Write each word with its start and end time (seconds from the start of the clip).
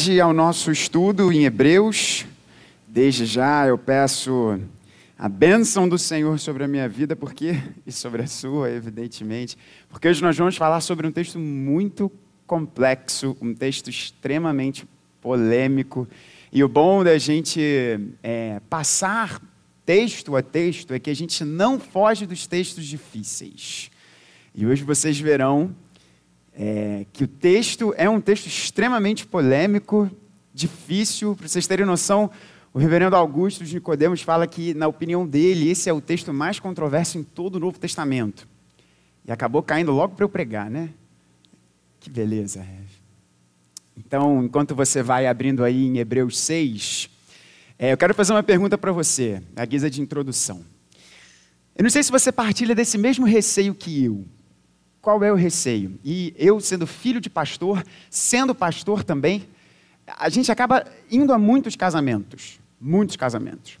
ao 0.00 0.32
nosso 0.32 0.72
estudo 0.72 1.30
em 1.30 1.44
Hebreus. 1.44 2.24
Desde 2.88 3.26
já 3.26 3.66
eu 3.66 3.76
peço 3.76 4.58
a 5.18 5.28
bênção 5.28 5.86
do 5.86 5.98
Senhor 5.98 6.38
sobre 6.38 6.64
a 6.64 6.68
minha 6.68 6.88
vida, 6.88 7.14
porque 7.14 7.54
e 7.86 7.92
sobre 7.92 8.22
a 8.22 8.26
sua, 8.26 8.70
evidentemente, 8.70 9.58
porque 9.90 10.08
hoje 10.08 10.22
nós 10.22 10.38
vamos 10.38 10.56
falar 10.56 10.80
sobre 10.80 11.06
um 11.06 11.12
texto 11.12 11.38
muito 11.38 12.10
complexo, 12.46 13.36
um 13.42 13.52
texto 13.52 13.90
extremamente 13.90 14.88
polêmico. 15.20 16.08
E 16.50 16.64
o 16.64 16.68
bom 16.68 17.04
da 17.04 17.18
gente 17.18 17.60
é, 18.22 18.58
passar 18.70 19.38
texto 19.84 20.34
a 20.34 20.40
texto 20.40 20.94
é 20.94 20.98
que 20.98 21.10
a 21.10 21.14
gente 21.14 21.44
não 21.44 21.78
foge 21.78 22.24
dos 22.24 22.46
textos 22.46 22.86
difíceis. 22.86 23.90
E 24.54 24.64
hoje 24.64 24.82
vocês 24.82 25.20
verão 25.20 25.74
é, 26.62 27.06
que 27.10 27.24
o 27.24 27.26
texto 27.26 27.94
é 27.96 28.06
um 28.06 28.20
texto 28.20 28.44
extremamente 28.44 29.26
polêmico, 29.26 30.10
difícil. 30.52 31.34
Para 31.34 31.48
vocês 31.48 31.66
terem 31.66 31.86
noção, 31.86 32.30
o 32.74 32.78
reverendo 32.78 33.16
Augusto 33.16 33.64
de 33.64 33.72
Nicodemos 33.72 34.20
fala 34.20 34.46
que, 34.46 34.74
na 34.74 34.86
opinião 34.86 35.26
dele, 35.26 35.70
esse 35.70 35.88
é 35.88 35.92
o 35.92 36.02
texto 36.02 36.34
mais 36.34 36.60
controverso 36.60 37.16
em 37.16 37.22
todo 37.22 37.54
o 37.56 37.58
Novo 37.58 37.78
Testamento. 37.78 38.46
E 39.24 39.32
acabou 39.32 39.62
caindo 39.62 39.90
logo 39.90 40.14
para 40.14 40.22
eu 40.22 40.28
pregar, 40.28 40.68
né? 40.70 40.90
Que 41.98 42.10
beleza, 42.10 42.62
Então, 43.96 44.44
enquanto 44.44 44.74
você 44.74 45.02
vai 45.02 45.26
abrindo 45.26 45.64
aí 45.64 45.86
em 45.86 45.96
Hebreus 45.96 46.38
6, 46.40 47.08
é, 47.78 47.90
eu 47.90 47.96
quero 47.96 48.12
fazer 48.12 48.34
uma 48.34 48.42
pergunta 48.42 48.76
para 48.76 48.92
você, 48.92 49.42
a 49.56 49.64
guisa 49.64 49.88
de 49.88 50.02
introdução. 50.02 50.62
Eu 51.74 51.84
não 51.84 51.90
sei 51.90 52.02
se 52.02 52.12
você 52.12 52.30
partilha 52.30 52.74
desse 52.74 52.98
mesmo 52.98 53.24
receio 53.24 53.74
que 53.74 54.04
eu. 54.04 54.26
Qual 55.00 55.24
é 55.24 55.32
o 55.32 55.36
receio? 55.36 55.98
E 56.04 56.34
eu, 56.36 56.60
sendo 56.60 56.86
filho 56.86 57.20
de 57.20 57.30
pastor, 57.30 57.84
sendo 58.10 58.54
pastor 58.54 59.02
também, 59.02 59.48
a 60.06 60.28
gente 60.28 60.52
acaba 60.52 60.84
indo 61.10 61.32
a 61.32 61.38
muitos 61.38 61.74
casamentos. 61.74 62.60
Muitos 62.80 63.16
casamentos. 63.16 63.78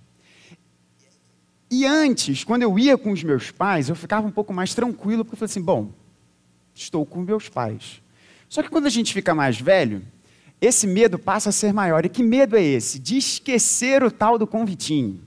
E 1.70 1.86
antes, 1.86 2.42
quando 2.42 2.62
eu 2.62 2.78
ia 2.78 2.98
com 2.98 3.12
os 3.12 3.22
meus 3.22 3.50
pais, 3.50 3.88
eu 3.88 3.94
ficava 3.94 4.26
um 4.26 4.30
pouco 4.30 4.52
mais 4.52 4.74
tranquilo, 4.74 5.24
porque 5.24 5.34
eu 5.34 5.38
falei 5.38 5.50
assim: 5.50 5.62
bom, 5.62 5.92
estou 6.74 7.04
com 7.06 7.20
meus 7.20 7.48
pais. 7.48 8.02
Só 8.48 8.62
que 8.62 8.68
quando 8.68 8.86
a 8.86 8.90
gente 8.90 9.12
fica 9.14 9.34
mais 9.34 9.60
velho, 9.60 10.02
esse 10.60 10.86
medo 10.86 11.18
passa 11.18 11.50
a 11.50 11.52
ser 11.52 11.72
maior. 11.72 12.04
E 12.04 12.08
que 12.08 12.22
medo 12.22 12.56
é 12.56 12.62
esse? 12.62 12.98
De 12.98 13.16
esquecer 13.16 14.02
o 14.02 14.10
tal 14.10 14.36
do 14.36 14.46
convitinho. 14.46 15.20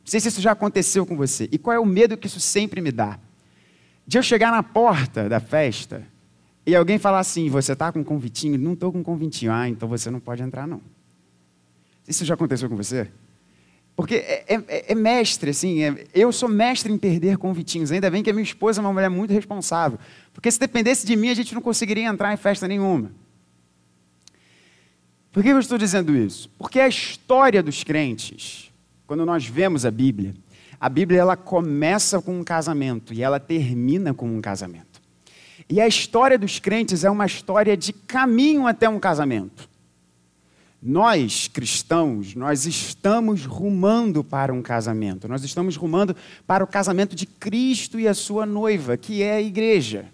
Não 0.00 0.06
sei 0.10 0.20
se 0.20 0.28
isso 0.28 0.40
já 0.40 0.52
aconteceu 0.52 1.04
com 1.04 1.16
você. 1.16 1.48
E 1.50 1.58
qual 1.58 1.74
é 1.74 1.80
o 1.80 1.84
medo 1.84 2.16
que 2.16 2.26
isso 2.26 2.40
sempre 2.40 2.80
me 2.80 2.92
dá? 2.92 3.18
De 4.08 4.16
eu 4.16 4.22
chegar 4.22 4.50
na 4.50 4.62
porta 4.62 5.28
da 5.28 5.38
festa 5.38 6.02
e 6.64 6.74
alguém 6.74 6.98
falar 6.98 7.18
assim: 7.18 7.50
Você 7.50 7.74
está 7.74 7.92
com 7.92 8.02
convitinho? 8.02 8.58
Não 8.58 8.72
estou 8.72 8.90
com 8.90 9.02
convitinho. 9.02 9.52
Ah, 9.52 9.68
então 9.68 9.86
você 9.86 10.10
não 10.10 10.18
pode 10.18 10.42
entrar, 10.42 10.66
não. 10.66 10.80
Isso 12.08 12.24
já 12.24 12.32
aconteceu 12.32 12.70
com 12.70 12.76
você? 12.76 13.10
Porque 13.94 14.14
é, 14.14 14.44
é, 14.48 14.92
é 14.92 14.94
mestre, 14.94 15.50
assim, 15.50 15.82
é, 15.82 16.06
eu 16.14 16.32
sou 16.32 16.48
mestre 16.48 16.90
em 16.90 16.96
perder 16.96 17.36
convitinhos. 17.36 17.92
Ainda 17.92 18.10
bem 18.10 18.22
que 18.22 18.30
a 18.30 18.32
minha 18.32 18.44
esposa 18.44 18.80
é 18.80 18.82
uma 18.82 18.92
mulher 18.92 19.10
muito 19.10 19.30
responsável. 19.34 19.98
Porque 20.32 20.50
se 20.50 20.58
dependesse 20.58 21.04
de 21.04 21.14
mim, 21.14 21.28
a 21.28 21.34
gente 21.34 21.54
não 21.54 21.60
conseguiria 21.60 22.06
entrar 22.06 22.32
em 22.32 22.36
festa 22.38 22.66
nenhuma. 22.66 23.12
Por 25.30 25.42
que 25.42 25.50
eu 25.50 25.58
estou 25.58 25.76
dizendo 25.76 26.16
isso? 26.16 26.48
Porque 26.56 26.80
a 26.80 26.88
história 26.88 27.62
dos 27.62 27.84
crentes, 27.84 28.72
quando 29.06 29.26
nós 29.26 29.44
vemos 29.46 29.84
a 29.84 29.90
Bíblia, 29.90 30.34
a 30.80 30.88
Bíblia 30.88 31.20
ela 31.20 31.36
começa 31.36 32.20
com 32.22 32.38
um 32.38 32.44
casamento 32.44 33.12
e 33.12 33.22
ela 33.22 33.40
termina 33.40 34.14
com 34.14 34.28
um 34.28 34.40
casamento. 34.40 35.00
E 35.68 35.80
a 35.80 35.88
história 35.88 36.38
dos 36.38 36.58
crentes 36.58 37.04
é 37.04 37.10
uma 37.10 37.26
história 37.26 37.76
de 37.76 37.92
caminho 37.92 38.66
até 38.66 38.88
um 38.88 39.00
casamento. 39.00 39.68
Nós, 40.80 41.48
cristãos, 41.48 42.36
nós 42.36 42.64
estamos 42.64 43.44
rumando 43.44 44.22
para 44.22 44.54
um 44.54 44.62
casamento. 44.62 45.26
Nós 45.26 45.42
estamos 45.42 45.76
rumando 45.76 46.14
para 46.46 46.62
o 46.62 46.66
casamento 46.66 47.16
de 47.16 47.26
Cristo 47.26 47.98
e 47.98 48.06
a 48.06 48.14
sua 48.14 48.46
noiva, 48.46 48.96
que 48.96 49.22
é 49.22 49.34
a 49.34 49.42
igreja. 49.42 50.06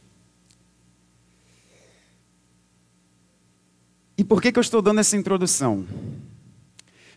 E 4.16 4.24
por 4.24 4.40
que, 4.40 4.50
que 4.50 4.58
eu 4.58 4.62
estou 4.62 4.80
dando 4.80 5.00
essa 5.00 5.16
introdução? 5.16 5.86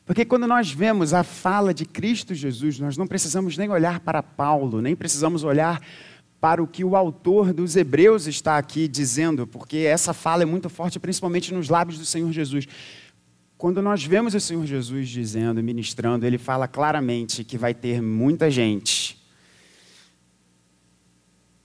Porque 0.08 0.24
quando 0.24 0.48
nós 0.48 0.72
vemos 0.72 1.14
a 1.14 1.22
fala 1.22 1.74
de 1.74 1.86
Cristo 1.86 2.34
Jesus, 2.34 2.80
nós 2.80 2.96
não 2.96 3.06
precisamos 3.06 3.58
nem 3.58 3.70
olhar 3.70 4.00
para 4.00 4.24
Paulo, 4.24 4.82
nem 4.82 4.96
precisamos 4.96 5.44
olhar 5.44 5.82
para 6.40 6.64
o 6.64 6.68
que 6.68 6.82
o 6.82 6.96
autor 6.96 7.52
dos 7.52 7.76
Hebreus 7.76 8.26
está 8.26 8.58
aqui 8.58 8.88
dizendo, 8.88 9.46
porque 9.46 9.80
essa 9.80 10.14
fala 10.14 10.44
é 10.44 10.46
muito 10.46 10.70
forte, 10.70 10.98
principalmente 10.98 11.54
nos 11.54 11.68
lábios 11.68 12.00
do 12.00 12.06
Senhor 12.06 12.32
Jesus. 12.32 12.66
Quando 13.58 13.82
nós 13.82 14.06
vemos 14.06 14.34
o 14.34 14.40
Senhor 14.40 14.66
Jesus 14.66 15.10
dizendo, 15.10 15.62
ministrando, 15.62 16.26
ele 16.26 16.38
fala 16.38 16.70
claramente 16.70 17.44
que 17.44 17.58
vai 17.58 17.74
ter 17.74 18.02
muita 18.02 18.50
gente 18.50 19.22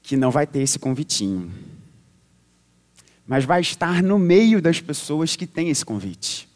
que 0.03 0.17
não 0.17 0.33
vai 0.33 0.49
ter 0.49 0.63
esse 0.63 0.81
convitinho, 0.81 1.49
mas 3.25 3.45
vai 3.45 3.61
estar 3.61 4.03
no 4.03 4.19
meio 4.19 4.61
das 4.61 4.81
pessoas 4.81 5.37
que 5.37 5.47
têm 5.47 5.69
esse 5.71 5.85
convite. 5.85 6.51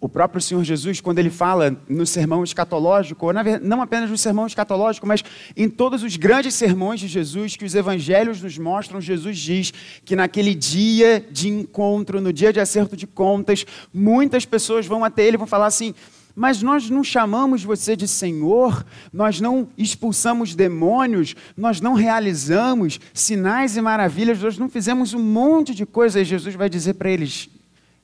O 0.00 0.08
próprio 0.08 0.40
Senhor 0.40 0.62
Jesus, 0.62 1.00
quando 1.00 1.18
ele 1.18 1.28
fala 1.28 1.76
no 1.88 2.06
sermão 2.06 2.44
escatológico, 2.44 3.26
ou 3.26 3.32
não 3.60 3.82
apenas 3.82 4.08
no 4.08 4.16
sermão 4.16 4.46
escatológico, 4.46 5.04
mas 5.04 5.24
em 5.56 5.68
todos 5.68 6.04
os 6.04 6.16
grandes 6.16 6.54
sermões 6.54 7.00
de 7.00 7.08
Jesus 7.08 7.56
que 7.56 7.64
os 7.64 7.74
evangelhos 7.74 8.40
nos 8.40 8.56
mostram, 8.56 9.00
Jesus 9.00 9.36
diz 9.36 9.72
que 10.04 10.14
naquele 10.14 10.54
dia 10.54 11.26
de 11.32 11.48
encontro, 11.48 12.20
no 12.20 12.32
dia 12.32 12.52
de 12.52 12.60
acerto 12.60 12.96
de 12.96 13.08
contas, 13.08 13.66
muitas 13.92 14.44
pessoas 14.44 14.86
vão 14.86 15.02
até 15.02 15.24
ele 15.24 15.36
e 15.36 15.38
vão 15.38 15.48
falar 15.48 15.66
assim: 15.66 15.92
mas 16.32 16.62
nós 16.62 16.88
não 16.88 17.02
chamamos 17.02 17.64
você 17.64 17.96
de 17.96 18.06
Senhor, 18.06 18.86
nós 19.12 19.40
não 19.40 19.68
expulsamos 19.76 20.54
demônios, 20.54 21.34
nós 21.56 21.80
não 21.80 21.94
realizamos 21.94 23.00
sinais 23.12 23.76
e 23.76 23.80
maravilhas, 23.80 24.40
nós 24.40 24.58
não 24.58 24.68
fizemos 24.68 25.12
um 25.12 25.20
monte 25.20 25.74
de 25.74 25.84
coisas. 25.84 26.24
Jesus 26.24 26.54
vai 26.54 26.70
dizer 26.70 26.94
para 26.94 27.10
eles: 27.10 27.48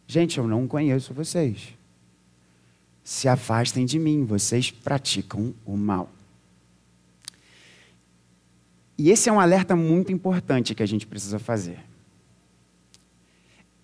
gente, 0.09 0.39
eu 0.39 0.49
não 0.49 0.67
conheço 0.67 1.15
vocês 1.15 1.84
se 3.05 3.29
afastem 3.29 3.85
de 3.85 3.99
mim, 3.99 4.25
vocês 4.25 4.71
praticam 4.71 5.55
o 5.67 5.77
mal. 5.77 6.11
E 8.97 9.11
esse 9.11 9.29
é 9.29 9.33
um 9.33 9.39
alerta 9.39 9.77
muito 9.77 10.11
importante 10.11 10.75
que 10.75 10.83
a 10.83 10.87
gente 10.87 11.07
precisa 11.07 11.39
fazer. 11.39 11.79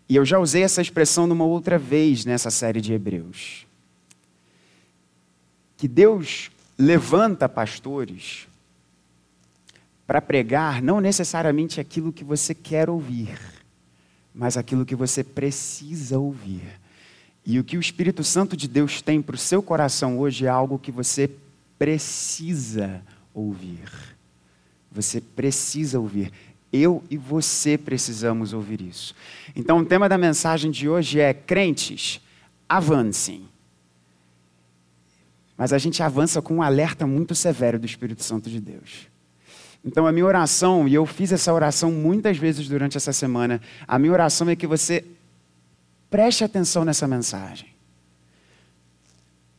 E 0.09 0.17
eu 0.17 0.25
já 0.25 0.39
usei 0.39 0.63
essa 0.63 0.81
expressão 0.81 1.27
numa 1.27 1.45
outra 1.45 1.79
vez 1.79 2.25
nessa 2.25 2.51
série 2.51 2.81
de 2.81 2.95
Hebreus. 2.95 3.67
Que 5.77 5.87
Deus 5.87 6.51
levanta 6.79 7.49
pastores 7.49 8.49
para 10.07 10.23
pregar 10.23 10.83
não 10.83 10.99
necessariamente 10.99 11.81
aquilo 11.81 12.13
que 12.13 12.25
você 12.25 12.55
quer 12.55 12.89
ouvir, 12.89 13.39
mas 14.35 14.57
aquilo 14.57 14.87
que 14.87 14.97
você 14.97 15.23
precisa 15.23 16.19
ouvir. 16.19 16.80
E 17.50 17.59
o 17.59 17.65
que 17.65 17.77
o 17.77 17.81
Espírito 17.81 18.22
Santo 18.22 18.56
de 18.56 18.69
Deus 18.69 19.03
tem 19.03 19.21
para 19.21 19.34
o 19.34 19.38
seu 19.38 19.61
coração 19.61 20.21
hoje 20.21 20.47
é 20.47 20.49
algo 20.49 20.78
que 20.78 20.93
você 20.93 21.28
precisa 21.77 23.03
ouvir. 23.34 23.91
Você 24.93 25.21
precisa 25.21 25.99
ouvir. 25.99 26.33
Eu 26.72 27.03
e 27.10 27.16
você 27.16 27.77
precisamos 27.77 28.53
ouvir 28.53 28.81
isso. 28.81 29.16
Então, 29.56 29.81
o 29.81 29.84
tema 29.84 30.09
da 30.09 30.16
mensagem 30.16 30.71
de 30.71 30.89
hoje 30.89 31.19
é: 31.19 31.34
crentes, 31.34 32.21
avancem. 32.69 33.49
Mas 35.59 35.72
a 35.72 35.78
gente 35.78 36.05
avança 36.05 36.41
com 36.41 36.55
um 36.55 36.62
alerta 36.62 37.05
muito 37.05 37.34
severo 37.34 37.81
do 37.81 37.84
Espírito 37.84 38.22
Santo 38.22 38.49
de 38.49 38.60
Deus. 38.60 39.09
Então, 39.84 40.06
a 40.06 40.12
minha 40.12 40.25
oração, 40.25 40.87
e 40.87 40.94
eu 40.94 41.05
fiz 41.05 41.33
essa 41.33 41.53
oração 41.53 41.91
muitas 41.91 42.37
vezes 42.37 42.69
durante 42.69 42.97
essa 42.97 43.12
semana, 43.12 43.60
a 43.89 43.99
minha 43.99 44.12
oração 44.12 44.49
é 44.49 44.55
que 44.55 44.69
você 44.69 45.05
Preste 46.10 46.42
atenção 46.42 46.84
nessa 46.84 47.07
mensagem. 47.07 47.68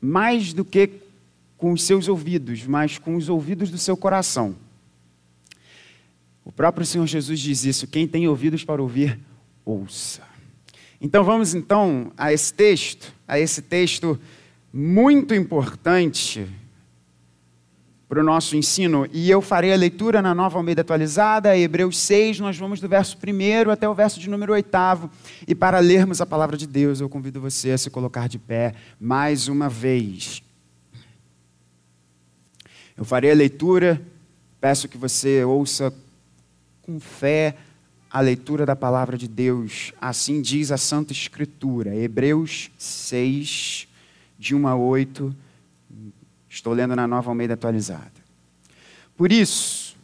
Mais 0.02 0.52
do 0.52 0.66
que 0.66 0.90
com 1.58 1.72
os 1.72 1.84
seus 1.84 2.08
ouvidos, 2.08 2.66
mas 2.68 2.98
com 2.98 3.16
os 3.16 3.30
ouvidos 3.30 3.72
do 3.72 3.78
seu 3.78 3.96
coração. 3.96 4.56
O 6.44 6.52
próprio 6.52 6.86
Senhor 6.86 7.08
Jesus 7.08 7.40
diz 7.40 7.64
isso: 7.64 7.88
quem 7.88 8.08
tem 8.08 8.28
ouvidos 8.28 8.64
para 8.64 8.82
ouvir, 8.82 9.18
ouça. 9.64 10.22
Então 11.00 11.24
vamos 11.24 11.56
então 11.56 12.12
a 12.18 12.34
esse 12.34 12.54
texto, 12.54 13.14
a 13.28 13.40
esse 13.40 13.62
texto 13.62 14.20
muito 14.74 15.34
importante 15.34 16.48
para 18.12 18.20
o 18.20 18.24
nosso 18.26 18.58
ensino. 18.58 19.08
E 19.14 19.32
eu 19.32 19.42
farei 19.42 19.72
a 19.72 19.78
leitura 19.78 20.22
na 20.22 20.36
nova 20.36 20.60
Almeida 20.60 20.82
atualizada, 20.82 21.58
Hebreus 21.58 21.98
6, 21.98 22.42
nós 22.42 22.58
vamos 22.58 22.82
do 22.82 22.90
verso 22.90 23.16
1 23.16 23.72
até 23.72 23.88
o 23.88 23.96
verso 23.96 24.20
de 24.20 24.30
número 24.30 24.52
8. 24.52 24.70
E 25.48 25.56
para 25.56 25.80
lermos 25.80 26.20
a 26.20 26.26
palavra 26.26 26.58
de 26.58 26.68
Deus, 26.68 27.00
eu 27.00 27.08
convido 27.08 27.40
você 27.40 27.72
a 27.72 27.78
se 27.78 27.90
colocar 27.90 28.28
de 28.28 28.38
pé 28.38 28.76
mais 29.00 29.48
uma 29.48 29.70
vez. 29.70 30.44
Eu 32.98 33.06
farei 33.06 33.32
a 33.32 33.34
leitura, 33.34 34.02
peço 34.60 34.90
que 34.90 34.98
você 34.98 35.46
ouça 35.46 35.94
com 36.82 37.00
fé 37.00 37.56
a 38.12 38.20
leitura 38.20 38.66
da 38.66 38.76
palavra 38.76 39.18
de 39.18 39.30
Deus. 39.30 39.94
Assim 40.02 40.42
diz 40.42 40.70
a 40.70 40.78
Santa 40.78 41.14
Escritura, 41.14 41.96
Hebreus 41.96 42.72
6, 42.78 43.88
de 44.38 44.54
1 44.54 44.68
a 44.68 44.76
8. 44.76 45.34
Estou 46.52 46.74
lendo 46.74 46.98
na 46.98 47.08
nova 47.08 47.32
Almeida 47.32 47.54
atualizada. 47.54 48.12
Por 49.16 49.32
isso, 49.32 49.96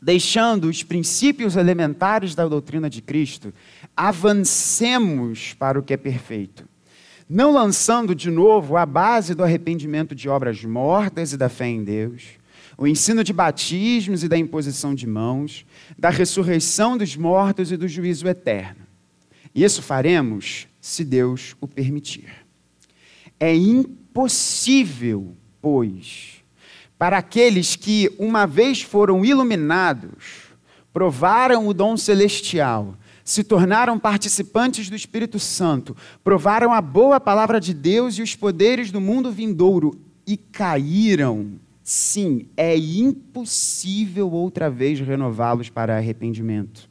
deixando 0.00 0.68
os 0.68 0.82
princípios 0.82 1.56
elementares 1.56 2.34
da 2.34 2.46
doutrina 2.46 2.90
de 2.90 3.00
Cristo, 3.00 3.50
avancemos 3.96 5.54
para 5.54 5.78
o 5.78 5.82
que 5.82 5.94
é 5.94 5.96
perfeito, 5.96 6.68
não 7.26 7.54
lançando 7.54 8.14
de 8.14 8.30
novo 8.30 8.76
a 8.76 8.84
base 8.84 9.34
do 9.34 9.42
arrependimento 9.42 10.14
de 10.14 10.28
obras 10.28 10.62
mortas 10.62 11.32
e 11.32 11.38
da 11.38 11.48
fé 11.48 11.68
em 11.68 11.82
Deus, 11.82 12.24
o 12.76 12.86
ensino 12.86 13.24
de 13.24 13.32
batismos 13.32 14.22
e 14.22 14.28
da 14.28 14.36
imposição 14.36 14.94
de 14.94 15.06
mãos, 15.06 15.64
da 15.98 16.10
ressurreição 16.10 16.98
dos 16.98 17.16
mortos 17.16 17.72
e 17.72 17.78
do 17.78 17.88
juízo 17.88 18.28
eterno. 18.28 18.86
Isso 19.54 19.80
faremos 19.80 20.68
se 20.82 21.02
Deus 21.02 21.56
o 21.62 21.66
permitir. 21.66 22.30
É 23.38 23.54
impossível, 24.10 25.36
pois, 25.62 26.42
para 26.98 27.18
aqueles 27.18 27.76
que, 27.76 28.12
uma 28.18 28.44
vez 28.44 28.82
foram 28.82 29.24
iluminados, 29.24 30.50
provaram 30.92 31.68
o 31.68 31.72
dom 31.72 31.96
celestial, 31.96 32.96
se 33.24 33.44
tornaram 33.44 34.00
participantes 34.00 34.90
do 34.90 34.96
Espírito 34.96 35.38
Santo, 35.38 35.96
provaram 36.24 36.72
a 36.72 36.80
boa 36.80 37.20
palavra 37.20 37.60
de 37.60 37.72
Deus 37.72 38.18
e 38.18 38.22
os 38.22 38.34
poderes 38.34 38.90
do 38.90 39.00
mundo 39.00 39.30
vindouro 39.30 39.96
e 40.26 40.36
caíram. 40.36 41.52
Sim, 41.84 42.48
é 42.56 42.76
impossível 42.76 44.30
outra 44.32 44.68
vez 44.68 44.98
renová-los 44.98 45.70
para 45.70 45.96
arrependimento. 45.96 46.89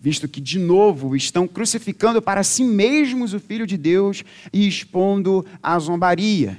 Visto 0.00 0.26
que, 0.26 0.40
de 0.40 0.58
novo, 0.58 1.14
estão 1.14 1.46
crucificando 1.46 2.22
para 2.22 2.42
si 2.42 2.64
mesmos 2.64 3.34
o 3.34 3.40
Filho 3.40 3.66
de 3.66 3.76
Deus 3.76 4.24
e 4.50 4.66
expondo 4.66 5.44
a 5.62 5.78
zombaria. 5.78 6.58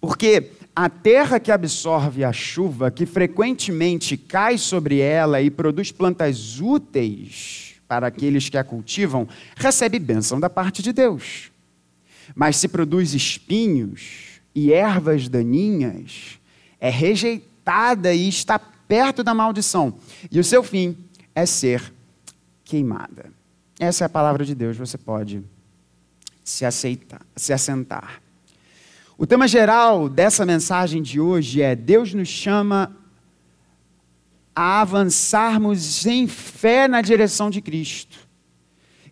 Porque 0.00 0.50
a 0.74 0.88
terra 0.88 1.38
que 1.38 1.52
absorve 1.52 2.24
a 2.24 2.32
chuva, 2.32 2.90
que 2.90 3.06
frequentemente 3.06 4.16
cai 4.16 4.58
sobre 4.58 4.98
ela 4.98 5.40
e 5.40 5.50
produz 5.50 5.92
plantas 5.92 6.60
úteis 6.60 7.74
para 7.86 8.08
aqueles 8.08 8.48
que 8.48 8.58
a 8.58 8.64
cultivam, 8.64 9.28
recebe 9.54 9.98
bênção 10.00 10.40
da 10.40 10.50
parte 10.50 10.82
de 10.82 10.92
Deus. 10.92 11.52
Mas 12.34 12.56
se 12.56 12.66
produz 12.66 13.14
espinhos 13.14 14.40
e 14.52 14.72
ervas 14.72 15.28
daninhas, 15.28 16.40
é 16.80 16.90
rejeitada 16.90 18.12
e 18.12 18.28
está 18.28 18.58
perto 18.58 19.22
da 19.22 19.32
maldição. 19.32 19.94
E 20.30 20.40
o 20.40 20.44
seu 20.44 20.64
fim 20.64 20.96
é 21.34 21.46
ser 21.46 21.92
queimada. 22.70 23.32
Essa 23.80 24.04
é 24.04 24.06
a 24.06 24.08
palavra 24.08 24.44
de 24.44 24.54
Deus, 24.54 24.76
você 24.76 24.96
pode 24.96 25.42
se 26.44 26.64
aceitar, 26.64 27.20
se 27.34 27.52
assentar. 27.52 28.22
O 29.18 29.26
tema 29.26 29.48
geral 29.48 30.08
dessa 30.08 30.46
mensagem 30.46 31.02
de 31.02 31.18
hoje 31.18 31.60
é: 31.60 31.74
Deus 31.74 32.14
nos 32.14 32.28
chama 32.28 32.96
a 34.54 34.82
avançarmos 34.82 36.06
em 36.06 36.28
fé 36.28 36.86
na 36.86 37.02
direção 37.02 37.50
de 37.50 37.60
Cristo 37.60 38.18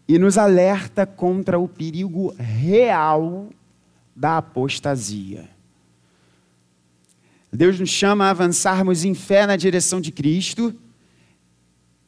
e 0.06 0.18
nos 0.20 0.38
alerta 0.38 1.04
contra 1.04 1.58
o 1.58 1.68
perigo 1.68 2.32
real 2.38 3.48
da 4.14 4.38
apostasia. 4.38 5.50
Deus 7.52 7.80
nos 7.80 7.90
chama 7.90 8.26
a 8.26 8.30
avançarmos 8.30 9.04
em 9.04 9.14
fé 9.14 9.46
na 9.46 9.56
direção 9.56 10.00
de 10.00 10.12
Cristo, 10.12 10.74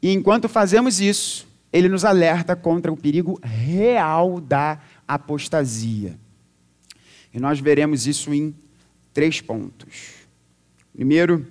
e 0.03 0.13
enquanto 0.13 0.49
fazemos 0.49 1.01
isso, 1.01 1.47
Ele 1.73 1.89
nos 1.89 2.05
alerta 2.05 2.57
contra 2.57 2.93
o 2.93 2.97
perigo 2.97 3.39
real 3.43 4.41
da 4.41 4.81
apostasia. 5.07 6.19
E 7.33 7.39
nós 7.39 7.61
veremos 7.61 8.07
isso 8.07 8.33
em 8.33 8.55
três 9.13 9.41
pontos. 9.41 10.15
Primeiro, 10.93 11.47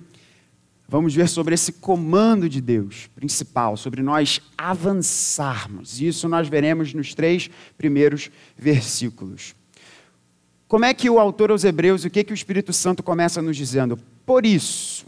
vamos 0.88 1.14
ver 1.14 1.28
sobre 1.28 1.54
esse 1.54 1.72
comando 1.72 2.48
de 2.48 2.60
Deus 2.60 3.08
principal, 3.14 3.76
sobre 3.76 4.02
nós 4.02 4.40
avançarmos. 4.58 6.00
Isso 6.00 6.28
nós 6.28 6.48
veremos 6.48 6.92
nos 6.92 7.14
três 7.14 7.48
primeiros 7.78 8.30
versículos. 8.56 9.54
Como 10.68 10.84
é 10.84 10.94
que 10.94 11.08
o 11.08 11.18
autor 11.18 11.50
aos 11.50 11.64
Hebreus, 11.64 12.04
o 12.04 12.10
que, 12.10 12.22
que 12.22 12.32
o 12.32 12.34
Espírito 12.34 12.72
Santo 12.72 13.02
começa 13.02 13.40
nos 13.40 13.56
dizendo? 13.56 13.96
Por 14.24 14.44
isso. 14.44 15.06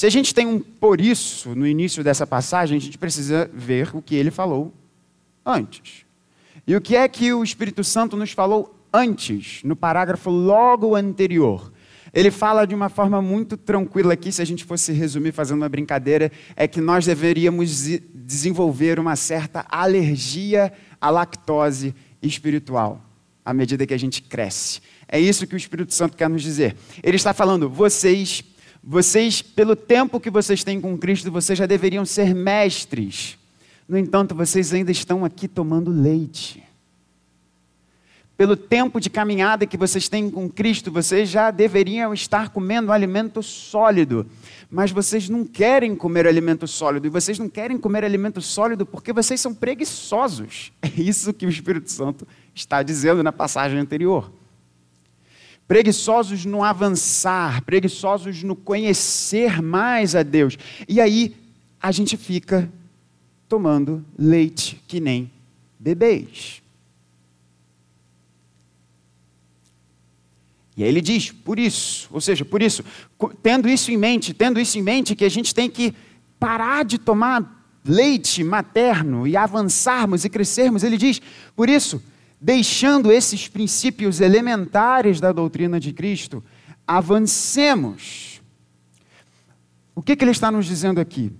Se 0.00 0.06
a 0.06 0.10
gente 0.10 0.34
tem 0.34 0.46
um 0.46 0.58
por 0.58 0.98
isso 0.98 1.54
no 1.54 1.66
início 1.66 2.02
dessa 2.02 2.26
passagem, 2.26 2.78
a 2.78 2.80
gente 2.80 2.96
precisa 2.96 3.50
ver 3.52 3.94
o 3.94 4.00
que 4.00 4.14
ele 4.14 4.30
falou 4.30 4.72
antes. 5.44 6.06
E 6.66 6.74
o 6.74 6.80
que 6.80 6.96
é 6.96 7.06
que 7.06 7.34
o 7.34 7.44
Espírito 7.44 7.84
Santo 7.84 8.16
nos 8.16 8.32
falou 8.32 8.74
antes, 8.90 9.60
no 9.62 9.76
parágrafo 9.76 10.30
logo 10.30 10.96
anterior. 10.96 11.70
Ele 12.14 12.30
fala 12.30 12.66
de 12.66 12.74
uma 12.74 12.88
forma 12.88 13.20
muito 13.20 13.58
tranquila 13.58 14.14
aqui, 14.14 14.32
se 14.32 14.40
a 14.40 14.44
gente 14.46 14.64
fosse 14.64 14.90
resumir 14.90 15.32
fazendo 15.32 15.58
uma 15.58 15.68
brincadeira, 15.68 16.32
é 16.56 16.66
que 16.66 16.80
nós 16.80 17.04
deveríamos 17.04 17.86
desenvolver 18.14 18.98
uma 18.98 19.16
certa 19.16 19.66
alergia 19.68 20.72
à 20.98 21.10
lactose 21.10 21.94
espiritual, 22.22 23.04
à 23.44 23.52
medida 23.52 23.86
que 23.86 23.92
a 23.92 23.98
gente 23.98 24.22
cresce. 24.22 24.80
É 25.06 25.20
isso 25.20 25.46
que 25.46 25.54
o 25.54 25.58
Espírito 25.58 25.92
Santo 25.92 26.16
quer 26.16 26.30
nos 26.30 26.40
dizer. 26.40 26.74
Ele 27.02 27.16
está 27.16 27.34
falando, 27.34 27.68
vocês, 27.68 28.42
vocês, 28.82 29.42
pelo 29.42 29.76
tempo 29.76 30.20
que 30.20 30.30
vocês 30.30 30.64
têm 30.64 30.80
com 30.80 30.96
Cristo, 30.96 31.30
vocês 31.30 31.58
já 31.58 31.66
deveriam 31.66 32.04
ser 32.04 32.34
mestres. 32.34 33.38
No 33.88 33.98
entanto, 33.98 34.34
vocês 34.34 34.72
ainda 34.72 34.90
estão 34.90 35.24
aqui 35.24 35.46
tomando 35.46 35.90
leite 35.90 36.62
pelo 38.40 38.56
tempo 38.56 38.98
de 38.98 39.10
caminhada 39.10 39.66
que 39.66 39.76
vocês 39.76 40.08
têm 40.08 40.30
com 40.30 40.48
Cristo, 40.48 40.90
vocês 40.90 41.28
já 41.28 41.50
deveriam 41.50 42.14
estar 42.14 42.48
comendo 42.48 42.90
alimento 42.90 43.42
sólido. 43.42 44.26
Mas 44.70 44.90
vocês 44.90 45.28
não 45.28 45.44
querem 45.44 45.94
comer 45.94 46.26
alimento 46.26 46.66
sólido. 46.66 47.06
E 47.06 47.10
vocês 47.10 47.38
não 47.38 47.50
querem 47.50 47.76
comer 47.76 48.02
alimento 48.02 48.40
sólido 48.40 48.86
porque 48.86 49.12
vocês 49.12 49.38
são 49.42 49.52
preguiçosos. 49.54 50.72
É 50.80 50.88
isso 50.98 51.34
que 51.34 51.44
o 51.44 51.50
Espírito 51.50 51.92
Santo 51.92 52.26
está 52.54 52.82
dizendo 52.82 53.22
na 53.22 53.30
passagem 53.30 53.78
anterior. 53.78 54.32
Preguiçosos 55.70 56.44
no 56.44 56.64
avançar, 56.64 57.62
preguiçosos 57.62 58.42
no 58.42 58.56
conhecer 58.56 59.62
mais 59.62 60.16
a 60.16 60.24
Deus. 60.24 60.58
E 60.88 61.00
aí 61.00 61.36
a 61.80 61.92
gente 61.92 62.16
fica 62.16 62.68
tomando 63.48 64.04
leite 64.18 64.82
que 64.88 64.98
nem 64.98 65.30
bebês. 65.78 66.60
E 70.76 70.82
aí 70.82 70.88
ele 70.88 71.00
diz, 71.00 71.30
por 71.30 71.56
isso, 71.56 72.08
ou 72.10 72.20
seja, 72.20 72.44
por 72.44 72.60
isso, 72.60 72.84
tendo 73.40 73.68
isso 73.68 73.92
em 73.92 73.96
mente, 73.96 74.34
tendo 74.34 74.58
isso 74.58 74.76
em 74.76 74.82
mente, 74.82 75.14
que 75.14 75.24
a 75.24 75.30
gente 75.30 75.54
tem 75.54 75.70
que 75.70 75.94
parar 76.36 76.84
de 76.84 76.98
tomar 76.98 77.64
leite 77.84 78.42
materno 78.42 79.24
e 79.24 79.36
avançarmos 79.36 80.24
e 80.24 80.30
crescermos, 80.30 80.82
ele 80.82 80.96
diz, 80.96 81.22
por 81.54 81.70
isso, 81.70 82.02
deixando 82.40 83.12
esses 83.12 83.46
princípios 83.48 84.20
elementares 84.20 85.20
da 85.20 85.30
doutrina 85.30 85.78
de 85.78 85.92
Cristo, 85.92 86.42
avancemos. 86.86 88.40
O 89.94 90.00
que, 90.02 90.16
que 90.16 90.24
ele 90.24 90.30
está 90.30 90.50
nos 90.50 90.64
dizendo 90.66 90.98
aqui? 91.00 91.30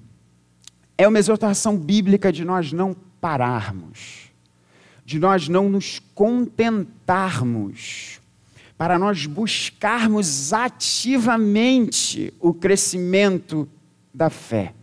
É 0.98 1.08
uma 1.08 1.18
exortação 1.18 1.78
bíblica 1.78 2.30
de 2.30 2.44
nós 2.44 2.70
não 2.72 2.94
pararmos, 3.20 4.30
de 5.04 5.18
nós 5.18 5.48
não 5.48 5.68
nos 5.70 5.98
contentarmos 6.14 8.20
para 8.76 8.96
nós 8.98 9.26
buscarmos 9.26 10.52
ativamente 10.54 12.32
o 12.40 12.54
crescimento 12.54 13.68
da 14.12 14.28
fé. 14.30 14.74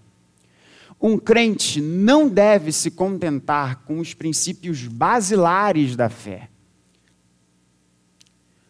Um 1.00 1.18
crente 1.18 1.80
não 1.80 2.28
deve 2.28 2.72
se 2.72 2.90
contentar 2.90 3.84
com 3.84 4.00
os 4.00 4.14
princípios 4.14 4.88
basilares 4.88 5.96
da 5.96 6.10
fé. 6.10 6.50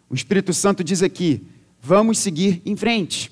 O 0.10 0.16
Espírito 0.16 0.54
Santo 0.54 0.84
diz 0.84 1.02
aqui: 1.02 1.48
vamos 1.82 2.20
seguir 2.20 2.62
em 2.66 2.76
frente. 2.76 3.32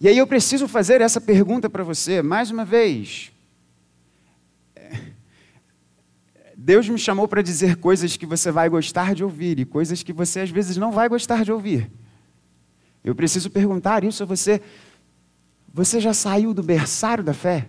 E 0.00 0.08
aí 0.08 0.18
eu 0.18 0.26
preciso 0.26 0.66
fazer 0.66 1.00
essa 1.00 1.20
pergunta 1.20 1.70
para 1.70 1.84
você, 1.84 2.22
mais 2.22 2.50
uma 2.50 2.64
vez. 2.64 3.30
Deus 6.56 6.88
me 6.88 6.98
chamou 6.98 7.26
para 7.26 7.42
dizer 7.42 7.76
coisas 7.76 8.16
que 8.16 8.26
você 8.26 8.50
vai 8.50 8.68
gostar 8.68 9.14
de 9.14 9.24
ouvir 9.24 9.58
e 9.58 9.64
coisas 9.64 10.02
que 10.02 10.12
você 10.12 10.40
às 10.40 10.50
vezes 10.50 10.76
não 10.76 10.92
vai 10.92 11.08
gostar 11.08 11.44
de 11.44 11.52
ouvir. 11.52 11.90
Eu 13.04 13.14
preciso 13.14 13.50
perguntar 13.50 14.04
isso 14.04 14.22
a 14.22 14.26
você. 14.26 14.60
Você 15.72 15.98
já 15.98 16.12
saiu 16.12 16.54
do 16.54 16.62
berçário 16.62 17.24
da 17.24 17.34
fé? 17.34 17.68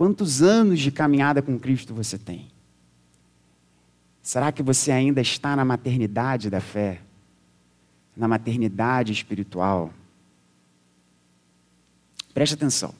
Quantos 0.00 0.40
anos 0.40 0.80
de 0.80 0.90
caminhada 0.90 1.42
com 1.42 1.58
Cristo 1.58 1.92
você 1.92 2.16
tem? 2.16 2.48
Será 4.22 4.50
que 4.50 4.62
você 4.62 4.90
ainda 4.90 5.20
está 5.20 5.54
na 5.54 5.62
maternidade 5.62 6.48
da 6.48 6.58
fé? 6.58 7.02
Na 8.16 8.26
maternidade 8.26 9.12
espiritual? 9.12 9.92
Preste 12.32 12.54
atenção. 12.54 12.94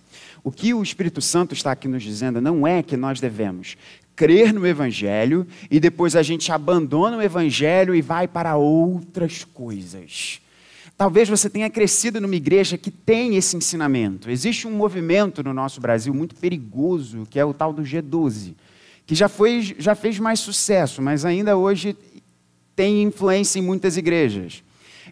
O 0.45 0.52
que 0.52 0.75
o 0.75 0.83
Espírito 0.83 1.23
Santo 1.23 1.54
está 1.54 1.73
aqui 1.73 1.88
nos 1.88 2.02
dizendo 2.02 2.38
não 2.38 2.66
é 2.66 2.83
que 2.83 2.99
nós 2.99 3.19
devemos 3.19 3.78
crer 4.14 4.52
no 4.52 4.66
Evangelho 4.66 5.47
e 5.71 5.80
depois 5.80 6.14
a 6.14 6.23
gente 6.23 6.52
abandona 6.52 7.16
o 7.16 7.23
Evangelho 7.23 7.95
e 7.95 8.02
vai 8.02 8.28
para 8.28 8.57
outras 8.57 9.42
coisas. 9.42 10.42
Talvez 11.00 11.30
você 11.30 11.49
tenha 11.49 11.71
crescido 11.71 12.21
numa 12.21 12.37
igreja 12.37 12.76
que 12.76 12.90
tem 12.90 13.35
esse 13.35 13.57
ensinamento. 13.57 14.30
Existe 14.30 14.69
um 14.69 14.73
movimento 14.73 15.42
no 15.42 15.54
nosso 15.54 15.80
Brasil 15.80 16.12
muito 16.12 16.35
perigoso, 16.35 17.26
que 17.30 17.38
é 17.38 17.45
o 17.45 17.54
tal 17.54 17.73
do 17.73 17.80
G12, 17.80 18.54
que 19.07 19.14
já, 19.14 19.26
foi, 19.26 19.62
já 19.78 19.95
fez 19.95 20.19
mais 20.19 20.40
sucesso, 20.40 21.00
mas 21.00 21.25
ainda 21.25 21.57
hoje 21.57 21.97
tem 22.76 23.02
influência 23.02 23.59
em 23.59 23.62
muitas 23.62 23.97
igrejas. 23.97 24.62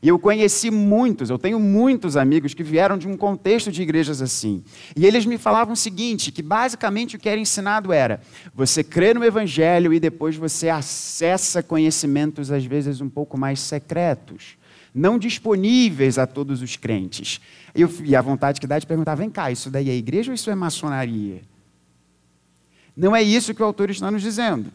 E 0.00 0.08
eu 0.08 0.18
conheci 0.18 0.70
muitos, 0.70 1.28
eu 1.28 1.38
tenho 1.38 1.58
muitos 1.58 2.16
amigos 2.16 2.54
que 2.54 2.62
vieram 2.62 2.96
de 2.96 3.08
um 3.08 3.16
contexto 3.16 3.72
de 3.72 3.82
igrejas 3.82 4.22
assim. 4.22 4.62
E 4.94 5.04
eles 5.04 5.26
me 5.26 5.36
falavam 5.36 5.74
o 5.74 5.76
seguinte: 5.76 6.30
que 6.30 6.42
basicamente 6.42 7.16
o 7.16 7.18
que 7.18 7.28
era 7.28 7.40
ensinado 7.40 7.92
era: 7.92 8.20
você 8.54 8.84
crê 8.84 9.12
no 9.12 9.24
Evangelho 9.24 9.92
e 9.92 9.98
depois 9.98 10.36
você 10.36 10.68
acessa 10.68 11.62
conhecimentos, 11.62 12.52
às 12.52 12.64
vezes, 12.64 13.00
um 13.00 13.08
pouco 13.08 13.36
mais 13.36 13.58
secretos, 13.60 14.56
não 14.94 15.18
disponíveis 15.18 16.18
a 16.18 16.26
todos 16.26 16.62
os 16.62 16.76
crentes. 16.76 17.40
Eu, 17.74 17.92
e 18.04 18.14
a 18.14 18.22
vontade 18.22 18.60
que 18.60 18.66
dá 18.66 18.78
de 18.78 18.86
perguntar: 18.86 19.16
vem 19.16 19.30
cá, 19.30 19.50
isso 19.50 19.70
daí 19.70 19.90
é 19.90 19.94
igreja 19.94 20.30
ou 20.30 20.34
isso 20.34 20.50
é 20.50 20.54
maçonaria? 20.54 21.42
Não 22.96 23.14
é 23.14 23.22
isso 23.22 23.54
que 23.54 23.62
o 23.62 23.66
autor 23.66 23.90
está 23.90 24.10
nos 24.10 24.22
dizendo. 24.22 24.72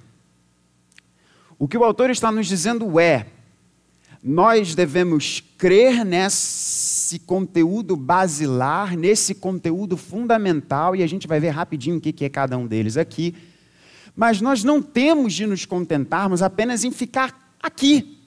O 1.60 1.68
que 1.68 1.78
o 1.78 1.84
autor 1.84 2.10
está 2.10 2.32
nos 2.32 2.48
dizendo 2.48 3.00
é: 3.00 3.28
nós 4.24 4.74
devemos 4.74 5.44
crer 5.58 6.06
nesse 6.06 7.20
conteúdo 7.20 7.98
basilar, 7.98 8.96
nesse 8.96 9.36
conteúdo 9.36 9.98
fundamental, 9.98 10.96
e 10.96 11.04
a 11.04 11.08
gente 11.08 11.28
vai 11.28 11.42
ver 11.42 11.50
rapidinho 11.50 11.98
o 11.98 12.02
que 12.02 12.24
é 12.24 12.30
cada 12.30 12.58
um 12.58 12.66
deles 12.66 12.96
aqui. 12.96 13.36
Mas 14.16 14.40
nós 14.40 14.64
não 14.64 14.82
temos 14.82 15.34
de 15.34 15.46
nos 15.46 15.66
contentarmos 15.66 16.42
apenas 16.42 16.86
em 16.86 16.92
ficar 16.92 17.54
aqui. 17.62 18.18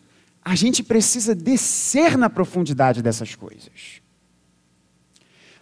A 0.44 0.54
gente 0.54 0.82
precisa 0.82 1.34
descer 1.34 2.18
na 2.18 2.28
profundidade 2.28 3.02
dessas 3.02 3.34
coisas. 3.34 4.02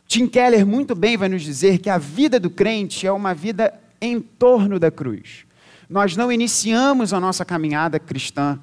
Tim 0.09 0.27
Keller 0.27 0.67
muito 0.67 0.97
bem 0.97 1.17
vai 1.17 1.29
nos 1.29 1.43
dizer 1.43 1.79
que 1.79 1.89
a 1.89 1.97
vida 1.97 2.41
do 2.41 2.51
crente 2.51 3.07
é 3.07 3.13
uma 3.13 3.35
vida 3.35 3.73
em 4.01 4.21
torno 4.21 4.81
da 4.81 4.91
cruz. 4.91 5.47
Nós 5.89 6.17
não 6.17 6.33
iniciamos 6.33 7.13
a 7.13 7.21
nossa 7.21 7.45
caminhada 7.45 8.01
cristã 8.01 8.59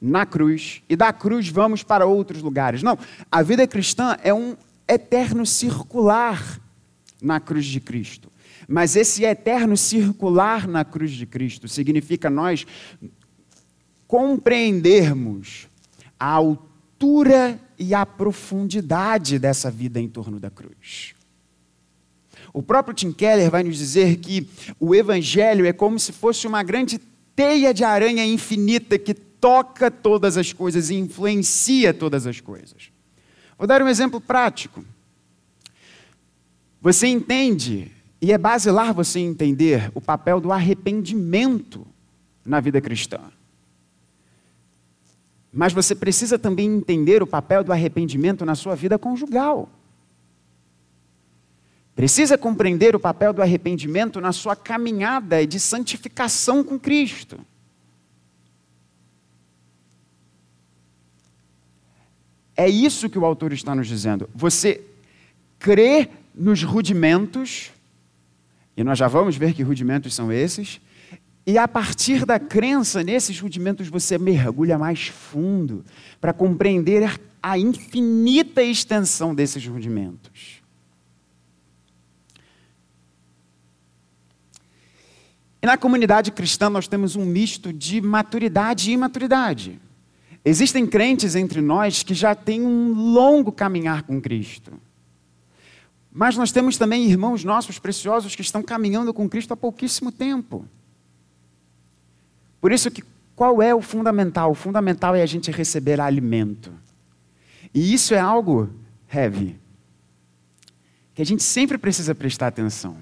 na 0.00 0.26
cruz 0.26 0.82
e 0.88 0.96
da 0.96 1.12
cruz 1.12 1.48
vamos 1.48 1.82
para 1.82 2.06
outros 2.06 2.42
lugares. 2.42 2.82
Não, 2.82 2.98
a 3.30 3.42
vida 3.42 3.66
cristã 3.66 4.16
é 4.22 4.32
um 4.32 4.56
eterno 4.88 5.44
circular 5.44 6.60
na 7.20 7.40
cruz 7.40 7.66
de 7.66 7.80
Cristo. 7.80 8.30
Mas 8.68 8.96
esse 8.96 9.24
eterno 9.24 9.76
circular 9.76 10.66
na 10.66 10.84
cruz 10.84 11.12
de 11.12 11.26
Cristo 11.26 11.68
significa 11.68 12.28
nós 12.28 12.66
compreendermos 14.06 15.68
a 16.18 16.30
altura 16.30 17.60
e 17.78 17.94
a 17.94 18.04
profundidade 18.06 19.38
dessa 19.38 19.70
vida 19.70 20.00
em 20.00 20.08
torno 20.08 20.40
da 20.40 20.50
cruz. 20.50 21.14
O 22.52 22.62
próprio 22.62 22.94
Tim 22.94 23.12
Keller 23.12 23.50
vai 23.50 23.62
nos 23.62 23.76
dizer 23.76 24.16
que 24.16 24.48
o 24.80 24.94
Evangelho 24.94 25.66
é 25.66 25.72
como 25.72 25.98
se 25.98 26.12
fosse 26.12 26.46
uma 26.46 26.62
grande 26.62 26.98
teia 27.34 27.74
de 27.74 27.84
aranha 27.84 28.24
infinita 28.24 28.98
que 28.98 29.12
toca 29.46 29.92
todas 29.92 30.36
as 30.36 30.52
coisas 30.52 30.90
e 30.90 30.96
influencia 30.96 31.94
todas 31.94 32.26
as 32.26 32.40
coisas. 32.40 32.90
Vou 33.56 33.64
dar 33.64 33.80
um 33.80 33.86
exemplo 33.86 34.20
prático. 34.20 34.84
Você 36.82 37.06
entende, 37.06 37.92
e 38.20 38.32
é 38.32 38.38
basilar 38.38 38.92
você 38.92 39.20
entender, 39.20 39.88
o 39.94 40.00
papel 40.00 40.40
do 40.40 40.50
arrependimento 40.50 41.86
na 42.44 42.58
vida 42.58 42.80
cristã. 42.80 43.20
Mas 45.52 45.72
você 45.72 45.94
precisa 45.94 46.36
também 46.36 46.68
entender 46.68 47.22
o 47.22 47.26
papel 47.26 47.62
do 47.62 47.72
arrependimento 47.72 48.44
na 48.44 48.56
sua 48.56 48.74
vida 48.74 48.98
conjugal. 48.98 49.70
Precisa 51.94 52.36
compreender 52.36 52.96
o 52.96 53.00
papel 53.00 53.32
do 53.32 53.40
arrependimento 53.40 54.20
na 54.20 54.32
sua 54.32 54.56
caminhada 54.56 55.46
de 55.46 55.60
santificação 55.60 56.64
com 56.64 56.80
Cristo. 56.80 57.38
É 62.56 62.68
isso 62.68 63.10
que 63.10 63.18
o 63.18 63.24
autor 63.24 63.52
está 63.52 63.74
nos 63.74 63.86
dizendo. 63.86 64.30
Você 64.34 64.80
crê 65.58 66.08
nos 66.34 66.62
rudimentos, 66.62 67.70
e 68.76 68.82
nós 68.82 68.98
já 68.98 69.08
vamos 69.08 69.36
ver 69.36 69.52
que 69.52 69.62
rudimentos 69.62 70.14
são 70.14 70.32
esses, 70.32 70.80
e 71.46 71.58
a 71.58 71.68
partir 71.68 72.24
da 72.24 72.40
crença 72.40 73.04
nesses 73.04 73.38
rudimentos 73.38 73.88
você 73.88 74.18
mergulha 74.18 74.78
mais 74.78 75.06
fundo 75.06 75.84
para 76.20 76.32
compreender 76.32 77.20
a 77.42 77.58
infinita 77.58 78.62
extensão 78.62 79.34
desses 79.34 79.64
rudimentos. 79.66 80.60
E 85.62 85.66
na 85.66 85.76
comunidade 85.76 86.32
cristã 86.32 86.68
nós 86.68 86.88
temos 86.88 87.16
um 87.16 87.24
misto 87.24 87.72
de 87.72 88.00
maturidade 88.00 88.90
e 88.90 88.94
imaturidade. 88.94 89.80
Existem 90.48 90.86
crentes 90.86 91.34
entre 91.34 91.60
nós 91.60 92.04
que 92.04 92.14
já 92.14 92.32
têm 92.32 92.62
um 92.62 92.92
longo 92.92 93.50
caminhar 93.50 94.04
com 94.04 94.20
Cristo. 94.20 94.74
Mas 96.12 96.36
nós 96.36 96.52
temos 96.52 96.78
também 96.78 97.04
irmãos 97.04 97.42
nossos 97.42 97.80
preciosos 97.80 98.36
que 98.36 98.42
estão 98.42 98.62
caminhando 98.62 99.12
com 99.12 99.28
Cristo 99.28 99.54
há 99.54 99.56
pouquíssimo 99.56 100.12
tempo. 100.12 100.64
Por 102.60 102.70
isso 102.70 102.92
que 102.92 103.02
qual 103.34 103.60
é 103.60 103.74
o 103.74 103.82
fundamental? 103.82 104.52
O 104.52 104.54
fundamental 104.54 105.16
é 105.16 105.22
a 105.22 105.26
gente 105.26 105.50
receber 105.50 106.00
alimento. 106.00 106.72
E 107.74 107.92
isso 107.92 108.14
é 108.14 108.20
algo 108.20 108.70
heavy, 109.12 109.58
que 111.12 111.22
a 111.22 111.26
gente 111.26 111.42
sempre 111.42 111.76
precisa 111.76 112.14
prestar 112.14 112.46
atenção. 112.46 112.98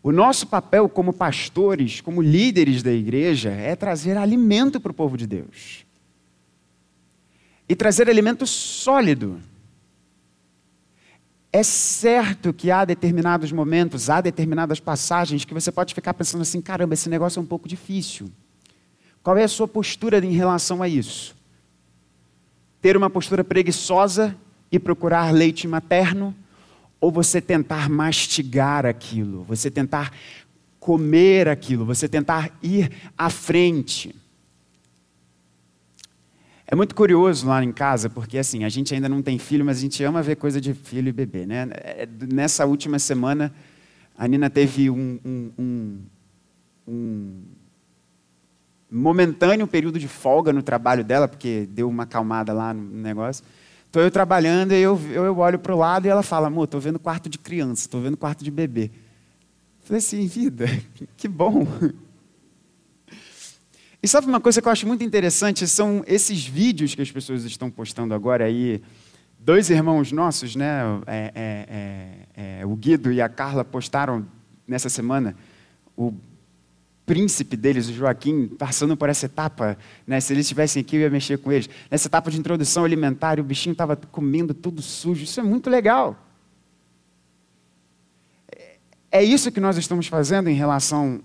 O 0.00 0.12
nosso 0.12 0.46
papel 0.46 0.88
como 0.88 1.12
pastores, 1.12 2.00
como 2.00 2.22
líderes 2.22 2.84
da 2.84 2.92
igreja, 2.92 3.50
é 3.50 3.74
trazer 3.74 4.16
alimento 4.16 4.78
para 4.78 4.92
o 4.92 4.94
povo 4.94 5.16
de 5.16 5.26
Deus 5.26 5.87
e 7.68 7.76
trazer 7.76 8.08
alimento 8.08 8.46
sólido. 8.46 9.40
É 11.52 11.62
certo 11.62 12.52
que 12.52 12.70
há 12.70 12.84
determinados 12.84 13.52
momentos, 13.52 14.10
há 14.10 14.20
determinadas 14.20 14.80
passagens 14.80 15.44
que 15.44 15.54
você 15.54 15.72
pode 15.72 15.94
ficar 15.94 16.14
pensando 16.14 16.42
assim: 16.42 16.60
caramba, 16.60 16.94
esse 16.94 17.08
negócio 17.08 17.38
é 17.38 17.42
um 17.42 17.46
pouco 17.46 17.68
difícil. 17.68 18.30
Qual 19.22 19.36
é 19.36 19.44
a 19.44 19.48
sua 19.48 19.68
postura 19.68 20.18
em 20.24 20.32
relação 20.32 20.82
a 20.82 20.88
isso? 20.88 21.36
Ter 22.80 22.96
uma 22.96 23.10
postura 23.10 23.42
preguiçosa 23.42 24.36
e 24.70 24.78
procurar 24.78 25.32
leite 25.32 25.66
materno? 25.66 26.34
Ou 27.00 27.12
você 27.12 27.40
tentar 27.40 27.88
mastigar 27.88 28.84
aquilo, 28.84 29.44
você 29.44 29.70
tentar 29.70 30.12
comer 30.80 31.48
aquilo, 31.48 31.84
você 31.84 32.08
tentar 32.08 32.50
ir 32.62 32.90
à 33.16 33.30
frente? 33.30 34.14
É 36.70 36.74
muito 36.76 36.94
curioso 36.94 37.46
lá 37.46 37.64
em 37.64 37.72
casa, 37.72 38.10
porque 38.10 38.36
assim, 38.36 38.62
a 38.62 38.68
gente 38.68 38.94
ainda 38.94 39.08
não 39.08 39.22
tem 39.22 39.38
filho, 39.38 39.64
mas 39.64 39.78
a 39.78 39.80
gente 39.80 40.04
ama 40.04 40.20
ver 40.20 40.36
coisa 40.36 40.60
de 40.60 40.74
filho 40.74 41.08
e 41.08 41.12
bebê, 41.12 41.46
né? 41.46 41.66
É, 41.72 42.06
nessa 42.30 42.66
última 42.66 42.98
semana, 42.98 43.50
a 44.14 44.28
Nina 44.28 44.50
teve 44.50 44.90
um, 44.90 45.18
um, 45.24 45.50
um, 45.58 45.98
um 46.86 47.42
momentâneo 48.90 49.66
período 49.66 49.98
de 49.98 50.06
folga 50.06 50.52
no 50.52 50.62
trabalho 50.62 51.02
dela, 51.02 51.26
porque 51.26 51.66
deu 51.70 51.88
uma 51.88 52.02
acalmada 52.02 52.52
lá 52.52 52.74
no 52.74 52.82
negócio. 52.82 53.42
Estou 53.86 54.02
eu 54.02 54.10
trabalhando 54.10 54.72
e 54.72 54.82
eu, 54.82 55.00
eu 55.10 55.38
olho 55.38 55.58
para 55.58 55.74
o 55.74 55.78
lado 55.78 56.04
e 56.04 56.10
ela 56.10 56.22
fala, 56.22 56.48
amor, 56.48 56.64
estou 56.64 56.78
vendo 56.78 56.98
quarto 56.98 57.30
de 57.30 57.38
criança, 57.38 57.86
estou 57.86 58.02
vendo 58.02 58.18
quarto 58.18 58.44
de 58.44 58.50
bebê. 58.50 58.90
falei 59.84 60.00
assim, 60.00 60.26
vida, 60.26 60.66
que 61.16 61.28
bom. 61.28 61.66
E 64.02 64.06
sabe 64.06 64.28
uma 64.28 64.40
coisa 64.40 64.62
que 64.62 64.68
eu 64.68 64.72
acho 64.72 64.86
muito 64.86 65.02
interessante? 65.02 65.66
São 65.66 66.04
esses 66.06 66.46
vídeos 66.46 66.94
que 66.94 67.02
as 67.02 67.10
pessoas 67.10 67.44
estão 67.44 67.70
postando 67.70 68.14
agora 68.14 68.44
aí. 68.44 68.80
Dois 69.40 69.70
irmãos 69.70 70.12
nossos, 70.12 70.54
né? 70.54 70.82
É, 71.06 71.32
é, 71.34 72.26
é, 72.36 72.60
é 72.60 72.66
o 72.66 72.76
Guido 72.76 73.10
e 73.10 73.20
a 73.20 73.28
Carla 73.28 73.64
postaram 73.64 74.26
nessa 74.66 74.88
semana 74.88 75.34
o 75.96 76.14
príncipe 77.04 77.56
deles, 77.56 77.88
o 77.88 77.92
Joaquim, 77.92 78.46
passando 78.46 78.96
por 78.96 79.08
essa 79.08 79.26
etapa. 79.26 79.76
Né? 80.06 80.20
Se 80.20 80.32
eles 80.32 80.44
estivessem 80.44 80.80
aqui, 80.80 80.96
eu 80.96 81.00
ia 81.00 81.10
mexer 81.10 81.38
com 81.38 81.50
eles. 81.50 81.68
Nessa 81.90 82.06
etapa 82.06 82.30
de 82.30 82.38
introdução 82.38 82.84
alimentar, 82.84 83.40
o 83.40 83.42
bichinho 83.44 83.72
estava 83.72 83.96
comendo 83.96 84.54
tudo 84.54 84.80
sujo. 84.82 85.24
Isso 85.24 85.40
é 85.40 85.42
muito 85.42 85.68
legal. 85.68 86.16
É 89.10 89.24
isso 89.24 89.50
que 89.50 89.58
nós 89.58 89.76
estamos 89.78 90.06
fazendo 90.06 90.48
em 90.50 90.54
relação 90.54 91.20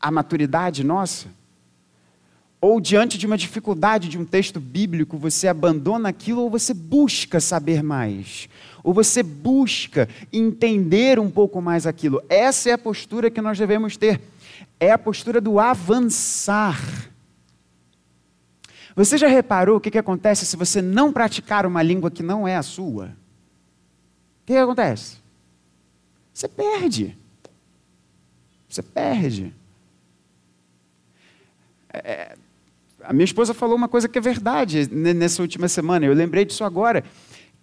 a 0.00 0.10
maturidade 0.10 0.82
nossa? 0.82 1.28
ou 2.60 2.78
diante 2.80 3.16
de 3.16 3.26
uma 3.26 3.38
dificuldade 3.38 4.08
de 4.08 4.18
um 4.18 4.24
texto 4.24 4.60
bíblico, 4.60 5.16
você 5.16 5.48
abandona 5.48 6.10
aquilo 6.10 6.42
ou 6.42 6.50
você 6.50 6.74
busca 6.74 7.40
saber 7.40 7.82
mais? 7.82 8.48
Ou 8.84 8.92
você 8.92 9.22
busca 9.22 10.08
entender 10.30 11.18
um 11.18 11.30
pouco 11.30 11.62
mais 11.62 11.86
aquilo? 11.86 12.22
Essa 12.28 12.70
é 12.70 12.72
a 12.74 12.78
postura 12.78 13.30
que 13.30 13.40
nós 13.40 13.58
devemos 13.58 13.96
ter. 13.96 14.20
É 14.78 14.92
a 14.92 14.98
postura 14.98 15.40
do 15.40 15.58
avançar. 15.58 16.78
Você 18.94 19.16
já 19.16 19.28
reparou 19.28 19.78
o 19.78 19.80
que, 19.80 19.90
que 19.90 19.98
acontece 19.98 20.44
se 20.44 20.56
você 20.56 20.82
não 20.82 21.12
praticar 21.12 21.64
uma 21.64 21.82
língua 21.82 22.10
que 22.10 22.22
não 22.22 22.46
é 22.46 22.56
a 22.56 22.62
sua? 22.62 23.06
O 23.06 24.46
que, 24.46 24.52
que 24.52 24.58
acontece? 24.58 25.16
Você 26.34 26.46
perde. 26.46 27.16
Você 28.68 28.82
perde. 28.82 29.54
É, 31.92 32.36
a 33.02 33.12
minha 33.12 33.24
esposa 33.24 33.54
falou 33.54 33.76
uma 33.76 33.88
coisa 33.88 34.08
que 34.08 34.18
é 34.18 34.20
verdade 34.20 34.88
nessa 34.92 35.42
última 35.42 35.68
semana, 35.68 36.06
eu 36.06 36.14
lembrei 36.14 36.44
disso 36.44 36.64
agora, 36.64 37.02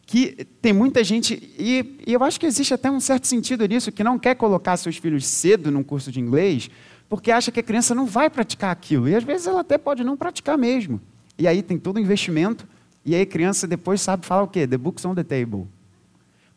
que 0.06 0.48
tem 0.62 0.72
muita 0.72 1.04
gente, 1.04 1.36
e, 1.60 1.98
e 2.08 2.14
eu 2.14 2.24
acho 2.24 2.40
que 2.40 2.46
existe 2.46 2.74
até 2.74 2.90
um 2.90 3.00
certo 3.00 3.28
sentido 3.28 3.66
nisso, 3.66 3.92
que 3.92 4.04
não 4.04 4.18
quer 4.18 4.36
colocar 4.36 4.78
seus 4.78 4.98
filhos 4.98 5.26
cedo 5.26 5.70
num 5.70 5.84
curso 5.84 6.12
de 6.12 6.20
inglês, 6.20 6.70
porque 7.10 7.32
acha 7.32 7.52
que 7.52 7.60
a 7.60 7.64
criança 7.64 7.94
não 7.94 8.06
vai 8.06 8.30
praticar 8.30 8.72
aquilo, 8.72 9.08
e 9.08 9.16
às 9.16 9.24
vezes 9.24 9.48
ela 9.48 9.62
até 9.62 9.78
pode 9.78 10.04
não 10.04 10.18
praticar 10.18 10.58
mesmo. 10.58 11.00
E 11.38 11.48
aí 11.48 11.62
tem 11.62 11.78
todo 11.78 11.98
o 11.98 12.00
investimento, 12.00 12.68
e 13.06 13.16
aí 13.16 13.22
a 13.22 13.26
criança 13.26 13.68
depois 13.68 14.02
sabe 14.02 14.26
falar 14.26 14.44
o 14.44 14.48
quê? 14.48 14.68
The 14.68 14.78
book's 14.78 15.06
on 15.06 15.14
the 15.14 15.24
table. 15.24 15.68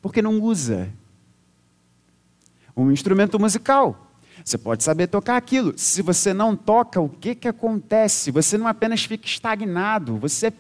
Porque 0.01 0.23
não 0.23 0.41
usa. 0.41 0.89
Um 2.77 2.91
instrumento 2.91 3.39
musical. 3.39 4.10
Você 4.45 4.59
pode 4.59 4.83
saber 4.83 5.07
tocar 5.07 5.37
aquilo. 5.37 5.75
Se 5.77 6.03
você 6.03 6.33
não 6.33 6.57
toca, 6.57 7.01
o 7.01 7.09
que, 7.09 7.35
que 7.35 7.49
acontece? 7.49 8.31
Você 8.31 8.57
não 8.57 8.67
apenas 8.67 9.05
fica 9.05 9.27
estagnado, 9.27 10.17
você 10.17 10.53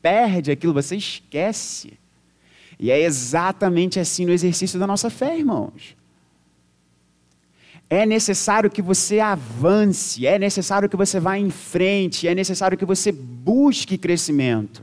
perde 0.00 0.50
aquilo, 0.50 0.72
você 0.72 0.96
esquece. 0.96 1.98
E 2.78 2.90
é 2.90 3.00
exatamente 3.00 3.98
assim 3.98 4.24
no 4.24 4.32
exercício 4.32 4.78
da 4.78 4.86
nossa 4.86 5.10
fé, 5.10 5.38
irmãos. 5.38 5.96
É 7.88 8.04
necessário 8.04 8.70
que 8.70 8.82
você 8.82 9.20
avance, 9.20 10.26
é 10.26 10.38
necessário 10.38 10.88
que 10.88 10.96
você 10.96 11.20
vá 11.20 11.38
em 11.38 11.50
frente, 11.50 12.26
é 12.26 12.34
necessário 12.34 12.76
que 12.76 12.84
você 12.84 13.12
busque 13.12 13.96
crescimento. 13.96 14.82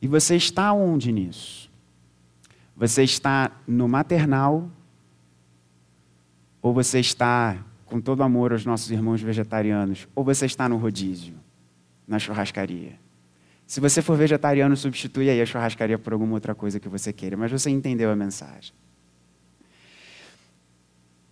E 0.00 0.06
você 0.06 0.36
está 0.36 0.72
onde 0.72 1.10
nisso? 1.12 1.70
Você 2.76 3.04
está 3.04 3.52
no 3.66 3.88
maternal 3.88 4.68
ou 6.62 6.72
você 6.72 7.00
está 7.00 7.58
com 7.84 8.00
todo 8.00 8.22
amor 8.22 8.52
aos 8.52 8.64
nossos 8.64 8.90
irmãos 8.90 9.20
vegetarianos, 9.20 10.08
ou 10.14 10.24
você 10.24 10.46
está 10.46 10.68
no 10.68 10.78
rodízio, 10.78 11.34
na 12.08 12.18
churrascaria. 12.18 12.98
Se 13.66 13.80
você 13.80 14.00
for 14.00 14.16
vegetariano, 14.16 14.76
substitui 14.76 15.28
aí 15.28 15.40
a 15.40 15.46
churrascaria 15.46 15.98
por 15.98 16.12
alguma 16.12 16.34
outra 16.34 16.54
coisa 16.54 16.78
que 16.78 16.88
você 16.88 17.12
queira, 17.12 17.36
mas 17.36 17.50
você 17.50 17.68
entendeu 17.68 18.10
a 18.10 18.16
mensagem. 18.16 18.72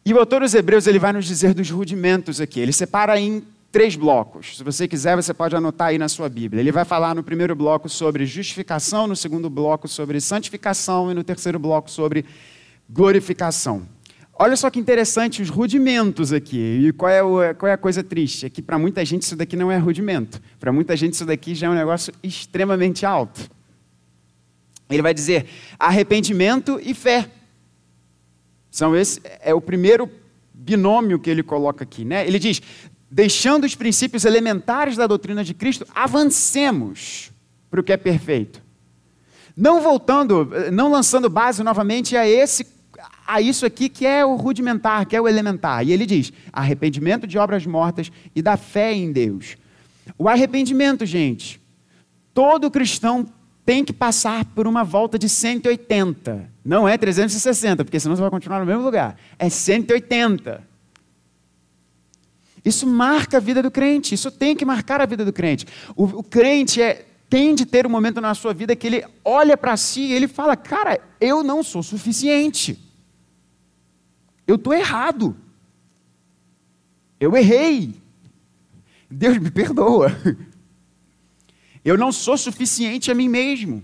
E 0.05 0.13
o 0.13 0.19
autor 0.19 0.41
dos 0.41 0.55
Hebreus 0.55 0.87
ele 0.87 0.99
vai 0.99 1.13
nos 1.13 1.27
dizer 1.27 1.55
dos 1.55 1.71
rudimentos 1.71 2.41
aqui. 2.41 2.59
Ele 2.59 2.73
separa 2.73 3.21
em 3.21 3.45
três 3.71 3.95
blocos. 3.95 4.57
Se 4.57 4.65
você 4.65 4.89
quiser, 4.89 5.15
você 5.15 5.33
pode 5.33 5.55
anotar 5.55 5.89
aí 5.89 5.99
na 5.99 6.09
sua 6.09 6.29
Bíblia. 6.29 6.61
Ele 6.61 6.73
vai 6.73 6.85
falar 6.85 7.15
no 7.15 7.23
primeiro 7.23 7.55
bloco 7.55 7.89
sobre 7.89 8.27
justificação, 8.27 9.07
no 9.07 9.15
segundo 9.15 9.49
bloco 9.49 9.87
sobre 9.87 10.21
santificação 10.21 11.11
e 11.11 11.15
no 11.15 11.23
terceiro 11.23 11.59
bloco 11.59 11.91
sobre 11.91 12.25
glorificação. 12.89 13.87
Olha 14.43 14.57
só 14.57 14.71
que 14.71 14.81
interessante 14.81 15.43
os 15.43 15.51
rudimentos 15.51 16.33
aqui. 16.33 16.57
E 16.57 16.93
qual 16.95 17.11
é, 17.11 17.23
o, 17.23 17.55
qual 17.57 17.69
é 17.69 17.75
a 17.75 17.77
coisa 17.77 18.03
triste? 18.03 18.47
É 18.47 18.49
que 18.49 18.63
para 18.63 18.79
muita 18.79 19.05
gente 19.05 19.21
isso 19.25 19.37
daqui 19.37 19.55
não 19.55 19.71
é 19.71 19.77
rudimento. 19.77 20.41
Para 20.59 20.73
muita 20.73 20.97
gente 20.97 21.13
isso 21.13 21.27
daqui 21.27 21.55
já 21.55 21.67
é 21.67 21.71
um 21.71 21.75
negócio 21.75 22.11
extremamente 22.23 23.05
alto. 23.05 23.39
Ele 24.89 25.03
vai 25.03 25.13
dizer 25.13 25.45
arrependimento 25.79 26.81
e 26.83 26.95
fé. 26.95 27.29
São 28.71 28.97
esse 28.97 29.21
é 29.43 29.53
o 29.53 29.61
primeiro 29.61 30.09
binômio 30.55 31.19
que 31.19 31.29
ele 31.29 31.43
coloca 31.43 31.85
aqui, 31.85 32.03
né? 32.03 32.27
Ele 32.27 32.39
diz: 32.39 32.63
deixando 33.11 33.65
os 33.65 33.75
princípios 33.75 34.25
elementares 34.25 34.97
da 34.97 35.07
doutrina 35.07 35.45
de 35.45 35.53
Cristo, 35.53 35.87
avancemos 35.95 37.31
para 37.71 37.81
o 37.81 37.85
que 37.85 37.93
é 37.93 37.99
perfeito. 37.99 38.63
Não 39.55 39.83
voltando, 39.83 40.51
não 40.73 40.91
lançando 40.91 41.29
base 41.29 41.63
novamente 41.63 42.17
a 42.17 42.27
esse 42.27 42.80
a 43.31 43.41
isso 43.41 43.65
aqui 43.65 43.89
que 43.89 44.05
é 44.05 44.25
o 44.25 44.35
rudimentar, 44.35 45.07
que 45.07 45.15
é 45.15 45.21
o 45.21 45.29
elementar. 45.29 45.87
E 45.87 45.93
ele 45.93 46.05
diz: 46.05 46.33
arrependimento 46.53 47.27
de 47.27 47.39
obras 47.39 47.65
mortas 47.65 48.11
e 48.35 48.43
da 48.43 48.57
fé 48.57 48.93
em 48.93 49.13
Deus. 49.13 49.57
O 50.19 50.29
arrependimento, 50.29 51.07
gente, 51.07 51.61
todo 52.35 52.71
cristão 52.71 53.25
tem 53.65 53.85
que 53.85 53.93
passar 53.93 54.45
por 54.47 54.67
uma 54.67 54.83
volta 54.83 55.17
de 55.17 55.29
180. 55.29 56.51
Não 56.65 56.89
é 56.89 56.99
360, 56.99 57.85
porque 57.85 58.01
senão 58.01 58.17
você 58.17 58.23
vai 58.23 58.31
continuar 58.31 58.59
no 58.59 58.67
mesmo 58.67 58.83
lugar. 58.83 59.17
É 59.39 59.49
180. 59.49 60.69
Isso 62.65 62.87
marca 62.87 63.37
a 63.37 63.41
vida 63.41 63.63
do 63.63 63.71
crente, 63.71 64.15
isso 64.15 64.31
tem 64.31 64.57
que 64.57 64.65
marcar 64.65 65.01
a 65.01 65.07
vida 65.07 65.25
do 65.25 65.33
crente. 65.33 65.67
O, 65.95 66.05
o 66.05 66.23
crente 66.23 66.83
é, 66.83 67.07
tem 67.29 67.55
de 67.55 67.65
ter 67.65 67.87
um 67.87 67.91
momento 67.91 68.21
na 68.21 68.35
sua 68.35 68.53
vida 68.53 68.75
que 68.75 68.89
ele 68.89 69.05
olha 69.25 69.57
para 69.57 69.77
si 69.77 70.01
e 70.01 70.13
ele 70.13 70.27
fala: 70.27 70.57
Cara, 70.57 71.01
eu 71.21 71.45
não 71.45 71.63
sou 71.63 71.83
suficiente. 71.83 72.90
Eu 74.51 74.57
estou 74.57 74.75
errado. 74.75 75.37
Eu 77.21 77.37
errei. 77.37 77.95
Deus 79.09 79.39
me 79.39 79.49
perdoa. 79.49 80.11
Eu 81.85 81.97
não 81.97 82.11
sou 82.11 82.37
suficiente 82.37 83.13
a 83.13 83.15
mim 83.15 83.29
mesmo. 83.29 83.81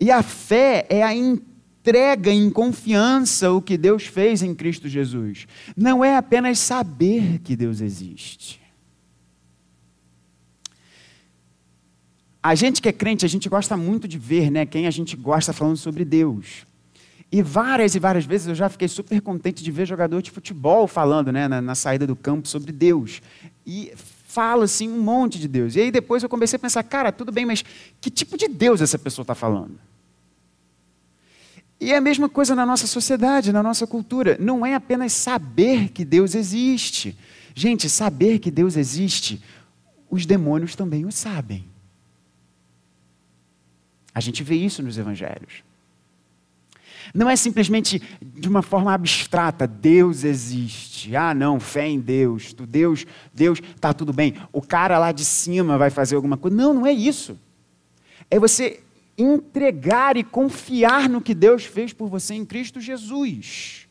E 0.00 0.10
a 0.10 0.22
fé 0.22 0.86
é 0.88 1.02
a 1.02 1.14
entrega 1.14 2.30
em 2.30 2.48
confiança 2.48 3.52
o 3.52 3.60
que 3.60 3.76
Deus 3.76 4.06
fez 4.06 4.42
em 4.42 4.54
Cristo 4.54 4.88
Jesus. 4.88 5.46
Não 5.76 6.02
é 6.02 6.16
apenas 6.16 6.58
saber 6.58 7.40
que 7.40 7.54
Deus 7.54 7.82
existe. 7.82 8.62
A 12.42 12.54
gente 12.54 12.80
que 12.80 12.88
é 12.88 12.92
crente, 12.92 13.26
a 13.26 13.28
gente 13.28 13.46
gosta 13.46 13.76
muito 13.76 14.08
de 14.08 14.18
ver, 14.18 14.50
né, 14.50 14.64
quem 14.64 14.86
a 14.86 14.90
gente 14.90 15.16
gosta 15.16 15.52
falando 15.52 15.76
sobre 15.76 16.02
Deus. 16.02 16.66
E 17.30 17.42
várias 17.42 17.94
e 17.94 17.98
várias 17.98 18.24
vezes 18.24 18.46
eu 18.46 18.54
já 18.54 18.68
fiquei 18.68 18.88
super 18.88 19.20
contente 19.20 19.62
de 19.62 19.70
ver 19.70 19.86
jogador 19.86 20.22
de 20.22 20.30
futebol 20.30 20.86
falando 20.86 21.30
né, 21.30 21.46
na, 21.46 21.60
na 21.60 21.74
saída 21.74 22.06
do 22.06 22.16
campo 22.16 22.48
sobre 22.48 22.72
Deus. 22.72 23.20
E 23.66 23.92
fala 24.24 24.64
assim 24.64 24.88
um 24.88 25.02
monte 25.02 25.38
de 25.38 25.46
Deus. 25.46 25.76
E 25.76 25.80
aí 25.80 25.90
depois 25.90 26.22
eu 26.22 26.28
comecei 26.28 26.56
a 26.56 26.60
pensar, 26.60 26.82
cara, 26.82 27.12
tudo 27.12 27.30
bem, 27.30 27.44
mas 27.44 27.62
que 28.00 28.10
tipo 28.10 28.36
de 28.36 28.48
Deus 28.48 28.80
essa 28.80 28.98
pessoa 28.98 29.24
está 29.24 29.34
falando? 29.34 29.78
E 31.80 31.92
é 31.92 31.96
a 31.96 32.00
mesma 32.00 32.28
coisa 32.28 32.54
na 32.54 32.66
nossa 32.66 32.86
sociedade, 32.86 33.52
na 33.52 33.62
nossa 33.62 33.86
cultura. 33.86 34.36
Não 34.40 34.64
é 34.66 34.74
apenas 34.74 35.12
saber 35.12 35.90
que 35.90 36.04
Deus 36.04 36.34
existe. 36.34 37.16
Gente, 37.54 37.88
saber 37.88 38.38
que 38.38 38.50
Deus 38.50 38.76
existe, 38.76 39.42
os 40.10 40.24
demônios 40.24 40.74
também 40.74 41.04
o 41.04 41.12
sabem. 41.12 41.64
A 44.14 44.20
gente 44.20 44.42
vê 44.42 44.56
isso 44.56 44.82
nos 44.82 44.98
evangelhos. 44.98 45.62
Não 47.14 47.28
é 47.28 47.36
simplesmente 47.36 48.02
de 48.22 48.48
uma 48.48 48.62
forma 48.62 48.92
abstrata, 48.92 49.66
Deus 49.66 50.24
existe. 50.24 51.16
Ah, 51.16 51.34
não, 51.34 51.58
fé 51.58 51.88
em 51.88 52.00
Deus. 52.00 52.52
Tu 52.52 52.66
Deus, 52.66 53.06
Deus, 53.32 53.60
tá 53.80 53.92
tudo 53.92 54.12
bem. 54.12 54.34
O 54.52 54.62
cara 54.62 54.98
lá 54.98 55.12
de 55.12 55.24
cima 55.24 55.78
vai 55.78 55.90
fazer 55.90 56.16
alguma 56.16 56.36
coisa. 56.36 56.56
Não, 56.56 56.74
não 56.74 56.86
é 56.86 56.92
isso. 56.92 57.38
É 58.30 58.38
você 58.38 58.80
entregar 59.16 60.16
e 60.16 60.22
confiar 60.22 61.08
no 61.08 61.20
que 61.20 61.34
Deus 61.34 61.64
fez 61.64 61.92
por 61.92 62.08
você 62.08 62.34
em 62.34 62.44
Cristo 62.44 62.80
Jesus. 62.80 63.88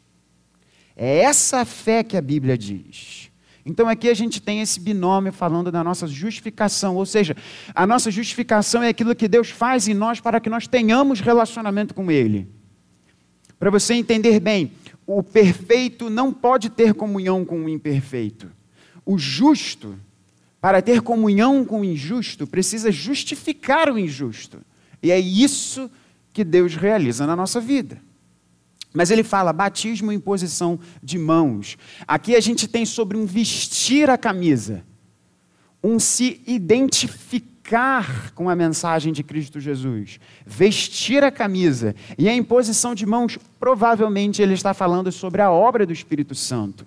É 0.95 1.19
essa 1.19 1.65
fé 1.65 2.03
que 2.03 2.15
a 2.15 2.21
Bíblia 2.21 2.57
diz. 2.57 3.29
Então 3.65 3.89
aqui 3.89 4.09
a 4.09 4.13
gente 4.13 4.41
tem 4.41 4.61
esse 4.61 4.79
binômio 4.79 5.33
falando 5.33 5.69
da 5.69 5.83
nossa 5.83 6.07
justificação, 6.07 6.95
ou 6.95 7.05
seja, 7.05 7.35
a 7.75 7.85
nossa 7.85 8.09
justificação 8.09 8.81
é 8.81 8.87
aquilo 8.87 9.13
que 9.13 9.27
Deus 9.27 9.49
faz 9.49 9.89
em 9.89 9.93
nós 9.93 10.21
para 10.21 10.39
que 10.39 10.49
nós 10.49 10.67
tenhamos 10.67 11.19
relacionamento 11.19 11.93
com 11.93 12.09
Ele. 12.09 12.47
Para 13.59 13.69
você 13.69 13.93
entender 13.93 14.39
bem, 14.39 14.71
o 15.05 15.23
perfeito 15.23 16.09
não 16.09 16.33
pode 16.33 16.69
ter 16.69 16.93
comunhão 16.93 17.43
com 17.43 17.65
o 17.65 17.69
imperfeito. 17.69 18.51
O 19.05 19.17
justo, 19.17 19.97
para 20.59 20.81
ter 20.81 21.01
comunhão 21.01 21.63
com 21.65 21.81
o 21.81 21.85
injusto, 21.85 22.45
precisa 22.45 22.91
justificar 22.91 23.89
o 23.89 23.97
injusto. 23.97 24.59
E 25.01 25.11
é 25.11 25.19
isso 25.19 25.89
que 26.33 26.43
Deus 26.43 26.75
realiza 26.75 27.25
na 27.25 27.35
nossa 27.35 27.59
vida. 27.59 28.01
Mas 28.93 29.11
ele 29.11 29.23
fala 29.23 29.53
batismo 29.53 30.11
e 30.11 30.15
imposição 30.15 30.79
de 31.01 31.17
mãos. 31.17 31.77
Aqui 32.07 32.35
a 32.35 32.39
gente 32.39 32.67
tem 32.67 32.85
sobre 32.85 33.17
um 33.17 33.25
vestir 33.25 34.09
a 34.09 34.17
camisa, 34.17 34.83
um 35.83 35.99
se 35.99 36.41
identificar 36.45 37.56
com 38.33 38.49
a 38.49 38.55
mensagem 38.55 39.11
de 39.11 39.23
Cristo 39.23 39.59
Jesus, 39.59 40.19
vestir 40.45 41.23
a 41.23 41.31
camisa 41.31 41.93
e 42.17 42.29
a 42.29 42.33
imposição 42.35 42.95
de 42.95 43.05
mãos, 43.05 43.37
provavelmente 43.59 44.41
ele 44.41 44.53
está 44.53 44.73
falando 44.73 45.11
sobre 45.11 45.41
a 45.41 45.51
obra 45.51 45.85
do 45.85 45.91
Espírito 45.93 46.33
Santo. 46.33 46.85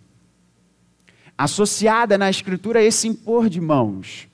associada 1.36 2.18
na 2.18 2.28
Escritura 2.28 2.80
a 2.80 2.82
esse 2.82 3.08
impor 3.08 3.48
de 3.48 3.60
mãos. 3.60 4.28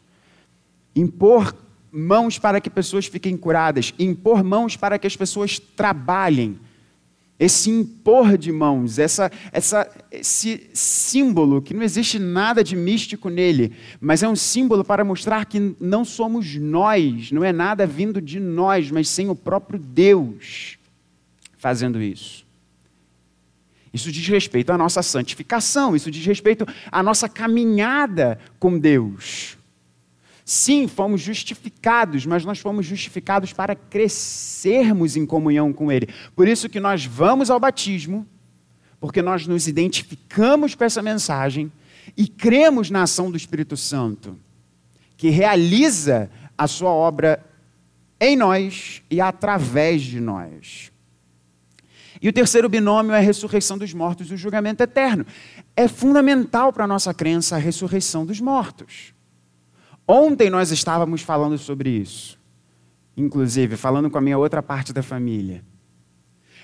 Impor 0.94 1.54
mãos 1.92 2.38
para 2.38 2.60
que 2.60 2.68
pessoas 2.68 3.06
fiquem 3.06 3.36
curadas, 3.36 3.94
impor 3.98 4.42
mãos 4.42 4.76
para 4.76 4.98
que 4.98 5.06
as 5.06 5.16
pessoas 5.16 5.58
trabalhem. 5.58 6.58
Esse 7.38 7.68
impor 7.68 8.38
de 8.38 8.50
mãos, 8.50 8.98
essa, 8.98 9.30
essa, 9.52 9.86
esse 10.10 10.70
símbolo, 10.72 11.60
que 11.60 11.74
não 11.74 11.82
existe 11.82 12.18
nada 12.18 12.64
de 12.64 12.74
místico 12.74 13.28
nele, 13.28 13.72
mas 14.00 14.22
é 14.22 14.28
um 14.28 14.36
símbolo 14.36 14.82
para 14.82 15.04
mostrar 15.04 15.44
que 15.44 15.74
não 15.78 16.02
somos 16.02 16.56
nós, 16.56 17.30
não 17.30 17.44
é 17.44 17.52
nada 17.52 17.86
vindo 17.86 18.22
de 18.22 18.40
nós, 18.40 18.90
mas 18.90 19.08
sim 19.08 19.28
o 19.28 19.34
próprio 19.34 19.78
Deus 19.78 20.78
fazendo 21.58 22.00
isso. 22.00 22.46
Isso 23.92 24.12
diz 24.12 24.26
respeito 24.28 24.70
à 24.70 24.78
nossa 24.78 25.02
santificação, 25.02 25.96
isso 25.96 26.10
diz 26.10 26.24
respeito 26.24 26.66
à 26.92 27.02
nossa 27.02 27.28
caminhada 27.28 28.38
com 28.58 28.78
Deus. 28.78 29.55
Sim, 30.48 30.86
fomos 30.86 31.20
justificados, 31.20 32.24
mas 32.24 32.44
nós 32.44 32.60
fomos 32.60 32.86
justificados 32.86 33.52
para 33.52 33.74
crescermos 33.74 35.16
em 35.16 35.26
comunhão 35.26 35.72
com 35.72 35.90
Ele. 35.90 36.08
Por 36.36 36.46
isso 36.46 36.68
que 36.68 36.78
nós 36.78 37.04
vamos 37.04 37.50
ao 37.50 37.58
batismo, 37.58 38.24
porque 39.00 39.20
nós 39.20 39.44
nos 39.48 39.66
identificamos 39.66 40.76
com 40.76 40.84
essa 40.84 41.02
mensagem 41.02 41.72
e 42.16 42.28
cremos 42.28 42.90
na 42.90 43.02
ação 43.02 43.28
do 43.28 43.36
Espírito 43.36 43.76
Santo, 43.76 44.38
que 45.16 45.30
realiza 45.30 46.30
a 46.56 46.68
sua 46.68 46.90
obra 46.90 47.44
em 48.20 48.36
nós 48.36 49.02
e 49.10 49.20
através 49.20 50.02
de 50.02 50.20
nós. 50.20 50.92
E 52.22 52.28
o 52.28 52.32
terceiro 52.32 52.68
binômio 52.68 53.10
é 53.10 53.18
a 53.18 53.20
ressurreição 53.20 53.76
dos 53.76 53.92
mortos 53.92 54.30
e 54.30 54.34
o 54.34 54.38
julgamento 54.38 54.80
eterno. 54.80 55.26
É 55.74 55.88
fundamental 55.88 56.72
para 56.72 56.84
a 56.84 56.88
nossa 56.88 57.12
crença 57.12 57.56
a 57.56 57.58
ressurreição 57.58 58.24
dos 58.24 58.40
mortos. 58.40 59.15
Ontem 60.06 60.48
nós 60.48 60.70
estávamos 60.70 61.22
falando 61.22 61.58
sobre 61.58 61.90
isso, 61.90 62.38
inclusive 63.16 63.76
falando 63.76 64.08
com 64.08 64.18
a 64.18 64.20
minha 64.20 64.38
outra 64.38 64.62
parte 64.62 64.92
da 64.92 65.02
família. 65.02 65.64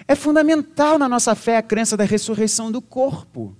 É 0.07 0.15
fundamental 0.15 0.99
na 0.99 1.09
nossa 1.09 1.35
fé 1.35 1.57
a 1.57 1.63
crença 1.63 1.97
da 1.97 2.05
ressurreição 2.05 2.71
do 2.71 2.81
corpo. 2.81 3.57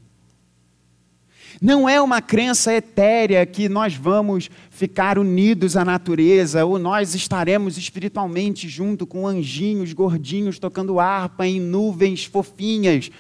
Não 1.61 1.89
é 1.89 2.01
uma 2.01 2.23
crença 2.23 2.73
etérea 2.73 3.45
que 3.45 3.69
nós 3.69 3.95
vamos 3.95 4.49
ficar 4.71 5.19
unidos 5.19 5.77
à 5.77 5.85
natureza 5.85 6.65
ou 6.65 6.79
nós 6.79 7.15
estaremos 7.15 7.77
espiritualmente 7.77 8.69
junto 8.69 9.07
com 9.07 9.27
anjinhos 9.27 9.93
gordinhos 9.93 10.59
tocando 10.59 10.99
harpa 10.99 11.47
em 11.47 11.61
nuvens 11.61 12.25
fofinhas. 12.25 13.11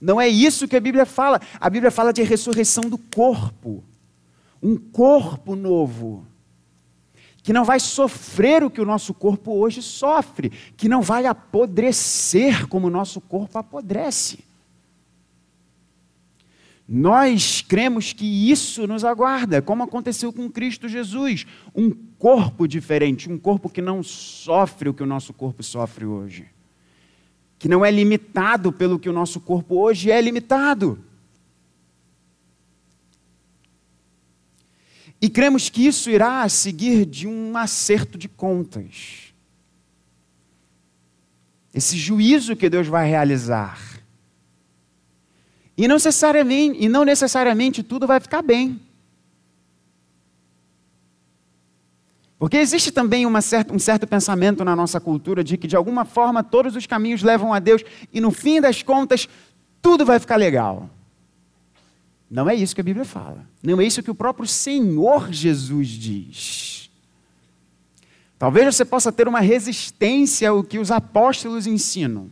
Não 0.00 0.20
é 0.20 0.28
isso 0.28 0.66
que 0.66 0.76
a 0.76 0.80
Bíblia 0.80 1.06
fala. 1.06 1.40
A 1.60 1.70
Bíblia 1.70 1.90
fala 1.90 2.12
de 2.12 2.22
ressurreição 2.22 2.84
do 2.84 2.98
corpo 2.98 3.84
um 4.62 4.76
corpo 4.76 5.54
novo, 5.54 6.26
que 7.42 7.52
não 7.52 7.64
vai 7.64 7.78
sofrer 7.78 8.64
o 8.64 8.70
que 8.70 8.80
o 8.80 8.84
nosso 8.84 9.14
corpo 9.14 9.52
hoje 9.52 9.80
sofre, 9.80 10.50
que 10.76 10.88
não 10.88 11.00
vai 11.00 11.26
apodrecer 11.26 12.66
como 12.66 12.88
o 12.88 12.90
nosso 12.90 13.20
corpo 13.20 13.58
apodrece. 13.58 14.40
Nós 16.88 17.60
cremos 17.62 18.12
que 18.12 18.50
isso 18.50 18.86
nos 18.86 19.04
aguarda, 19.04 19.60
como 19.60 19.82
aconteceu 19.82 20.32
com 20.32 20.50
Cristo 20.50 20.88
Jesus, 20.88 21.44
um 21.74 21.90
corpo 21.90 22.66
diferente, 22.66 23.30
um 23.30 23.38
corpo 23.38 23.68
que 23.68 23.82
não 23.82 24.02
sofre 24.02 24.88
o 24.88 24.94
que 24.94 25.02
o 25.02 25.06
nosso 25.06 25.32
corpo 25.32 25.62
sofre 25.62 26.04
hoje, 26.04 26.46
que 27.58 27.68
não 27.68 27.84
é 27.84 27.90
limitado 27.90 28.72
pelo 28.72 28.98
que 28.98 29.08
o 29.08 29.12
nosso 29.12 29.40
corpo 29.40 29.76
hoje 29.76 30.10
é 30.10 30.20
limitado. 30.20 31.04
E 35.20 35.28
cremos 35.28 35.68
que 35.68 35.86
isso 35.86 36.10
irá 36.10 36.48
seguir 36.48 37.06
de 37.06 37.26
um 37.26 37.56
acerto 37.56 38.18
de 38.18 38.28
contas. 38.28 39.32
Esse 41.72 41.96
juízo 41.96 42.56
que 42.56 42.70
Deus 42.70 42.86
vai 42.86 43.08
realizar. 43.08 43.78
E 45.76 45.86
não 45.86 45.96
necessariamente, 45.96 46.82
e 46.82 46.88
não 46.88 47.04
necessariamente 47.04 47.82
tudo 47.82 48.06
vai 48.06 48.18
ficar 48.18 48.42
bem. 48.42 48.80
Porque 52.38 52.56
existe 52.58 52.90
também 52.90 53.26
certa, 53.40 53.74
um 53.74 53.78
certo 53.78 54.06
pensamento 54.06 54.64
na 54.64 54.76
nossa 54.76 55.00
cultura 55.00 55.42
de 55.42 55.56
que, 55.56 55.66
de 55.66 55.76
alguma 55.76 56.04
forma, 56.04 56.44
todos 56.44 56.76
os 56.76 56.86
caminhos 56.86 57.22
levam 57.22 57.52
a 57.52 57.58
Deus 57.58 57.82
e, 58.12 58.20
no 58.20 58.30
fim 58.30 58.60
das 58.60 58.82
contas, 58.82 59.28
tudo 59.80 60.04
vai 60.04 60.18
ficar 60.18 60.36
legal. 60.36 60.90
Não 62.30 62.50
é 62.50 62.54
isso 62.54 62.74
que 62.74 62.80
a 62.80 62.84
Bíblia 62.84 63.04
fala. 63.04 63.46
Não 63.62 63.80
é 63.80 63.84
isso 63.84 64.02
que 64.02 64.10
o 64.10 64.14
próprio 64.14 64.46
Senhor 64.46 65.32
Jesus 65.32 65.88
diz. 65.88 66.90
Talvez 68.38 68.74
você 68.74 68.84
possa 68.84 69.10
ter 69.10 69.28
uma 69.28 69.40
resistência 69.40 70.50
ao 70.50 70.62
que 70.62 70.78
os 70.78 70.90
apóstolos 70.90 71.66
ensinam. 71.66 72.30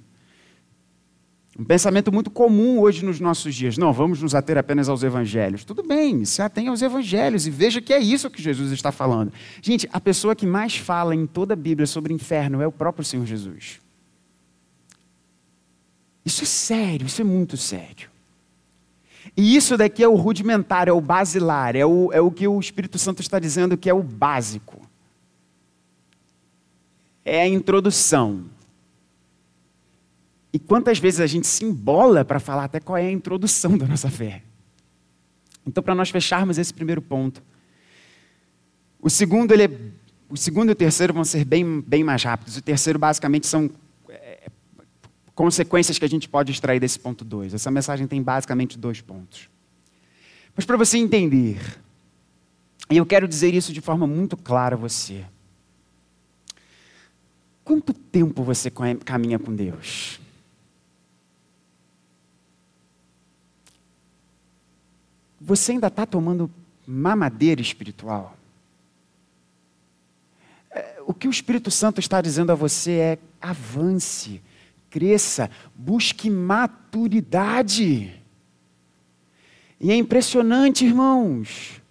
Um 1.57 1.65
pensamento 1.65 2.13
muito 2.13 2.31
comum 2.31 2.81
hoje 2.81 3.05
nos 3.05 3.21
nossos 3.21 3.55
dias. 3.55 3.79
Não, 3.79 3.93
vamos 3.93 4.21
nos 4.21 4.35
ater 4.35 4.59
apenas 4.59 4.89
aos 4.89 5.05
evangelhos. 5.05 5.65
Tudo 5.65 5.85
bem, 5.85 6.25
se 6.25 6.43
atenha 6.43 6.71
aos 6.71 6.83
evangelhos 6.83 7.47
e 7.47 7.51
veja 7.51 7.81
que 7.81 7.93
é 7.93 7.99
isso 8.01 8.29
que 8.29 8.43
Jesus 8.43 8.73
está 8.73 8.91
falando. 8.91 9.33
Gente, 9.63 9.89
a 9.93 10.01
pessoa 10.01 10.35
que 10.35 10.47
mais 10.47 10.77
fala 10.77 11.15
em 11.15 11.27
toda 11.27 11.55
a 11.55 11.57
Bíblia 11.57 11.87
sobre 11.87 12.13
inferno 12.13 12.61
é 12.61 12.67
o 12.67 12.73
próprio 12.73 13.05
Senhor 13.05 13.25
Jesus. 13.25 13.81
Isso 16.25 16.43
é 16.43 16.47
sério, 16.47 17.07
isso 17.07 17.21
é 17.21 17.25
muito 17.25 17.57
sério. 17.57 18.14
E 19.37 19.57
isso 19.57 19.77
daqui 19.77 20.03
é 20.03 20.09
o 20.09 20.15
rudimentar, 20.15 20.89
é 20.89 20.93
o 20.93 21.01
basilar, 21.01 21.75
é 21.75 21.85
o, 21.85 22.13
é 22.13 22.21
o 22.21 22.31
que 22.31 22.47
o 22.47 22.59
Espírito 22.61 22.99
Santo 22.99 23.21
está 23.21 23.39
dizendo 23.39 23.77
que 23.77 23.91
é 23.91 23.95
o 23.95 24.03
básico. 24.03 24.81
É 27.25 27.43
a 27.43 27.49
introdução. 27.49 28.45
E 30.53 30.59
quantas 30.59 31.01
vezes 31.01 31.19
a 31.19 31.27
gente 31.27 31.49
se 31.49 31.65
embola 31.65 32.25
para 32.25 32.39
falar 32.39 32.65
até 32.65 32.79
qual 32.79 32.97
é 32.97 33.07
a 33.07 33.11
introdução 33.11 33.77
da 33.77 33.87
nossa 33.89 34.09
fé. 34.09 34.43
Então, 35.67 35.83
para 35.83 35.95
nós 35.95 36.11
fecharmos 36.11 36.59
esse 36.59 36.73
primeiro 36.73 37.03
ponto, 37.03 37.43
o 39.01 39.11
segundo, 39.11 39.53
ele 39.53 39.65
é, 39.65 39.71
o 40.29 40.37
segundo 40.37 40.69
e 40.69 40.73
o 40.73 40.75
terceiro 40.77 41.13
vão 41.13 41.25
ser 41.25 41.45
bem, 41.45 41.81
bem 41.81 42.05
mais 42.05 42.23
rápidos. 42.23 42.57
O 42.57 42.63
terceiro, 42.63 42.99
basicamente, 42.99 43.47
são 43.47 43.69
consequências 45.35 45.99
que 45.99 46.05
a 46.05 46.09
gente 46.09 46.29
pode 46.29 46.53
extrair 46.53 46.79
desse 46.79 46.99
ponto 46.99 47.25
2. 47.25 47.55
Essa 47.55 47.71
mensagem 47.71 48.07
tem 48.07 48.23
basicamente 48.23 48.79
dois 48.79 49.01
pontos. 49.01 49.49
Mas 50.55 50.65
para 50.65 50.77
você 50.77 50.97
entender, 50.97 51.61
e 52.91 52.97
eu 52.97 53.05
quero 53.05 53.27
dizer 53.27 53.53
isso 53.55 53.73
de 53.73 53.81
forma 53.81 54.07
muito 54.07 54.37
clara 54.37 54.77
a 54.77 54.79
você. 54.79 55.25
Quanto 57.65 57.93
tempo 57.93 58.43
você 58.43 58.71
caminha 59.05 59.39
com 59.39 59.55
Deus? 59.55 60.21
Você 65.41 65.73
ainda 65.73 65.89
está 65.89 66.07
tomando 66.07 66.51
mamadeira 66.87 67.61
espiritual? 67.61 68.37
É, 70.71 71.03
o 71.07 71.13
que 71.13 71.27
o 71.27 71.31
Espírito 71.31 71.71
Santo 71.71 72.01
está 72.01 72.21
dizendo 72.21 72.53
a 72.53 72.55
você 72.55 72.93
é 72.93 73.19
avance 73.41 74.41
cresça, 74.95 75.51
busque 75.75 76.31
maturidade. 76.31 78.15
E 79.81 79.91
é 79.91 79.97
impressionante, 79.97 80.85
irmãos. 80.85 81.83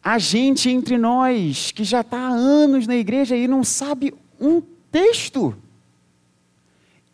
A 0.00 0.16
gente 0.16 0.70
entre 0.70 0.96
nós, 0.96 1.72
que 1.72 1.82
já 1.82 2.02
está 2.02 2.18
há 2.18 2.30
anos 2.30 2.86
na 2.86 2.94
igreja 2.94 3.36
e 3.36 3.48
não 3.48 3.64
sabe 3.64 4.14
um 4.40 4.62
texto. 4.92 5.56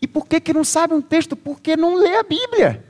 E 0.02 0.06
por 0.06 0.26
que, 0.26 0.38
que 0.38 0.52
não 0.52 0.62
sabe 0.62 0.92
um 0.92 1.00
texto? 1.00 1.34
Porque 1.34 1.78
não 1.78 1.94
lê 1.94 2.14
a 2.16 2.22
Bíblia. 2.22 2.84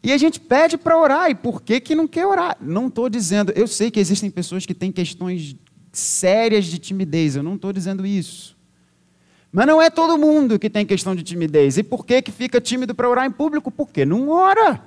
E 0.00 0.12
a 0.12 0.16
gente 0.16 0.38
pede 0.38 0.78
para 0.78 0.96
orar, 0.96 1.28
e 1.28 1.34
por 1.34 1.60
que, 1.60 1.80
que 1.80 1.96
não 1.96 2.06
quer 2.06 2.24
orar? 2.24 2.56
Não 2.60 2.86
estou 2.86 3.10
dizendo, 3.10 3.50
eu 3.50 3.66
sei 3.66 3.90
que 3.90 3.98
existem 3.98 4.30
pessoas 4.30 4.64
que 4.64 4.74
têm 4.74 4.92
questões 4.92 5.56
sérias 5.92 6.66
de 6.66 6.78
timidez, 6.78 7.34
eu 7.34 7.42
não 7.42 7.56
estou 7.56 7.72
dizendo 7.72 8.06
isso. 8.06 8.59
Mas 9.52 9.66
não 9.66 9.82
é 9.82 9.90
todo 9.90 10.16
mundo 10.16 10.58
que 10.58 10.70
tem 10.70 10.86
questão 10.86 11.14
de 11.14 11.22
timidez. 11.22 11.76
E 11.76 11.82
por 11.82 12.06
que, 12.06 12.22
que 12.22 12.30
fica 12.30 12.60
tímido 12.60 12.94
para 12.94 13.08
orar 13.08 13.26
em 13.26 13.30
público? 13.30 13.70
Porque 13.70 14.04
não 14.04 14.28
ora. 14.28 14.80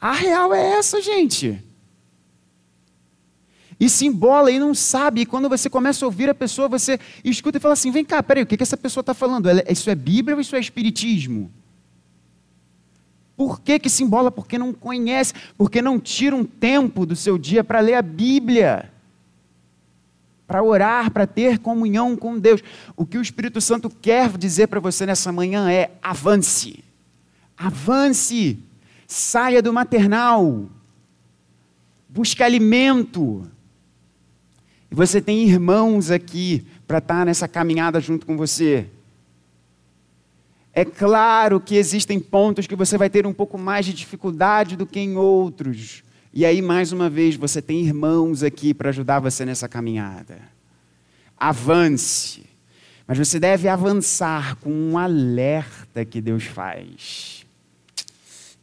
A 0.00 0.12
real 0.12 0.54
é 0.54 0.74
essa, 0.74 1.00
gente. 1.02 1.60
E 3.80 3.88
se 3.88 4.06
embola 4.06 4.50
e 4.50 4.60
não 4.60 4.72
sabe. 4.74 5.22
E 5.22 5.26
quando 5.26 5.48
você 5.48 5.68
começa 5.68 6.04
a 6.04 6.06
ouvir 6.06 6.30
a 6.30 6.34
pessoa, 6.34 6.68
você 6.68 7.00
escuta 7.24 7.58
e 7.58 7.60
fala 7.60 7.74
assim: 7.74 7.90
vem 7.90 8.04
cá, 8.04 8.22
peraí, 8.22 8.44
o 8.44 8.46
que, 8.46 8.56
que 8.56 8.62
essa 8.62 8.76
pessoa 8.76 9.02
está 9.02 9.12
falando? 9.12 9.48
Isso 9.68 9.90
é 9.90 9.94
Bíblia 9.94 10.36
ou 10.36 10.40
isso 10.40 10.54
é 10.54 10.60
Espiritismo? 10.60 11.50
Por 13.36 13.60
que, 13.60 13.80
que 13.80 13.90
se 13.90 14.04
embola? 14.04 14.30
Porque 14.30 14.56
não 14.56 14.72
conhece, 14.72 15.34
porque 15.58 15.82
não 15.82 15.98
tira 15.98 16.36
um 16.36 16.44
tempo 16.44 17.04
do 17.04 17.16
seu 17.16 17.36
dia 17.36 17.64
para 17.64 17.80
ler 17.80 17.94
a 17.94 18.02
Bíblia 18.02 18.93
para 20.46 20.62
orar, 20.62 21.10
para 21.10 21.26
ter 21.26 21.58
comunhão 21.58 22.16
com 22.16 22.38
Deus. 22.38 22.62
O 22.96 23.06
que 23.06 23.18
o 23.18 23.22
Espírito 23.22 23.60
Santo 23.60 23.88
quer 23.88 24.36
dizer 24.36 24.68
para 24.68 24.80
você 24.80 25.06
nessa 25.06 25.32
manhã 25.32 25.70
é: 25.70 25.92
avance, 26.02 26.84
Avance, 27.56 28.58
saia 29.06 29.62
do 29.62 29.72
maternal, 29.72 30.68
busque 32.08 32.42
alimento. 32.42 33.48
E 34.90 34.94
você 34.94 35.20
tem 35.20 35.48
irmãos 35.48 36.10
aqui 36.10 36.66
para 36.86 36.98
estar 36.98 37.24
nessa 37.24 37.48
caminhada 37.48 38.00
junto 38.00 38.26
com 38.26 38.36
você. 38.36 38.88
É 40.72 40.84
claro 40.84 41.60
que 41.60 41.76
existem 41.76 42.18
pontos 42.18 42.66
que 42.66 42.74
você 42.74 42.98
vai 42.98 43.08
ter 43.08 43.26
um 43.26 43.32
pouco 43.32 43.56
mais 43.56 43.86
de 43.86 43.92
dificuldade 43.92 44.76
do 44.76 44.86
que 44.86 44.98
em 44.98 45.16
outros. 45.16 46.03
E 46.36 46.44
aí, 46.44 46.60
mais 46.60 46.90
uma 46.90 47.08
vez, 47.08 47.36
você 47.36 47.62
tem 47.62 47.86
irmãos 47.86 48.42
aqui 48.42 48.74
para 48.74 48.88
ajudar 48.88 49.20
você 49.20 49.44
nessa 49.44 49.68
caminhada. 49.68 50.36
Avance. 51.38 52.42
Mas 53.06 53.16
você 53.16 53.38
deve 53.38 53.68
avançar 53.68 54.56
com 54.56 54.68
um 54.68 54.98
alerta 54.98 56.04
que 56.04 56.20
Deus 56.20 56.42
faz. 56.42 57.46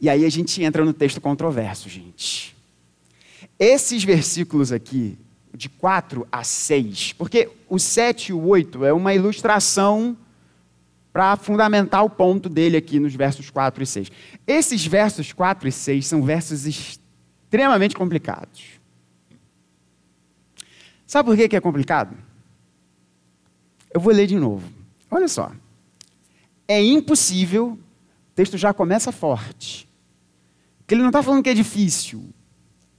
E 0.02 0.10
aí 0.10 0.26
a 0.26 0.30
gente 0.30 0.62
entra 0.62 0.84
no 0.84 0.92
texto 0.92 1.22
controverso, 1.22 1.88
gente. 1.88 2.54
Esses 3.58 4.04
versículos 4.04 4.74
aqui, 4.74 5.18
de 5.56 5.70
4 5.70 6.28
a 6.30 6.44
6, 6.44 7.14
porque 7.14 7.48
o 7.70 7.80
7 7.80 8.32
e 8.32 8.34
o 8.34 8.48
8 8.48 8.84
é 8.84 8.92
uma 8.92 9.14
ilustração 9.14 10.18
para 11.14 11.38
fundamentar 11.38 12.04
o 12.04 12.10
ponto 12.10 12.50
dele 12.50 12.76
aqui 12.76 13.00
nos 13.00 13.16
versos 13.16 13.50
4 13.50 13.82
e 13.82 13.88
6. 13.88 14.12
Esses 14.46 14.86
versos 14.86 15.32
4 15.32 15.70
e 15.70 15.72
6 15.72 16.06
são 16.06 16.22
versos 16.22 17.00
extremamente 17.52 17.98
complicados. 17.98 18.80
Sabe 21.06 21.28
por 21.28 21.36
que 21.36 21.54
é 21.54 21.60
complicado? 21.60 22.16
Eu 23.94 24.00
vou 24.00 24.14
ler 24.14 24.26
de 24.26 24.38
novo. 24.38 24.72
Olha 25.10 25.28
só. 25.28 25.52
É 26.66 26.82
impossível, 26.82 27.72
o 27.74 28.34
texto 28.34 28.58
já 28.58 28.74
começa 28.74 29.12
forte. 29.12 29.86
Porque 30.78 30.96
ele 30.96 31.02
não 31.02 31.10
está 31.10 31.22
falando 31.22 31.44
que 31.44 31.50
é 31.50 31.54
difícil. 31.54 32.24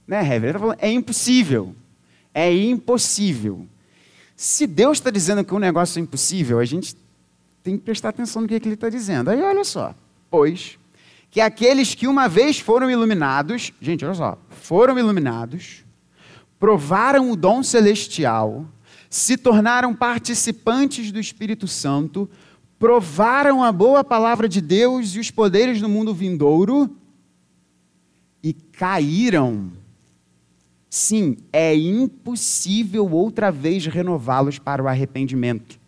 Né, 0.05 0.19
Hever? 0.19 0.35
Ele 0.35 0.47
está 0.49 0.59
falando 0.59 0.77
é 0.79 0.91
impossível. 0.91 1.75
É 2.31 2.53
impossível. 2.53 3.67
Se 4.35 4.67
Deus 4.67 4.99
está 4.99 5.09
dizendo 5.09 5.43
que 5.43 5.53
um 5.55 5.59
negócio 5.59 5.97
é 5.97 6.03
impossível, 6.03 6.59
a 6.59 6.65
gente 6.65 6.95
tem 7.63 7.75
que 7.75 7.83
prestar 7.83 8.09
atenção 8.09 8.43
no 8.43 8.47
que, 8.47 8.53
é 8.53 8.59
que 8.59 8.67
ele 8.67 8.75
está 8.75 8.89
dizendo. 8.89 9.31
Aí 9.31 9.41
olha 9.41 9.63
só. 9.63 9.95
Pois 10.29 10.77
que 11.33 11.41
aqueles 11.41 11.95
que 11.95 12.05
uma 12.05 12.27
vez 12.27 12.59
foram 12.59 12.91
iluminados, 12.91 13.73
gente, 13.81 14.05
olha 14.05 14.13
só, 14.13 14.37
foram 14.51 14.99
iluminados, 14.99 15.83
provaram 16.59 17.31
o 17.31 17.35
dom 17.35 17.63
celestial, 17.63 18.67
se 19.09 19.35
tornaram 19.35 19.95
participantes 19.95 21.11
do 21.11 21.19
Espírito 21.19 21.67
Santo, 21.67 22.29
provaram 22.77 23.63
a 23.63 23.71
boa 23.71 24.03
palavra 24.03 24.47
de 24.47 24.61
Deus 24.61 25.15
e 25.15 25.19
os 25.19 25.31
poderes 25.31 25.81
do 25.81 25.89
mundo 25.89 26.13
vindouro 26.13 26.95
e 28.43 28.53
caíram. 28.53 29.71
Sim, 30.87 31.37
é 31.51 31.75
impossível 31.75 33.09
outra 33.11 33.51
vez 33.51 33.87
renová-los 33.87 34.59
para 34.59 34.83
o 34.83 34.87
arrependimento 34.87 35.79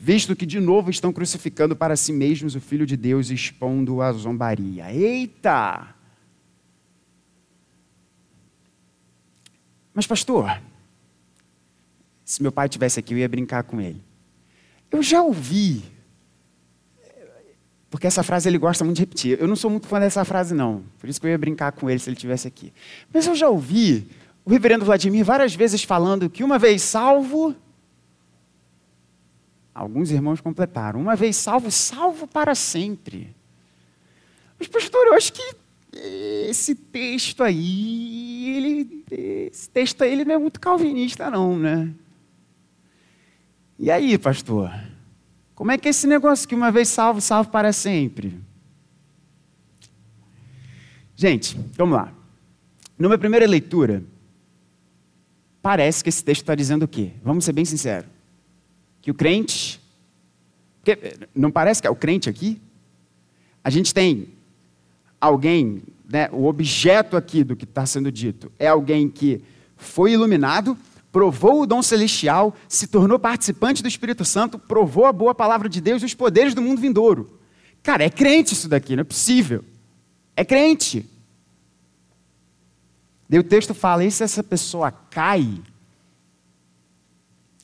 visto 0.00 0.36
que 0.36 0.46
de 0.46 0.60
novo 0.60 0.90
estão 0.90 1.12
crucificando 1.12 1.74
para 1.74 1.96
si 1.96 2.12
mesmos 2.12 2.54
o 2.54 2.60
Filho 2.60 2.86
de 2.86 2.96
Deus, 2.96 3.30
expondo 3.30 4.00
a 4.00 4.12
zombaria. 4.12 4.92
Eita! 4.94 5.92
Mas, 9.92 10.06
pastor, 10.06 10.62
se 12.24 12.40
meu 12.40 12.52
pai 12.52 12.68
tivesse 12.68 13.00
aqui, 13.00 13.12
eu 13.12 13.18
ia 13.18 13.28
brincar 13.28 13.64
com 13.64 13.80
ele. 13.80 14.00
Eu 14.88 15.02
já 15.02 15.20
ouvi, 15.20 15.82
porque 17.90 18.06
essa 18.06 18.22
frase 18.22 18.48
ele 18.48 18.56
gosta 18.56 18.84
muito 18.84 18.98
de 18.98 19.02
repetir. 19.02 19.36
Eu 19.40 19.48
não 19.48 19.56
sou 19.56 19.68
muito 19.68 19.88
fã 19.88 19.98
dessa 19.98 20.24
frase, 20.24 20.54
não. 20.54 20.84
Por 21.00 21.08
isso 21.08 21.20
que 21.20 21.26
eu 21.26 21.30
ia 21.30 21.38
brincar 21.38 21.72
com 21.72 21.90
ele 21.90 21.98
se 21.98 22.08
ele 22.08 22.16
tivesse 22.16 22.46
aqui. 22.46 22.72
Mas 23.12 23.26
eu 23.26 23.34
já 23.34 23.48
ouvi 23.48 24.08
o 24.44 24.50
reverendo 24.50 24.84
Vladimir 24.84 25.24
várias 25.24 25.56
vezes 25.56 25.82
falando 25.82 26.30
que 26.30 26.44
uma 26.44 26.58
vez 26.58 26.82
salvo, 26.82 27.56
Alguns 29.78 30.10
irmãos 30.10 30.40
completaram. 30.40 31.00
Uma 31.00 31.14
vez 31.14 31.36
salvo, 31.36 31.70
salvo 31.70 32.26
para 32.26 32.52
sempre. 32.52 33.32
Mas, 34.58 34.66
pastor, 34.66 35.06
eu 35.06 35.14
acho 35.14 35.32
que 35.32 35.54
esse 36.48 36.74
texto 36.74 37.44
aí, 37.44 38.56
ele, 38.56 39.04
esse 39.52 39.70
texto 39.70 40.02
aí, 40.02 40.10
ele 40.10 40.24
não 40.24 40.34
é 40.34 40.38
muito 40.38 40.58
calvinista, 40.58 41.30
não, 41.30 41.56
né? 41.56 41.94
E 43.78 43.88
aí, 43.88 44.18
pastor? 44.18 44.68
Como 45.54 45.70
é 45.70 45.78
que 45.78 45.86
é 45.86 45.90
esse 45.90 46.08
negócio 46.08 46.48
que 46.48 46.56
uma 46.56 46.72
vez 46.72 46.88
salvo, 46.88 47.20
salvo 47.20 47.48
para 47.48 47.72
sempre? 47.72 48.36
Gente, 51.14 51.56
vamos 51.76 51.96
lá. 51.96 52.12
Numa 52.98 53.16
primeira 53.16 53.46
leitura, 53.46 54.02
parece 55.62 56.02
que 56.02 56.08
esse 56.08 56.24
texto 56.24 56.42
está 56.42 56.56
dizendo 56.56 56.82
o 56.82 56.88
quê? 56.88 57.12
Vamos 57.22 57.44
ser 57.44 57.52
bem 57.52 57.64
sinceros 57.64 58.17
que 59.08 59.10
o 59.10 59.14
crente. 59.14 59.80
Não 61.34 61.50
parece 61.50 61.80
que 61.80 61.86
é 61.86 61.90
o 61.90 61.96
crente 61.96 62.28
aqui? 62.28 62.60
A 63.64 63.70
gente 63.70 63.94
tem 63.94 64.28
alguém, 65.18 65.82
né, 66.08 66.28
o 66.30 66.44
objeto 66.44 67.16
aqui 67.16 67.42
do 67.42 67.56
que 67.56 67.64
está 67.64 67.86
sendo 67.86 68.12
dito 68.12 68.52
é 68.58 68.68
alguém 68.68 69.08
que 69.08 69.42
foi 69.76 70.12
iluminado, 70.12 70.76
provou 71.10 71.62
o 71.62 71.66
dom 71.66 71.82
celestial, 71.82 72.54
se 72.68 72.86
tornou 72.86 73.18
participante 73.18 73.82
do 73.82 73.88
Espírito 73.88 74.24
Santo, 74.24 74.58
provou 74.58 75.06
a 75.06 75.12
boa 75.12 75.34
palavra 75.34 75.68
de 75.68 75.80
Deus 75.80 76.02
e 76.02 76.04
os 76.04 76.14
poderes 76.14 76.54
do 76.54 76.60
mundo 76.60 76.80
vindouro. 76.80 77.38
Cara, 77.82 78.04
é 78.04 78.10
crente 78.10 78.52
isso 78.52 78.68
daqui, 78.68 78.94
não 78.94 79.00
é 79.00 79.04
possível. 79.04 79.64
É 80.36 80.44
crente. 80.44 81.08
Daí 83.28 83.40
o 83.40 83.44
texto 83.44 83.72
fala: 83.72 84.04
e 84.04 84.10
se 84.10 84.22
essa 84.22 84.42
pessoa 84.42 84.90
cai, 84.90 85.62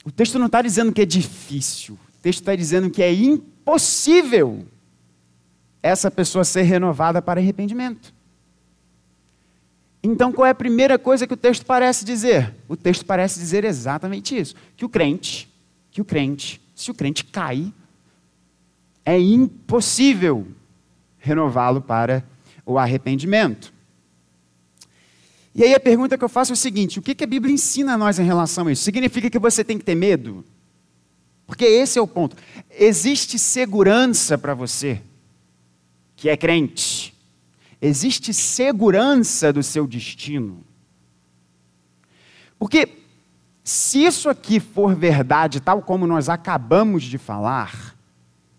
o 0.05 0.13
texto 0.13 0.39
não 0.39 0.47
está 0.47 0.61
dizendo 0.63 0.93
que 0.93 1.01
é 1.01 1.07
difícil, 1.07 1.95
o 1.95 2.23
texto 2.23 2.41
está 2.41 2.55
dizendo 2.55 2.91
que 2.91 3.03
é 3.03 3.13
impossível 3.13 4.67
essa 5.83 6.11
pessoa 6.11 6.45
ser 6.45 6.63
renovada 6.63 7.21
para 7.21 7.41
arrependimento. 7.41 8.15
Então, 10.03 10.33
qual 10.33 10.47
é 10.47 10.51
a 10.51 10.55
primeira 10.55 10.99
coisa 10.99 11.27
que 11.27 11.35
o 11.35 11.37
texto 11.37 11.65
parece 11.67 12.05
dizer? 12.05 12.55
O 12.69 12.77
texto 12.77 13.05
parece 13.05 13.41
dizer 13.41 13.65
exatamente 13.65 14.39
isso: 14.39 14.55
que 14.77 14.85
o 14.85 14.89
crente, 14.89 15.51
que 15.91 16.01
o 16.01 16.05
crente, 16.05 16.61
se 16.75 16.91
o 16.91 16.95
crente 16.95 17.25
cai, 17.25 17.73
é 19.05 19.19
impossível 19.19 20.47
renová-lo 21.19 21.83
para 21.83 22.25
o 22.65 22.79
arrependimento. 22.79 23.74
E 25.55 25.63
aí 25.63 25.75
a 25.75 25.81
pergunta 25.81 26.19
que 26.19 26.25
eu 26.25 26.29
faço 26.29 26.53
é 26.53 26.55
o 26.55 26.57
seguinte: 26.57 26.99
o 26.99 27.03
que, 27.03 27.23
a 27.23 27.27
Bíblia 27.27 27.55
ensina 27.55 27.95
a 27.95 27.99
nós 27.99 28.19
em 28.19 28.25
relação 28.25 28.67
a 28.67 28.73
isso? 28.73 28.83
Significa 28.83 29.31
que 29.31 29.39
você 29.39 29.63
tem 29.63 29.79
que 29.79 29.85
ter 29.85 29.95
medo? 29.95 30.45
Porque 31.47 31.65
esse 31.65 31.99
é 31.99 32.03
o 32.03 32.07
ponto. 32.07 32.37
Existe 32.71 33.39
segurança 33.39 34.37
para 34.37 34.55
você 34.55 35.01
que 36.17 36.29
é 36.29 36.37
crente. 36.37 37.15
Existe 37.81 38.33
segurança 38.33 39.53
do 39.53 39.63
seu 39.63 39.87
destino. 39.87 40.65
Porque 42.59 42.89
se 43.63 44.05
isso 44.05 44.29
aqui 44.29 44.59
for 44.59 44.95
verdade, 44.95 45.61
tal 45.61 45.83
como 45.83 46.07
nós 46.07 46.29
acabamos 46.29 47.03
de 47.05 47.19
falar, 47.19 47.95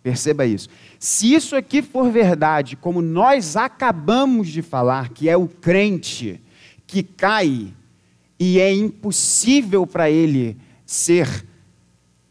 perceba 0.03 0.45
isso. 0.45 0.69
Se 0.99 1.33
isso 1.33 1.55
aqui 1.55 1.81
for 1.81 2.11
verdade, 2.11 2.75
como 2.75 3.01
nós 3.01 3.55
acabamos 3.55 4.47
de 4.47 4.61
falar, 4.61 5.09
que 5.09 5.27
é 5.27 5.35
o 5.35 5.47
crente, 5.47 6.39
que 6.87 7.03
cai 7.03 7.73
e 8.39 8.59
é 8.59 8.73
impossível 8.73 9.87
para 9.87 10.09
ele 10.09 10.57
ser 10.85 11.45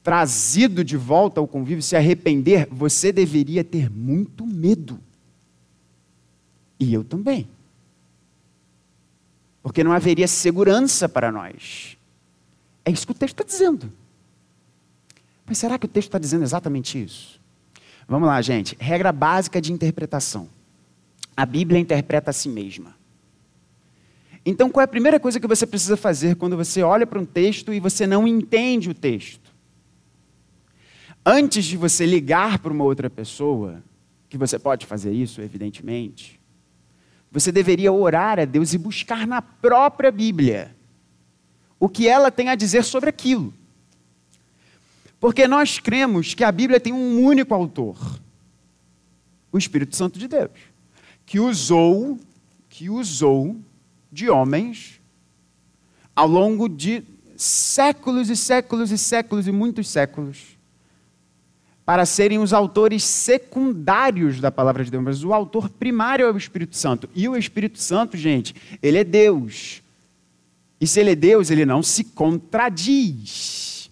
trazido 0.02 0.84
de 0.84 0.96
volta 0.96 1.40
ao 1.40 1.48
convívio, 1.48 1.82
se 1.82 1.96
arrepender, 1.96 2.68
você 2.70 3.10
deveria 3.10 3.64
ter 3.64 3.90
muito 3.90 4.46
medo. 4.46 5.00
E 6.78 6.92
eu 6.92 7.02
também. 7.02 7.48
Porque 9.62 9.82
não 9.82 9.92
haveria 9.92 10.28
segurança 10.28 11.08
para 11.08 11.32
nós. 11.32 11.96
É 12.84 12.90
isso 12.90 13.06
que 13.06 13.12
o 13.12 13.14
texto 13.14 13.40
está 13.40 13.44
dizendo. 13.44 13.90
Mas 15.46 15.56
será 15.56 15.78
que 15.78 15.86
o 15.86 15.88
texto 15.88 16.08
está 16.08 16.18
dizendo 16.18 16.42
exatamente 16.42 17.02
isso? 17.02 17.40
Vamos 18.06 18.28
lá, 18.28 18.40
gente. 18.42 18.76
Regra 18.78 19.10
básica 19.10 19.58
de 19.60 19.72
interpretação. 19.72 20.48
A 21.34 21.46
Bíblia 21.46 21.80
interpreta 21.80 22.30
a 22.30 22.34
si 22.34 22.48
mesma. 22.48 22.94
Então, 24.46 24.70
qual 24.70 24.82
é 24.82 24.84
a 24.84 24.88
primeira 24.88 25.18
coisa 25.18 25.40
que 25.40 25.46
você 25.46 25.66
precisa 25.66 25.96
fazer 25.96 26.36
quando 26.36 26.56
você 26.56 26.82
olha 26.82 27.06
para 27.06 27.18
um 27.18 27.24
texto 27.24 27.72
e 27.72 27.80
você 27.80 28.06
não 28.06 28.28
entende 28.28 28.90
o 28.90 28.94
texto? 28.94 29.54
Antes 31.24 31.64
de 31.64 31.76
você 31.76 32.04
ligar 32.04 32.58
para 32.58 32.72
uma 32.72 32.84
outra 32.84 33.08
pessoa, 33.08 33.82
que 34.28 34.36
você 34.36 34.58
pode 34.58 34.84
fazer 34.84 35.12
isso, 35.12 35.40
evidentemente, 35.40 36.38
você 37.30 37.50
deveria 37.50 37.90
orar 37.90 38.38
a 38.38 38.44
Deus 38.44 38.74
e 38.74 38.78
buscar 38.78 39.26
na 39.26 39.40
própria 39.40 40.12
Bíblia 40.12 40.76
o 41.80 41.88
que 41.88 42.06
ela 42.06 42.30
tem 42.30 42.48
a 42.48 42.54
dizer 42.54 42.84
sobre 42.84 43.08
aquilo. 43.08 43.52
Porque 45.18 45.48
nós 45.48 45.78
cremos 45.78 46.34
que 46.34 46.44
a 46.44 46.52
Bíblia 46.52 46.78
tem 46.78 46.92
um 46.92 47.24
único 47.24 47.54
autor. 47.54 48.20
o 49.50 49.56
Espírito 49.56 49.94
Santo 49.94 50.18
de 50.18 50.26
Deus, 50.26 50.50
que 51.24 51.38
usou, 51.38 52.18
que 52.68 52.90
usou 52.90 53.56
de 54.14 54.30
homens 54.30 55.00
ao 56.14 56.28
longo 56.28 56.68
de 56.68 57.02
séculos 57.36 58.30
e 58.30 58.36
séculos 58.36 58.92
e 58.92 58.96
séculos 58.96 59.48
e 59.48 59.52
muitos 59.52 59.88
séculos 59.88 60.54
para 61.84 62.06
serem 62.06 62.38
os 62.38 62.52
autores 62.52 63.04
secundários 63.04 64.40
da 64.40 64.50
palavra 64.50 64.84
de 64.84 64.90
Deus, 64.90 65.02
mas 65.04 65.24
o 65.24 65.34
autor 65.34 65.68
primário 65.68 66.24
é 66.24 66.32
o 66.32 66.36
Espírito 66.36 66.76
Santo. 66.76 67.10
E 67.14 67.28
o 67.28 67.36
Espírito 67.36 67.78
Santo, 67.78 68.16
gente, 68.16 68.54
ele 68.82 68.96
é 68.96 69.04
Deus. 69.04 69.82
E 70.80 70.86
se 70.86 71.00
ele 71.00 71.10
é 71.10 71.14
Deus, 71.14 71.50
ele 71.50 71.66
não 71.66 71.82
se 71.82 72.04
contradiz. 72.04 73.90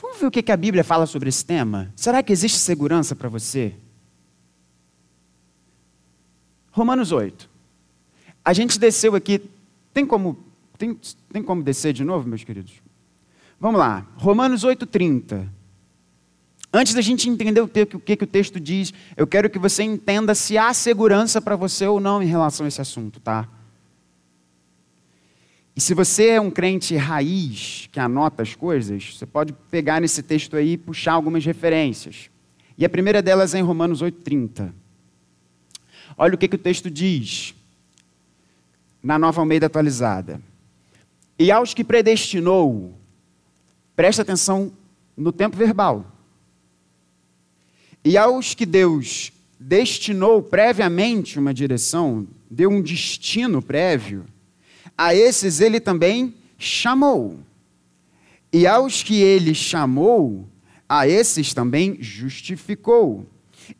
Vamos 0.00 0.20
ver 0.20 0.26
o 0.26 0.30
que 0.30 0.52
a 0.52 0.56
Bíblia 0.56 0.84
fala 0.84 1.04
sobre 1.04 1.28
esse 1.28 1.44
tema? 1.44 1.92
Será 1.96 2.22
que 2.22 2.32
existe 2.32 2.58
segurança 2.58 3.16
para 3.16 3.28
você? 3.28 3.74
Romanos 6.70 7.12
8. 7.12 7.48
A 8.44 8.52
gente 8.52 8.78
desceu 8.78 9.14
aqui. 9.14 9.40
Tem 9.92 10.06
como, 10.06 10.38
tem, 10.78 10.98
tem 11.32 11.42
como 11.42 11.62
descer 11.62 11.92
de 11.92 12.04
novo, 12.04 12.28
meus 12.28 12.44
queridos? 12.44 12.74
Vamos 13.58 13.78
lá, 13.78 14.06
Romanos 14.16 14.64
8,30. 14.64 15.46
Antes 16.72 16.94
da 16.94 17.00
gente 17.00 17.28
entender 17.28 17.60
o 17.60 17.68
que, 17.68 17.82
o 17.82 18.00
que 18.00 18.24
o 18.24 18.26
texto 18.26 18.60
diz, 18.60 18.94
eu 19.16 19.26
quero 19.26 19.50
que 19.50 19.58
você 19.58 19.82
entenda 19.82 20.34
se 20.34 20.56
há 20.56 20.72
segurança 20.72 21.42
para 21.42 21.56
você 21.56 21.86
ou 21.86 21.98
não 21.98 22.22
em 22.22 22.26
relação 22.26 22.64
a 22.64 22.68
esse 22.68 22.80
assunto, 22.80 23.18
tá? 23.18 23.48
E 25.74 25.80
se 25.80 25.94
você 25.94 26.28
é 26.28 26.40
um 26.40 26.50
crente 26.50 26.94
raiz, 26.96 27.88
que 27.90 27.98
anota 27.98 28.42
as 28.42 28.54
coisas, 28.54 29.16
você 29.16 29.26
pode 29.26 29.52
pegar 29.70 30.00
nesse 30.00 30.22
texto 30.22 30.56
aí 30.56 30.72
e 30.72 30.78
puxar 30.78 31.14
algumas 31.14 31.44
referências. 31.44 32.30
E 32.78 32.84
a 32.84 32.88
primeira 32.88 33.20
delas 33.20 33.54
é 33.54 33.58
em 33.58 33.62
Romanos 33.62 34.02
8,30. 34.02 34.72
Olha 36.22 36.34
o 36.34 36.38
que, 36.38 36.46
que 36.46 36.56
o 36.56 36.58
texto 36.58 36.90
diz, 36.90 37.54
na 39.02 39.18
nova 39.18 39.40
Almeida 39.40 39.66
atualizada. 39.66 40.40
E 41.38 41.50
aos 41.50 41.72
que 41.72 41.82
predestinou, 41.82 42.94
Presta 44.00 44.22
atenção 44.22 44.72
no 45.14 45.30
tempo 45.30 45.58
verbal. 45.58 46.10
E 48.02 48.16
aos 48.16 48.54
que 48.54 48.64
Deus 48.64 49.30
destinou 49.58 50.42
previamente 50.42 51.38
uma 51.38 51.52
direção, 51.52 52.26
deu 52.50 52.70
um 52.70 52.80
destino 52.80 53.60
prévio, 53.60 54.24
a 54.96 55.14
esses 55.14 55.60
ele 55.60 55.78
também 55.78 56.34
chamou. 56.56 57.40
E 58.50 58.66
aos 58.66 59.02
que 59.02 59.20
ele 59.20 59.54
chamou, 59.54 60.48
a 60.88 61.06
esses 61.06 61.52
também 61.52 61.98
justificou. 62.00 63.26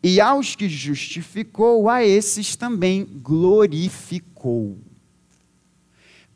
E 0.03 0.21
aos 0.21 0.55
que 0.55 0.69
justificou, 0.69 1.89
a 1.89 2.05
esses 2.05 2.57
também 2.57 3.05
glorificou. 3.05 4.79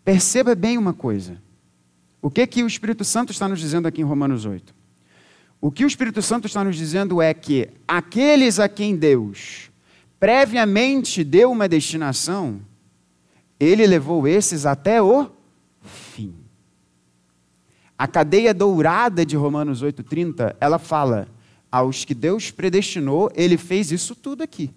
Perceba 0.05 0.55
bem 0.55 0.77
uma 0.77 0.93
coisa. 0.93 1.43
O 2.21 2.31
que 2.31 2.47
que 2.47 2.63
o 2.63 2.67
Espírito 2.67 3.05
Santo 3.05 3.33
está 3.33 3.49
nos 3.49 3.61
dizendo 3.61 3.87
aqui 3.87 4.01
em 4.01 4.05
Romanos 4.05 4.45
8? 4.45 4.75
O 5.61 5.71
que 5.71 5.85
o 5.85 5.87
Espírito 5.87 6.21
Santo 6.21 6.47
está 6.47 6.63
nos 6.63 6.77
dizendo 6.77 7.23
é 7.23 7.33
que 7.33 7.71
aqueles 7.89 8.59
a 8.59 8.69
quem 8.69 8.97
Deus 8.97 9.71
previamente 10.21 11.23
deu 11.25 11.51
uma 11.51 11.69
destinação, 11.69 12.61
ele 13.59 13.87
levou 13.87 14.27
esses 14.27 14.65
até 14.65 15.03
o 15.03 15.31
fim. 15.83 16.35
A 17.99 18.07
cadeia 18.09 18.53
dourada 18.53 19.25
de 19.25 19.37
Romanos 19.37 19.83
8:30, 19.83 20.57
ela 20.61 20.79
fala: 20.79 21.29
aos 21.75 22.05
que 22.05 22.15
Deus 22.15 22.53
predestinou, 22.53 23.33
ele 23.35 23.57
fez 23.57 23.91
isso 23.91 24.15
tudo 24.15 24.45
aqui. 24.45 24.71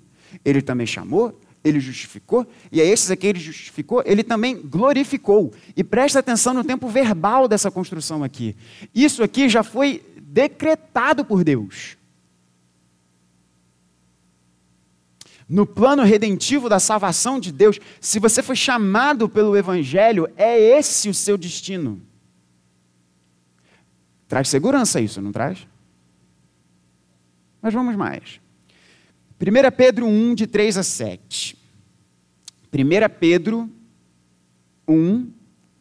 Ele 0.43 0.63
também 0.63 0.87
chamou, 0.87 1.39
ele 1.63 1.79
justificou, 1.79 2.47
e 2.71 2.81
a 2.81 2.83
esses 2.83 3.11
aqui 3.11 3.27
ele 3.27 3.39
justificou, 3.39 4.01
ele 4.03 4.23
também 4.23 4.59
glorificou. 4.59 5.53
E 5.75 5.83
presta 5.83 6.17
atenção 6.17 6.55
no 6.55 6.63
tempo 6.63 6.87
verbal 6.87 7.47
dessa 7.47 7.69
construção 7.69 8.23
aqui. 8.23 8.55
Isso 8.95 9.21
aqui 9.21 9.47
já 9.47 9.61
foi 9.61 10.03
decretado 10.19 11.23
por 11.23 11.43
Deus. 11.43 11.97
No 15.47 15.67
plano 15.67 16.01
redentivo 16.01 16.67
da 16.67 16.79
salvação 16.79 17.39
de 17.39 17.51
Deus, 17.51 17.79
se 18.01 18.17
você 18.17 18.41
foi 18.41 18.55
chamado 18.55 19.29
pelo 19.29 19.55
Evangelho, 19.55 20.27
é 20.35 20.59
esse 20.59 21.09
o 21.09 21.13
seu 21.13 21.37
destino. 21.37 22.01
Traz 24.27 24.49
segurança 24.49 24.99
isso, 24.99 25.21
não 25.21 25.31
traz? 25.31 25.67
Mas 27.61 27.73
vamos 27.73 27.95
mais. 27.95 28.39
1 29.39 29.75
Pedro 29.75 30.07
1, 30.07 30.35
de 30.35 30.47
3 30.47 30.77
a 30.77 30.83
7. 30.83 31.57
1 32.73 33.19
Pedro 33.19 33.69
1, 34.87 35.31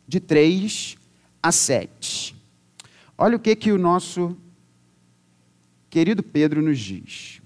de 0.06 0.20
3 0.20 0.96
a 1.42 1.50
7. 1.50 2.36
Olha 3.16 3.36
o 3.36 3.40
que, 3.40 3.56
que 3.56 3.72
o 3.72 3.78
nosso 3.78 4.36
querido 5.88 6.22
Pedro 6.22 6.60
nos 6.60 6.78
diz. 6.78 7.40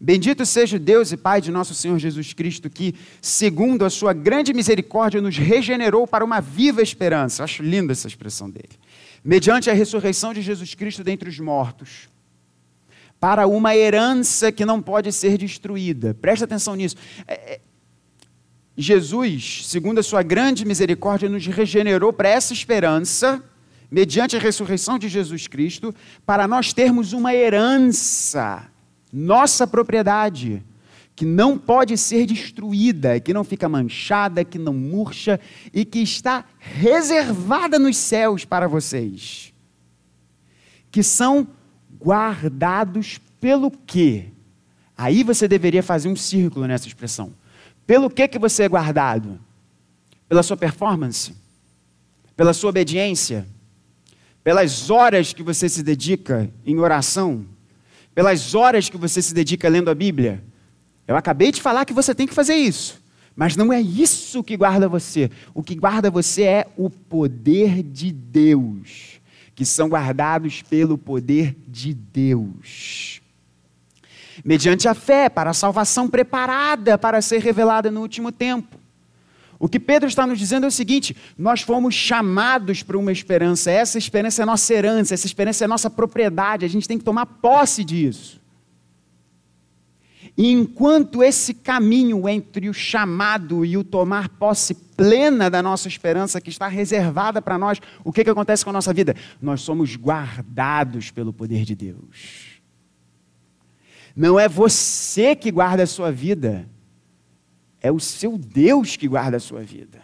Bendito 0.00 0.46
seja 0.46 0.76
o 0.76 0.80
Deus 0.80 1.10
e 1.10 1.16
Pai 1.16 1.40
de 1.40 1.50
nosso 1.50 1.74
Senhor 1.74 1.98
Jesus 1.98 2.32
Cristo, 2.32 2.70
que, 2.70 2.94
segundo 3.20 3.84
a 3.84 3.90
sua 3.90 4.12
grande 4.12 4.54
misericórdia, 4.54 5.20
nos 5.20 5.36
regenerou 5.36 6.06
para 6.06 6.24
uma 6.24 6.40
viva 6.40 6.80
esperança. 6.80 7.42
Acho 7.42 7.64
linda 7.64 7.92
essa 7.92 8.06
expressão 8.06 8.48
dele. 8.48 8.78
Mediante 9.24 9.68
a 9.68 9.72
ressurreição 9.72 10.32
de 10.32 10.40
Jesus 10.40 10.74
Cristo 10.74 11.02
dentre 11.02 11.28
os 11.28 11.40
mortos 11.40 12.08
para 13.20 13.46
uma 13.46 13.76
herança 13.76 14.52
que 14.52 14.64
não 14.64 14.80
pode 14.80 15.12
ser 15.12 15.36
destruída. 15.38 16.14
Presta 16.14 16.44
atenção 16.44 16.74
nisso. 16.74 16.96
É, 17.26 17.34
é, 17.34 17.60
Jesus, 18.76 19.66
segundo 19.66 19.98
a 19.98 20.02
sua 20.02 20.22
grande 20.22 20.64
misericórdia, 20.64 21.28
nos 21.28 21.44
regenerou 21.46 22.12
para 22.12 22.28
essa 22.28 22.52
esperança, 22.52 23.42
mediante 23.90 24.36
a 24.36 24.38
ressurreição 24.38 24.98
de 24.98 25.08
Jesus 25.08 25.48
Cristo, 25.48 25.92
para 26.24 26.46
nós 26.46 26.72
termos 26.72 27.12
uma 27.12 27.34
herança, 27.34 28.70
nossa 29.12 29.66
propriedade, 29.66 30.62
que 31.16 31.24
não 31.24 31.58
pode 31.58 31.98
ser 31.98 32.26
destruída, 32.26 33.18
que 33.18 33.34
não 33.34 33.42
fica 33.42 33.68
manchada, 33.68 34.44
que 34.44 34.56
não 34.56 34.72
murcha 34.72 35.40
e 35.74 35.84
que 35.84 35.98
está 35.98 36.44
reservada 36.60 37.76
nos 37.76 37.96
céus 37.96 38.44
para 38.44 38.68
vocês. 38.68 39.52
Que 40.92 41.02
são 41.02 41.48
guardados 42.00 43.20
pelo 43.40 43.70
quê? 43.70 44.26
Aí 44.96 45.22
você 45.22 45.46
deveria 45.46 45.82
fazer 45.82 46.08
um 46.08 46.16
círculo 46.16 46.66
nessa 46.66 46.88
expressão. 46.88 47.32
Pelo 47.86 48.10
que 48.10 48.26
que 48.26 48.38
você 48.38 48.64
é 48.64 48.68
guardado? 48.68 49.38
Pela 50.28 50.42
sua 50.42 50.56
performance? 50.56 51.34
Pela 52.36 52.52
sua 52.52 52.70
obediência? 52.70 53.46
Pelas 54.42 54.90
horas 54.90 55.32
que 55.32 55.42
você 55.42 55.68
se 55.68 55.82
dedica 55.82 56.50
em 56.66 56.78
oração? 56.78 57.46
Pelas 58.14 58.54
horas 58.54 58.88
que 58.88 58.96
você 58.96 59.22
se 59.22 59.32
dedica 59.32 59.68
lendo 59.68 59.90
a 59.90 59.94
Bíblia? 59.94 60.42
Eu 61.06 61.16
acabei 61.16 61.52
de 61.52 61.62
falar 61.62 61.84
que 61.84 61.92
você 61.92 62.14
tem 62.14 62.26
que 62.26 62.34
fazer 62.34 62.54
isso. 62.54 63.00
Mas 63.34 63.56
não 63.56 63.72
é 63.72 63.80
isso 63.80 64.42
que 64.42 64.56
guarda 64.56 64.88
você. 64.88 65.30
O 65.54 65.62
que 65.62 65.76
guarda 65.76 66.10
você 66.10 66.42
é 66.42 66.66
o 66.76 66.90
poder 66.90 67.82
de 67.82 68.12
Deus 68.12 69.17
que 69.58 69.64
são 69.64 69.88
guardados 69.88 70.62
pelo 70.62 70.96
poder 70.96 71.56
de 71.66 71.92
Deus. 71.92 73.20
Mediante 74.44 74.86
a 74.86 74.94
fé, 74.94 75.28
para 75.28 75.50
a 75.50 75.52
salvação 75.52 76.08
preparada 76.08 76.96
para 76.96 77.20
ser 77.20 77.40
revelada 77.40 77.90
no 77.90 78.00
último 78.00 78.30
tempo. 78.30 78.78
O 79.58 79.68
que 79.68 79.80
Pedro 79.80 80.08
está 80.08 80.24
nos 80.28 80.38
dizendo 80.38 80.62
é 80.62 80.68
o 80.68 80.70
seguinte: 80.70 81.16
nós 81.36 81.60
fomos 81.60 81.92
chamados 81.92 82.84
para 82.84 82.96
uma 82.96 83.10
esperança, 83.10 83.68
essa 83.68 83.98
esperança 83.98 84.42
é 84.42 84.46
nossa 84.46 84.72
herança, 84.72 85.12
essa 85.12 85.26
esperança 85.26 85.64
é 85.64 85.66
nossa 85.66 85.90
propriedade, 85.90 86.64
a 86.64 86.68
gente 86.68 86.86
tem 86.86 86.96
que 86.96 87.04
tomar 87.04 87.26
posse 87.26 87.82
disso. 87.82 88.40
E 90.36 90.52
enquanto 90.52 91.20
esse 91.20 91.52
caminho 91.52 92.28
entre 92.28 92.68
o 92.68 92.72
chamado 92.72 93.64
e 93.64 93.76
o 93.76 93.82
tomar 93.82 94.28
posse 94.28 94.76
plena 94.98 95.48
da 95.48 95.62
nossa 95.62 95.86
esperança 95.86 96.40
que 96.40 96.50
está 96.50 96.66
reservada 96.66 97.40
para 97.40 97.56
nós, 97.56 97.78
o 98.02 98.12
que, 98.12 98.24
que 98.24 98.30
acontece 98.30 98.64
com 98.64 98.70
a 98.70 98.72
nossa 98.72 98.92
vida? 98.92 99.14
Nós 99.40 99.60
somos 99.60 99.94
guardados 99.94 101.12
pelo 101.12 101.32
poder 101.32 101.64
de 101.64 101.76
Deus. 101.76 102.60
Não 104.16 104.40
é 104.40 104.48
você 104.48 105.36
que 105.36 105.52
guarda 105.52 105.84
a 105.84 105.86
sua 105.86 106.10
vida, 106.10 106.68
é 107.80 107.92
o 107.92 108.00
seu 108.00 108.36
Deus 108.36 108.96
que 108.96 109.06
guarda 109.06 109.36
a 109.36 109.40
sua 109.40 109.62
vida. 109.62 110.00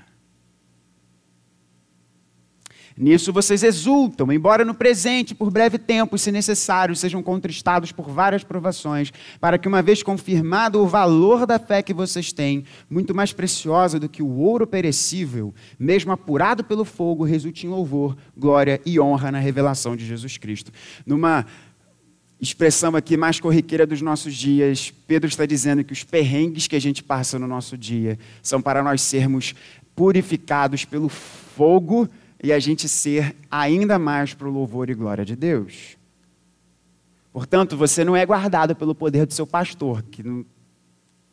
Nisso 2.96 3.32
vocês 3.32 3.64
exultam, 3.64 4.32
embora 4.32 4.64
no 4.64 4.72
presente, 4.72 5.34
por 5.34 5.50
breve 5.50 5.78
tempo, 5.78 6.16
se 6.16 6.30
necessário, 6.30 6.94
sejam 6.94 7.22
contristados 7.22 7.90
por 7.90 8.08
várias 8.08 8.44
provações, 8.44 9.12
para 9.40 9.58
que, 9.58 9.66
uma 9.66 9.82
vez 9.82 10.00
confirmado 10.00 10.80
o 10.80 10.86
valor 10.86 11.44
da 11.44 11.58
fé 11.58 11.82
que 11.82 11.92
vocês 11.92 12.32
têm, 12.32 12.64
muito 12.88 13.12
mais 13.12 13.32
preciosa 13.32 13.98
do 13.98 14.08
que 14.08 14.22
o 14.22 14.38
ouro 14.38 14.64
perecível, 14.64 15.52
mesmo 15.76 16.12
apurado 16.12 16.62
pelo 16.62 16.84
fogo, 16.84 17.24
resulte 17.24 17.66
em 17.66 17.70
louvor, 17.70 18.16
glória 18.36 18.80
e 18.86 19.00
honra 19.00 19.32
na 19.32 19.40
revelação 19.40 19.96
de 19.96 20.06
Jesus 20.06 20.38
Cristo. 20.38 20.70
Numa 21.04 21.44
expressão 22.40 22.94
aqui 22.94 23.16
mais 23.16 23.40
corriqueira 23.40 23.86
dos 23.86 24.02
nossos 24.02 24.36
dias, 24.36 24.92
Pedro 25.06 25.28
está 25.28 25.46
dizendo 25.46 25.82
que 25.82 25.92
os 25.92 26.04
perrengues 26.04 26.68
que 26.68 26.76
a 26.76 26.80
gente 26.80 27.02
passa 27.02 27.40
no 27.40 27.48
nosso 27.48 27.76
dia 27.76 28.18
são 28.40 28.62
para 28.62 28.84
nós 28.84 29.02
sermos 29.02 29.54
purificados 29.96 30.84
pelo 30.84 31.08
fogo 31.08 32.08
e 32.44 32.52
a 32.52 32.58
gente 32.58 32.90
ser 32.90 33.34
ainda 33.50 33.98
mais 33.98 34.34
para 34.34 34.46
o 34.46 34.50
louvor 34.50 34.90
e 34.90 34.94
glória 34.94 35.24
de 35.24 35.34
Deus. 35.34 35.96
Portanto, 37.32 37.74
você 37.74 38.04
não 38.04 38.14
é 38.14 38.26
guardado 38.26 38.76
pelo 38.76 38.94
poder 38.94 39.24
do 39.24 39.32
seu 39.32 39.46
pastor, 39.46 40.02
que 40.02 40.22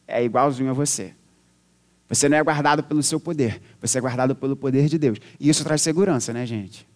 é 0.07 0.23
igualzinho 0.23 0.69
a 0.69 0.73
você. 0.73 1.13
Você 2.07 2.29
não 2.29 2.37
é 2.37 2.41
guardado 2.41 2.81
pelo 2.81 3.03
seu 3.03 3.19
poder, 3.19 3.61
você 3.81 3.97
é 3.97 4.01
guardado 4.01 4.33
pelo 4.33 4.55
poder 4.55 4.87
de 4.87 4.97
Deus. 4.97 5.17
E 5.37 5.49
isso 5.49 5.65
traz 5.65 5.81
segurança, 5.81 6.31
né, 6.31 6.45
gente? 6.45 6.87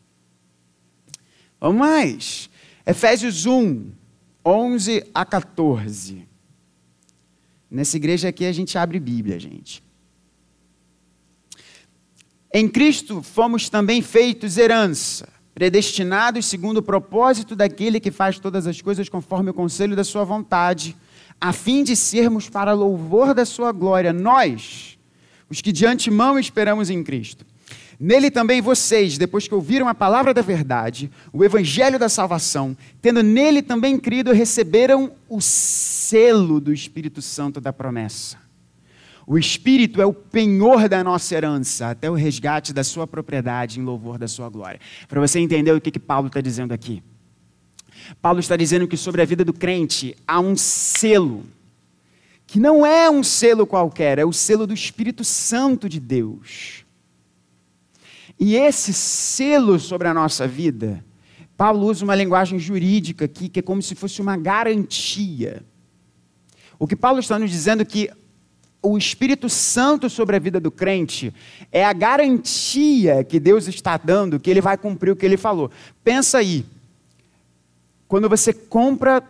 Vamos 1.60 1.78
mais. 1.78 2.50
Efésios 2.86 3.46
1, 3.46 3.92
11 4.46 5.08
a 5.14 5.26
14. 5.26 6.26
Nessa 7.70 7.98
igreja 7.98 8.30
aqui 8.30 8.46
a 8.46 8.54
gente 8.54 8.78
abre 8.78 8.98
Bíblia, 8.98 9.38
gente. 9.38 9.84
Em 12.58 12.70
Cristo 12.70 13.22
fomos 13.22 13.68
também 13.68 14.02
feitos 14.02 14.58
herança, 14.58 15.28
predestinados 15.54 16.46
segundo 16.46 16.78
o 16.78 16.82
propósito 16.82 17.54
daquele 17.54 18.00
que 18.00 18.12
faz 18.12 18.40
todas 18.40 18.66
as 18.66 18.82
coisas 18.82 19.10
conforme 19.10 19.50
o 19.50 19.54
conselho 19.54 19.94
da 19.94 20.06
sua 20.06 20.24
vontade, 20.24 20.96
a 21.42 21.52
fim 21.52 21.84
de 21.84 21.98
sermos 21.98 22.48
para 22.48 22.72
louvor 22.72 23.34
da 23.34 23.44
sua 23.44 23.74
glória, 23.74 24.14
nós, 24.14 24.98
os 25.50 25.60
que 25.60 25.74
de 25.74 25.86
antemão 25.86 26.40
esperamos 26.40 26.90
em 26.90 27.04
Cristo. 27.04 27.46
Nele 28.00 28.32
também 28.32 28.62
vocês, 28.62 29.18
depois 29.18 29.50
que 29.50 29.54
ouviram 29.54 29.90
a 29.90 29.94
palavra 29.94 30.34
da 30.34 30.42
verdade, 30.42 31.12
o 31.34 31.44
evangelho 31.44 32.00
da 32.00 32.08
salvação, 32.08 32.78
tendo 33.02 33.22
nele 33.22 33.62
também 33.62 34.00
crido, 34.00 34.32
receberam 34.32 35.12
o 35.28 35.42
selo 35.42 36.62
do 36.62 36.72
Espírito 36.72 37.22
Santo 37.22 37.60
da 37.60 37.74
promessa 37.74 38.45
o 39.28 39.38
Espírito 39.38 40.02
é 40.02 40.06
o 40.06 40.14
penhor 40.14 40.88
da 40.88 41.04
nossa 41.04 41.34
herança, 41.34 41.90
até 41.90 42.10
o 42.10 42.14
resgate 42.14 42.72
da 42.72 42.84
sua 42.84 43.08
propriedade 43.08 43.80
em 43.80 43.84
louvor 43.84 44.20
da 44.20 44.28
sua 44.28 44.50
glória. 44.50 44.80
Para 45.08 45.20
você 45.20 45.40
entender 45.40 45.72
o 45.72 45.82
que, 45.82 45.90
que 45.90 46.00
Paulo 46.00 46.28
está 46.28 46.42
dizendo 46.42 46.74
aqui. 46.74 47.02
Paulo 48.22 48.40
está 48.40 48.56
dizendo 48.56 48.88
que 48.88 48.96
sobre 48.96 49.24
a 49.24 49.26
vida 49.26 49.44
do 49.44 49.54
crente 49.54 50.16
há 50.28 50.40
um 50.40 50.56
selo, 50.56 51.44
que 52.46 52.60
não 52.60 52.86
é 52.86 53.10
um 53.10 53.24
selo 53.24 53.66
qualquer, 53.66 54.20
é 54.20 54.26
o 54.26 54.32
selo 54.32 54.68
do 54.68 54.74
Espírito 54.74 55.24
Santo 55.24 55.90
de 55.90 56.00
Deus. 56.00 56.86
E 58.40 58.56
esse 58.56 58.94
selo 58.94 59.80
sobre 59.80 60.08
a 60.08 60.14
nossa 60.14 60.48
vida, 60.48 61.04
Paulo 61.58 61.88
usa 61.88 62.04
uma 62.04 62.14
linguagem 62.14 62.60
jurídica 62.60 63.26
aqui, 63.26 63.50
que 63.50 63.60
é 63.60 63.64
como 63.64 63.82
se 63.82 63.96
fosse 63.96 64.22
uma 64.22 64.38
garantia. 64.38 65.64
O 66.78 66.86
que 66.86 66.96
Paulo 66.96 67.20
está 67.20 67.40
nos 67.40 67.50
dizendo 67.50 67.82
é 67.82 67.86
que 67.86 68.12
o 68.86 68.98
Espírito 68.98 69.50
Santo 69.50 70.10
sobre 70.10 70.36
a 70.36 70.40
vida 70.40 70.60
do 70.60 70.70
crente 70.70 71.34
é 71.72 71.84
a 71.84 71.92
garantia 71.92 73.24
que 73.24 73.40
Deus 73.40 73.68
está 73.68 73.98
dando 73.98 74.40
que 74.40 74.50
ele 74.50 74.62
vai 74.62 74.78
cumprir 74.78 75.12
o 75.12 75.16
que 75.16 75.26
ele 75.26 75.38
falou. 75.38 75.72
Pensa 76.04 76.38
aí. 76.38 76.66
Quando 78.08 78.30
você 78.30 78.54
compra 78.54 79.24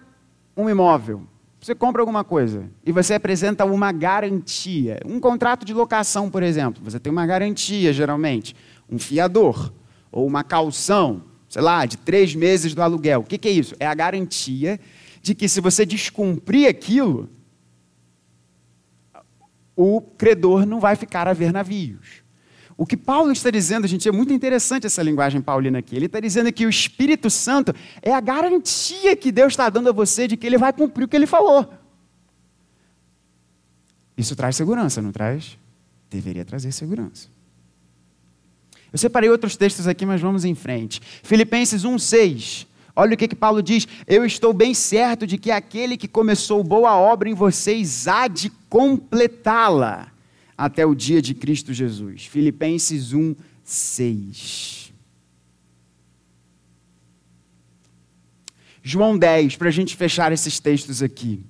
um 0.58 0.70
imóvel, 0.70 1.24
você 1.62 1.74
compra 1.74 2.01
alguma 2.01 2.24
coisa 2.24 2.70
e 2.86 2.91
você 2.91 3.14
apresenta 3.14 3.64
uma 3.64 3.91
garantia, 3.91 4.99
um 5.06 5.20
contrato 5.20 5.66
de 5.66 5.74
locação, 5.74 6.30
por 6.30 6.43
exemplo, 6.43 6.84
você 6.84 6.99
tem 6.99 7.12
uma 7.12 7.26
garantia 7.26 7.93
geralmente, 7.93 8.56
um 8.89 8.99
fiador 8.99 9.72
ou 10.12 10.28
uma 10.28 10.43
calção, 10.43 11.24
sei 11.47 11.62
lá, 11.62 11.86
de 11.86 11.97
três 11.97 12.36
meses 12.36 12.76
do 12.76 12.82
aluguel. 12.82 13.22
O 13.22 13.24
que, 13.24 13.38
que 13.38 13.47
é 13.47 13.51
isso? 13.51 13.74
É 13.80 13.88
a 13.88 13.95
garantia 13.95 14.80
de 15.22 15.34
que 15.34 15.47
se 15.47 15.62
você 15.62 15.86
descumprir 15.86 16.70
aquilo, 16.70 17.30
o 19.76 20.01
credor 20.01 20.65
não 20.65 20.80
vai 20.80 20.95
ficar 20.95 21.28
a 21.28 21.34
ver 21.34 21.51
navios. 21.51 22.23
O 22.78 22.86
que 22.86 22.97
Paulo 22.97 23.32
está 23.32 23.49
dizendo, 23.49 23.88
gente, 23.88 24.07
é 24.07 24.11
muito 24.11 24.34
interessante 24.34 24.86
essa 24.86 25.01
linguagem 25.01 25.41
paulina 25.41 25.80
aqui. 25.80 25.95
Ele 25.95 26.07
está 26.07 26.19
dizendo 26.19 26.51
que 26.51 26.65
o 26.65 26.69
Espírito 26.69 27.30
Santo 27.30 27.73
é 28.01 28.13
a 28.13 28.19
garantia 28.19 29.15
que 29.15 29.32
Deus 29.32 29.53
está 29.53 29.69
dando 29.69 29.89
a 29.89 29.93
você 29.93 30.28
de 30.28 30.36
que 30.36 30.45
ele 30.45 30.57
vai 30.57 30.73
cumprir 30.73 31.05
o 31.05 31.07
que 31.07 31.15
ele 31.15 31.26
falou. 31.28 31.73
Isso 34.17 34.36
traz 34.36 34.55
segurança, 34.55 35.01
não 35.01 35.11
traz? 35.11 35.57
Deveria 36.09 36.43
trazer 36.43 36.71
segurança. 36.71 37.30
Eu 38.91 38.97
separei 38.97 39.30
outros 39.30 39.57
textos 39.57 39.88
aqui, 39.88 40.05
mas 40.05 40.21
vamos 40.21 40.45
em 40.45 40.55
frente. 40.55 41.01
Filipenses 41.23 41.84
1,6. 41.84 42.67
Olha 42.96 43.14
o 43.14 43.18
que, 43.18 43.28
que 43.28 43.36
Paulo 43.36 43.62
diz: 43.62 43.88
Eu 44.08 44.26
estou 44.26 44.54
bem 44.54 44.74
certo 44.74 45.28
de 45.28 45.38
que 45.38 45.52
aquele 45.52 45.98
que 45.98 46.08
começou 46.08 46.64
boa 46.64 46.96
obra 46.96 47.30
em 47.30 47.34
vocês 47.34 48.08
há 48.08 48.28
de 48.28 48.50
completá-la 48.70 50.12
até 50.58 50.86
o 50.86 50.96
dia 50.96 51.22
de 51.22 51.34
Cristo 51.34 51.74
Jesus. 51.74 52.26
Filipenses 52.26 53.12
1, 53.12 53.36
6. 53.64 54.93
João 58.82 59.18
10, 59.18 59.58
para 59.58 59.68
a 59.68 59.72
gente 59.72 59.96
fechar 59.96 60.32
esses 60.32 60.60
textos 60.60 61.04
aqui. 61.04 61.43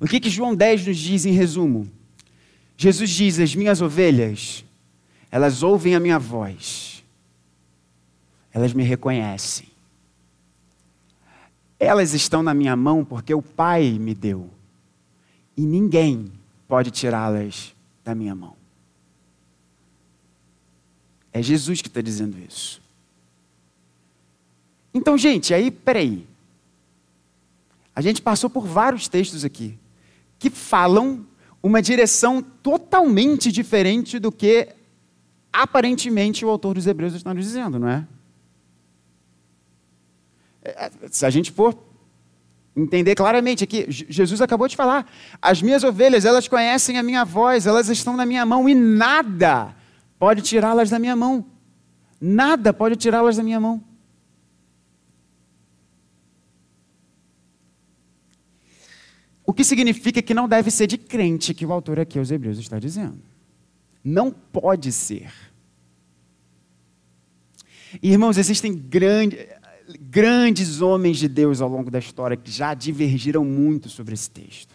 O 0.00 0.06
que, 0.06 0.20
que 0.20 0.30
João 0.30 0.54
10 0.54 0.86
nos 0.86 0.96
diz 0.96 1.26
em 1.26 1.32
resumo? 1.32 1.90
Jesus 2.78 3.10
diz: 3.10 3.38
As 3.38 3.54
minhas 3.54 3.82
ovelhas, 3.82 4.64
elas 5.30 5.62
ouvem 5.62 5.94
a 5.94 6.00
minha 6.00 6.18
voz, 6.18 7.04
elas 8.54 8.72
me 8.72 8.82
reconhecem 8.82 9.73
elas 11.84 12.14
estão 12.14 12.42
na 12.42 12.54
minha 12.54 12.74
mão 12.76 13.04
porque 13.04 13.34
o 13.34 13.42
Pai 13.42 13.98
me 13.98 14.14
deu. 14.14 14.50
E 15.56 15.62
ninguém 15.62 16.32
pode 16.66 16.90
tirá-las 16.90 17.74
da 18.04 18.14
minha 18.14 18.34
mão. 18.34 18.56
É 21.32 21.42
Jesus 21.42 21.82
que 21.82 21.88
está 21.88 22.00
dizendo 22.00 22.36
isso. 22.38 22.80
Então, 24.92 25.18
gente, 25.18 25.52
aí, 25.52 25.70
peraí. 25.70 26.26
A 27.94 28.00
gente 28.00 28.22
passou 28.22 28.48
por 28.48 28.66
vários 28.66 29.08
textos 29.08 29.44
aqui 29.44 29.78
que 30.38 30.50
falam 30.50 31.26
uma 31.62 31.80
direção 31.80 32.42
totalmente 32.42 33.50
diferente 33.50 34.18
do 34.18 34.30
que 34.30 34.68
aparentemente 35.52 36.44
o 36.44 36.48
autor 36.48 36.74
dos 36.74 36.86
Hebreus 36.86 37.14
está 37.14 37.32
nos 37.32 37.44
dizendo, 37.44 37.78
não 37.78 37.88
é? 37.88 38.06
É, 40.64 40.90
se 41.10 41.26
a 41.26 41.30
gente 41.30 41.52
for 41.52 41.76
entender 42.74 43.14
claramente 43.14 43.62
aqui, 43.62 43.86
Jesus 43.88 44.40
acabou 44.40 44.66
de 44.66 44.74
falar: 44.74 45.06
as 45.40 45.60
minhas 45.60 45.84
ovelhas, 45.84 46.24
elas 46.24 46.48
conhecem 46.48 46.98
a 46.98 47.02
minha 47.02 47.24
voz, 47.24 47.66
elas 47.66 47.88
estão 47.88 48.16
na 48.16 48.24
minha 48.24 48.46
mão 48.46 48.68
e 48.68 48.74
nada 48.74 49.76
pode 50.18 50.40
tirá-las 50.40 50.88
da 50.88 50.98
minha 50.98 51.14
mão. 51.14 51.44
Nada 52.20 52.72
pode 52.72 52.96
tirá-las 52.96 53.36
da 53.36 53.42
minha 53.42 53.60
mão. 53.60 53.84
O 59.46 59.52
que 59.52 59.62
significa 59.62 60.22
que 60.22 60.32
não 60.32 60.48
deve 60.48 60.70
ser 60.70 60.86
de 60.86 60.96
crente 60.96 61.52
que 61.52 61.66
o 61.66 61.72
autor 61.72 62.00
aqui 62.00 62.18
aos 62.18 62.30
Hebreus 62.30 62.58
está 62.58 62.78
dizendo. 62.78 63.20
Não 64.02 64.30
pode 64.30 64.90
ser. 64.90 65.30
Irmãos, 68.02 68.38
existem 68.38 68.74
grandes 68.74 69.46
grandes 70.00 70.80
homens 70.80 71.18
de 71.18 71.28
Deus 71.28 71.60
ao 71.60 71.68
longo 71.68 71.90
da 71.90 71.98
história 71.98 72.36
que 72.36 72.50
já 72.50 72.74
divergiram 72.74 73.44
muito 73.44 73.88
sobre 73.88 74.14
esse 74.14 74.30
texto. 74.30 74.74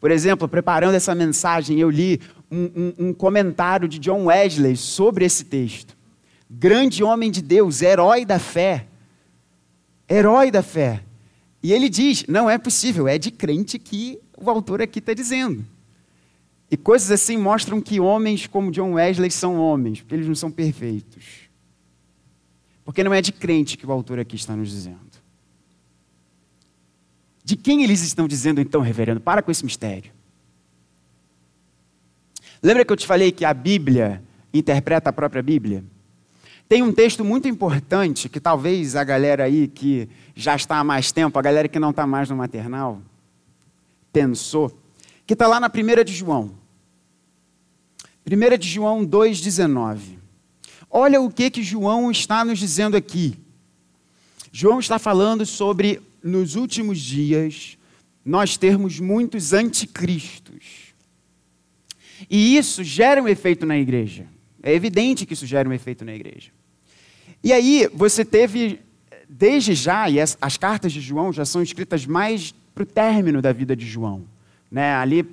Por 0.00 0.10
exemplo, 0.10 0.46
preparando 0.46 0.94
essa 0.94 1.14
mensagem, 1.14 1.78
eu 1.78 1.88
li 1.88 2.20
um, 2.50 2.64
um, 2.64 3.08
um 3.08 3.14
comentário 3.14 3.88
de 3.88 3.98
John 3.98 4.26
Wesley 4.26 4.76
sobre 4.76 5.24
esse 5.24 5.44
texto. 5.44 5.96
Grande 6.50 7.02
homem 7.02 7.30
de 7.30 7.40
Deus, 7.40 7.80
herói 7.80 8.24
da 8.24 8.38
fé. 8.38 8.86
Herói 10.08 10.50
da 10.50 10.62
fé. 10.62 11.02
E 11.62 11.72
ele 11.72 11.88
diz: 11.88 12.26
não 12.28 12.50
é 12.50 12.58
possível, 12.58 13.08
é 13.08 13.16
de 13.16 13.30
crente 13.30 13.78
que 13.78 14.18
o 14.36 14.50
autor 14.50 14.82
aqui 14.82 14.98
está 14.98 15.14
dizendo. 15.14 15.64
E 16.70 16.76
coisas 16.76 17.10
assim 17.10 17.38
mostram 17.38 17.80
que 17.80 18.00
homens 18.00 18.46
como 18.46 18.70
John 18.70 18.92
Wesley 18.92 19.30
são 19.30 19.56
homens, 19.56 20.00
porque 20.00 20.14
eles 20.14 20.28
não 20.28 20.34
são 20.34 20.50
perfeitos. 20.50 21.43
Porque 22.84 23.02
não 23.02 23.14
é 23.14 23.22
de 23.22 23.32
crente 23.32 23.76
que 23.76 23.86
o 23.86 23.92
autor 23.92 24.18
aqui 24.18 24.36
está 24.36 24.54
nos 24.54 24.70
dizendo. 24.70 24.98
De 27.42 27.56
quem 27.56 27.82
eles 27.82 28.02
estão 28.02 28.28
dizendo 28.28 28.60
então, 28.60 28.80
reverendo? 28.80 29.20
Para 29.20 29.42
com 29.42 29.50
esse 29.50 29.64
mistério. 29.64 30.12
Lembra 32.62 32.84
que 32.84 32.92
eu 32.92 32.96
te 32.96 33.06
falei 33.06 33.30
que 33.30 33.44
a 33.44 33.52
Bíblia 33.52 34.22
interpreta 34.52 35.10
a 35.10 35.12
própria 35.12 35.42
Bíblia? 35.42 35.84
Tem 36.68 36.82
um 36.82 36.92
texto 36.92 37.24
muito 37.24 37.46
importante 37.46 38.28
que 38.28 38.40
talvez 38.40 38.96
a 38.96 39.04
galera 39.04 39.44
aí 39.44 39.68
que 39.68 40.08
já 40.34 40.56
está 40.56 40.78
há 40.78 40.84
mais 40.84 41.12
tempo, 41.12 41.38
a 41.38 41.42
galera 41.42 41.68
que 41.68 41.78
não 41.78 41.90
está 41.90 42.06
mais 42.06 42.30
no 42.30 42.36
maternal, 42.36 43.02
pensou, 44.10 44.76
que 45.26 45.34
está 45.34 45.46
lá 45.46 45.60
na 45.60 45.68
primeira 45.68 46.04
de 46.04 46.14
João. 46.14 46.52
1 48.26 48.58
de 48.58 48.68
João 48.68 49.06
2,19. 49.06 50.23
Olha 50.96 51.20
o 51.20 51.28
que, 51.28 51.50
que 51.50 51.60
João 51.60 52.08
está 52.08 52.44
nos 52.44 52.56
dizendo 52.56 52.96
aqui. 52.96 53.36
João 54.52 54.78
está 54.78 54.96
falando 54.96 55.44
sobre, 55.44 56.00
nos 56.22 56.54
últimos 56.54 57.00
dias, 57.00 57.76
nós 58.24 58.56
termos 58.56 59.00
muitos 59.00 59.52
anticristos. 59.52 60.94
E 62.30 62.56
isso 62.56 62.84
gera 62.84 63.20
um 63.20 63.26
efeito 63.26 63.66
na 63.66 63.76
igreja. 63.76 64.28
É 64.62 64.72
evidente 64.72 65.26
que 65.26 65.32
isso 65.32 65.46
gera 65.46 65.68
um 65.68 65.72
efeito 65.72 66.04
na 66.04 66.14
igreja. 66.14 66.52
E 67.42 67.52
aí, 67.52 67.90
você 67.92 68.24
teve, 68.24 68.78
desde 69.28 69.74
já, 69.74 70.08
e 70.08 70.20
as, 70.20 70.38
as 70.40 70.56
cartas 70.56 70.92
de 70.92 71.00
João 71.00 71.32
já 71.32 71.44
são 71.44 71.60
escritas 71.60 72.06
mais 72.06 72.54
para 72.72 72.84
o 72.84 72.86
término 72.86 73.42
da 73.42 73.50
vida 73.50 73.74
de 73.74 73.84
João. 73.84 74.24
Né? 74.70 74.94
Ali, 74.94 75.26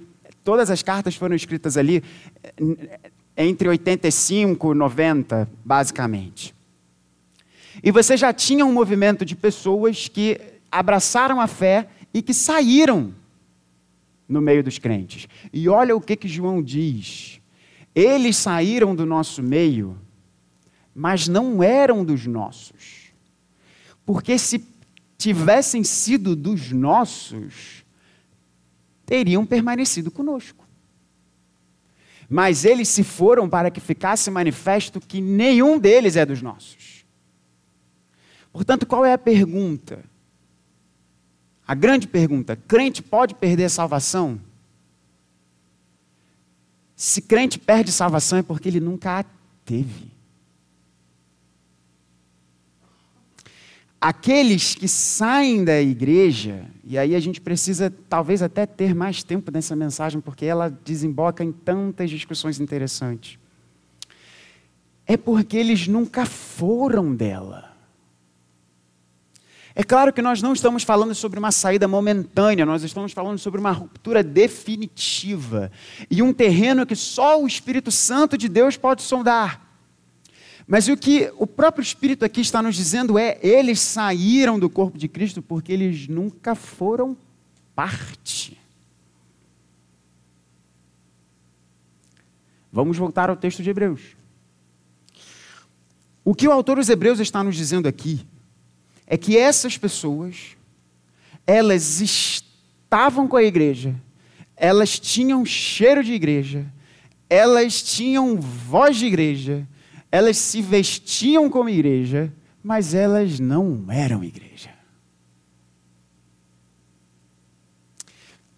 todas 0.44 0.72
as 0.72 0.82
cartas 0.82 1.14
foram 1.14 1.36
escritas 1.36 1.78
ali 1.78 2.04
entre 3.36 3.68
85 3.68 4.72
e 4.72 4.76
90, 4.76 5.50
basicamente. 5.64 6.54
E 7.84 7.92
você 7.92 8.18
já 8.18 8.34
tinha 8.34 8.66
um 8.66 8.74
movimento 8.74 9.26
de 9.26 9.36
pessoas 9.36 10.08
que 10.08 10.40
abraçaram 10.72 11.40
a 11.40 11.48
fé 11.48 11.88
e 12.14 12.22
que 12.22 12.34
saíram 12.34 13.14
no 14.28 14.42
meio 14.42 14.64
dos 14.64 14.78
crentes. 14.78 15.28
E 15.52 15.68
olha 15.68 15.96
o 15.96 16.02
que, 16.02 16.16
que 16.16 16.28
João 16.28 16.62
diz. 16.62 17.40
Eles 17.94 18.38
saíram 18.38 18.96
do 18.96 19.06
nosso 19.06 19.44
meio, 19.44 19.98
mas 20.96 21.28
não 21.28 21.62
eram 21.62 22.06
dos 22.06 22.26
nossos. 22.26 23.12
Porque 24.06 24.38
se 24.38 24.64
tivessem 25.18 25.84
sido 25.84 26.36
dos 26.36 26.72
nossos, 26.72 27.84
teriam 29.06 29.46
permanecido 29.46 30.10
conosco. 30.10 30.61
Mas 32.34 32.64
eles 32.64 32.88
se 32.88 33.04
foram 33.04 33.50
para 33.50 33.70
que 33.70 33.82
ficasse 33.82 34.32
manifesto 34.32 35.02
que 35.02 35.20
nenhum 35.20 35.78
deles 35.78 36.16
é 36.16 36.26
dos 36.26 36.42
nossos. 36.42 37.04
Portanto, 38.54 38.86
qual 38.86 39.04
é 39.04 39.12
a 39.12 39.18
pergunta? 39.18 40.02
A 41.68 41.76
grande 41.76 42.08
pergunta: 42.08 42.56
crente 42.56 43.04
pode 43.04 43.36
perder 43.36 43.66
a 43.66 43.70
salvação? 43.70 44.40
Se 46.96 47.22
crente 47.22 47.60
perde 47.60 47.92
salvação 47.92 48.40
é 48.40 48.44
porque 48.44 48.70
ele 48.70 48.80
nunca 48.80 49.20
a 49.20 49.26
teve. 49.66 50.11
Aqueles 54.02 54.74
que 54.74 54.88
saem 54.88 55.64
da 55.64 55.80
igreja, 55.80 56.66
e 56.84 56.98
aí 56.98 57.16
a 57.16 57.20
gente 57.20 57.40
precisa 57.40 57.94
talvez 58.10 58.42
até 58.42 58.66
ter 58.66 58.96
mais 58.96 59.22
tempo 59.22 59.52
nessa 59.52 59.76
mensagem, 59.76 60.20
porque 60.20 60.44
ela 60.44 60.70
desemboca 60.70 61.44
em 61.44 61.52
tantas 61.52 62.10
discussões 62.10 62.60
interessantes. 62.60 63.38
É 65.06 65.16
porque 65.16 65.56
eles 65.56 65.88
nunca 65.88 66.26
foram 66.26 67.14
dela. 67.14 67.76
É 69.76 69.84
claro 69.84 70.12
que 70.12 70.22
nós 70.22 70.42
não 70.42 70.54
estamos 70.54 70.82
falando 70.82 71.14
sobre 71.14 71.38
uma 71.38 71.52
saída 71.52 71.88
momentânea, 71.88 72.66
nós 72.66 72.82
estamos 72.82 73.14
falando 73.14 73.38
sobre 73.38 73.60
uma 73.60 73.72
ruptura 73.72 74.24
definitiva 74.24 75.72
e 76.10 76.24
um 76.24 76.34
terreno 76.34 76.88
que 76.88 76.96
só 76.96 77.40
o 77.40 77.46
Espírito 77.46 77.92
Santo 77.92 78.36
de 78.36 78.50
Deus 78.50 78.76
pode 78.78 79.04
sondar. 79.04 79.71
Mas 80.72 80.88
o 80.88 80.96
que 80.96 81.30
o 81.38 81.46
próprio 81.46 81.84
Espírito 81.84 82.24
aqui 82.24 82.40
está 82.40 82.62
nos 82.62 82.78
dizendo 82.78 83.20
é: 83.20 83.38
eles 83.42 83.78
saíram 83.82 84.58
do 84.58 84.70
corpo 84.70 84.98
de 84.98 85.10
Cristo 85.10 85.42
porque 85.42 85.74
eles 85.74 86.08
nunca 86.08 86.56
foram 86.56 87.18
parte. 87.76 88.58
Vamos 92.72 92.98
voltar 92.98 93.30
ao 93.30 93.36
texto 93.36 93.62
de 93.62 93.70
Hebreus. 93.70 94.16
O 96.24 96.34
que 96.34 96.48
o 96.48 96.54
autor 96.54 96.78
dos 96.78 96.88
Hebreus 96.88 97.20
está 97.20 97.44
nos 97.44 97.58
dizendo 97.58 97.90
aqui 97.90 98.26
é 99.06 99.18
que 99.18 99.38
essas 99.38 99.78
pessoas, 99.78 100.56
elas 101.46 102.00
estavam 102.00 103.28
com 103.28 103.36
a 103.36 103.44
igreja, 103.44 103.94
elas 104.56 104.98
tinham 104.98 105.46
cheiro 105.46 106.02
de 106.02 106.14
igreja, 106.14 106.66
elas 107.30 107.84
tinham 107.84 108.40
voz 108.40 108.96
de 108.96 109.08
igreja, 109.08 109.68
elas 110.12 110.38
se 110.38 110.62
vestiam 110.62 111.50
como 111.50 111.70
igreja, 111.70 112.34
mas 112.62 112.94
elas 112.94 113.40
não 113.40 113.86
eram 113.90 114.24
igreja. 114.24 114.70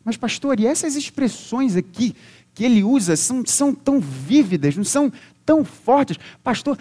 Mas, 0.04 0.18
pastor, 0.18 0.60
e 0.60 0.66
essas 0.66 0.96
expressões 0.96 1.76
aqui 1.76 2.16
que 2.54 2.64
ele 2.64 2.84
usa 2.84 3.16
são, 3.16 3.46
são 3.46 3.74
tão 3.74 4.00
vívidas, 4.00 4.76
não 4.76 4.84
são 4.84 5.12
tão 5.46 5.64
fortes? 5.64 6.18
Pastor, 6.44 6.78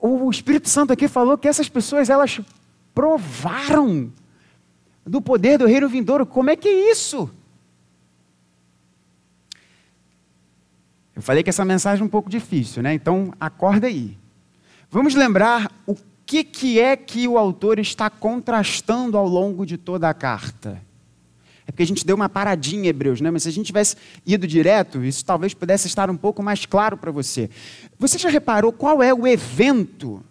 o 0.00 0.30
Espírito 0.30 0.68
Santo 0.68 0.92
aqui 0.92 1.08
falou 1.08 1.38
que 1.38 1.48
essas 1.48 1.68
pessoas 1.68 2.10
elas 2.10 2.40
provaram 2.94 4.12
do 5.06 5.22
poder 5.22 5.58
do 5.58 5.66
reino 5.66 5.88
vindouro. 5.88 6.26
Como 6.26 6.50
é 6.50 6.56
que 6.56 6.68
é 6.68 6.90
isso? 6.90 7.30
Eu 11.18 11.22
falei 11.22 11.42
que 11.42 11.50
essa 11.50 11.64
mensagem 11.64 12.00
é 12.00 12.06
um 12.06 12.08
pouco 12.08 12.30
difícil, 12.30 12.80
né? 12.80 12.94
Então 12.94 13.34
acorda 13.40 13.88
aí. 13.88 14.16
Vamos 14.88 15.16
lembrar 15.16 15.68
o 15.84 15.96
que, 16.24 16.44
que 16.44 16.78
é 16.78 16.96
que 16.96 17.26
o 17.26 17.36
autor 17.36 17.80
está 17.80 18.08
contrastando 18.08 19.18
ao 19.18 19.26
longo 19.26 19.66
de 19.66 19.76
toda 19.76 20.08
a 20.08 20.14
carta. 20.14 20.80
É 21.66 21.72
porque 21.72 21.82
a 21.82 21.86
gente 21.86 22.06
deu 22.06 22.14
uma 22.14 22.28
paradinha 22.28 22.84
em 22.84 22.86
Hebreus, 22.86 23.20
né? 23.20 23.32
mas 23.32 23.42
se 23.42 23.48
a 23.48 23.52
gente 23.52 23.66
tivesse 23.66 23.96
ido 24.24 24.46
direto, 24.46 25.02
isso 25.02 25.24
talvez 25.24 25.52
pudesse 25.52 25.88
estar 25.88 26.08
um 26.08 26.16
pouco 26.16 26.40
mais 26.40 26.64
claro 26.64 26.96
para 26.96 27.10
você. 27.10 27.50
Você 27.98 28.16
já 28.16 28.28
reparou 28.28 28.72
qual 28.72 29.02
é 29.02 29.12
o 29.12 29.26
evento? 29.26 30.22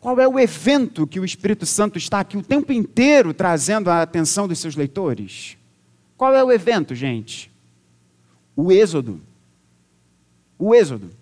Qual 0.00 0.18
é 0.18 0.26
o 0.26 0.38
evento 0.38 1.06
que 1.06 1.20
o 1.20 1.26
Espírito 1.26 1.66
Santo 1.66 1.98
está 1.98 2.20
aqui 2.20 2.38
o 2.38 2.42
tempo 2.42 2.72
inteiro 2.72 3.34
trazendo 3.34 3.90
a 3.90 4.00
atenção 4.00 4.48
dos 4.48 4.58
seus 4.58 4.74
leitores? 4.74 5.58
Qual 6.16 6.34
é 6.34 6.42
o 6.42 6.50
evento, 6.50 6.94
gente? 6.94 7.50
O 8.60 8.72
Êxodo. 8.72 9.20
O 10.58 10.74
Êxodo. 10.74 11.12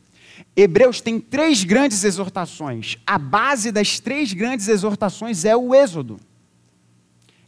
Hebreus 0.57 1.03
tem 1.03 1.21
três 1.21 1.65
grandes 1.65 2.03
exortações. 2.03 2.97
A 3.07 3.19
base 3.19 3.71
das 3.71 4.01
três 4.01 4.33
grandes 4.33 4.69
exortações 4.69 5.45
é 5.45 5.55
o 5.55 5.75
Êxodo. 5.75 6.19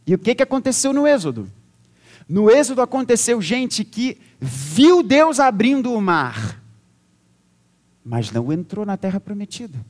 E 0.05 0.13
o 0.13 0.19
que, 0.19 0.35
que 0.35 0.43
aconteceu 0.43 0.93
no 0.93 1.07
Êxodo? 1.07 1.51
No 2.27 2.51
Êxodo 2.51 2.83
aconteceu 2.83 3.41
gente 3.41 3.83
que 3.83 4.15
viu 4.39 5.01
Deus 5.01 5.39
abrindo 5.39 5.91
o 5.91 5.99
mar, 5.99 6.61
mas 8.05 8.31
não 8.31 8.53
entrou 8.53 8.85
na 8.85 8.95
terra 8.95 9.19
prometida. 9.19 9.83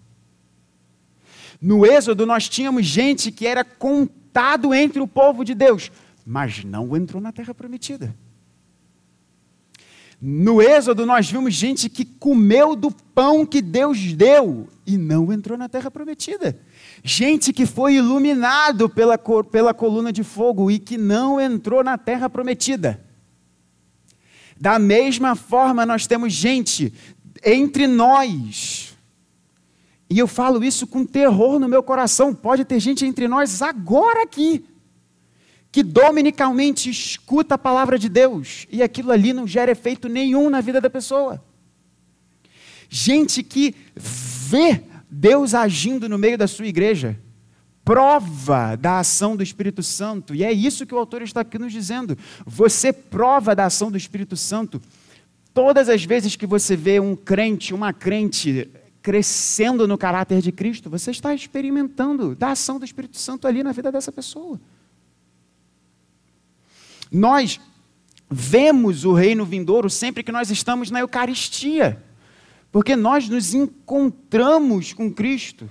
No 1.61 1.85
Êxodo 1.85 2.25
nós 2.25 2.47
tínhamos 2.47 2.85
gente 2.85 3.33
que 3.33 3.45
era 3.45 3.65
contado 3.65 4.73
entre 4.73 5.01
o 5.01 5.07
povo 5.07 5.43
de 5.43 5.53
Deus, 5.53 5.91
mas 6.25 6.63
não 6.63 6.95
entrou 6.95 7.21
na 7.21 7.33
terra 7.33 7.53
prometida. 7.53 8.15
No 10.21 10.61
Êxodo 10.61 11.05
nós 11.05 11.31
vimos 11.31 11.53
gente 11.53 11.87
que 11.89 12.03
comeu 12.03 12.75
do 12.75 12.91
pão 12.91 13.45
que 13.45 13.61
Deus 13.61 14.13
deu 14.13 14.67
e 14.85 14.97
não 14.97 15.31
entrou 15.31 15.57
na 15.57 15.69
terra 15.69 15.89
prometida. 15.89 16.59
Gente 17.03 17.53
que 17.53 17.65
foi 17.65 17.95
iluminado 17.95 18.89
pela, 18.89 19.17
pela 19.17 19.73
coluna 19.73 20.11
de 20.11 20.23
fogo 20.23 20.69
e 20.69 20.77
que 20.77 20.97
não 20.97 21.39
entrou 21.39 21.83
na 21.83 21.97
terra 21.97 22.29
prometida. 22.29 22.99
Da 24.59 24.77
mesma 24.77 25.35
forma, 25.35 25.85
nós 25.85 26.05
temos 26.05 26.33
gente 26.33 26.93
entre 27.45 27.87
nós. 27.87 28.93
E 30.09 30.19
eu 30.19 30.27
falo 30.27 30.61
isso 30.63 30.85
com 30.85 31.05
terror 31.05 31.59
no 31.59 31.69
meu 31.69 31.81
coração. 31.81 32.35
Pode 32.35 32.65
ter 32.65 32.79
gente 32.79 33.05
entre 33.05 33.27
nós 33.27 33.61
agora 33.61 34.23
aqui, 34.23 34.65
que 35.71 35.83
dominicalmente 35.83 36.89
escuta 36.89 37.55
a 37.55 37.57
palavra 37.57 37.99
de 37.99 38.09
Deus 38.09 38.65
e 38.71 38.81
aquilo 38.81 39.11
ali 39.11 39.33
não 39.33 39.45
gera 39.45 39.71
efeito 39.71 40.09
nenhum 40.09 40.49
na 40.49 40.61
vida 40.61 40.81
da 40.81 40.89
pessoa. 40.89 41.43
Gente 42.89 43.43
que 43.43 43.75
vê 43.95 44.81
Deus 45.09 45.53
agindo 45.53 46.09
no 46.09 46.17
meio 46.17 46.37
da 46.37 46.47
sua 46.47 46.65
igreja, 46.65 47.19
prova 47.85 48.75
da 48.75 48.99
ação 48.99 49.35
do 49.35 49.43
Espírito 49.43 49.83
Santo, 49.83 50.33
e 50.33 50.43
é 50.43 50.51
isso 50.51 50.85
que 50.85 50.93
o 50.93 50.97
autor 50.97 51.21
está 51.21 51.41
aqui 51.41 51.59
nos 51.59 51.71
dizendo. 51.71 52.17
Você 52.45 52.91
prova 52.91 53.55
da 53.55 53.65
ação 53.65 53.91
do 53.91 53.97
Espírito 53.97 54.35
Santo 54.35 54.81
todas 55.53 55.89
as 55.89 56.03
vezes 56.03 56.35
que 56.35 56.47
você 56.47 56.75
vê 56.75 56.99
um 56.99 57.15
crente, 57.15 57.73
uma 57.73 57.93
crente 57.93 58.69
crescendo 59.01 59.87
no 59.87 59.97
caráter 59.97 60.41
de 60.41 60.51
Cristo, 60.51 60.89
você 60.89 61.11
está 61.11 61.33
experimentando 61.33 62.35
da 62.35 62.51
ação 62.51 62.79
do 62.79 62.85
Espírito 62.85 63.17
Santo 63.17 63.47
ali 63.47 63.63
na 63.63 63.71
vida 63.71 63.91
dessa 63.91 64.11
pessoa. 64.11 64.59
Nós 67.11 67.59
vemos 68.29 69.05
o 69.05 69.13
reino 69.13 69.43
vindouro 69.45 69.89
sempre 69.89 70.23
que 70.23 70.31
nós 70.31 70.51
estamos 70.51 70.91
na 70.91 70.99
Eucaristia. 70.99 72.03
Porque 72.71 72.95
nós 72.95 73.27
nos 73.27 73.53
encontramos 73.53 74.93
com 74.93 75.11
Cristo, 75.11 75.69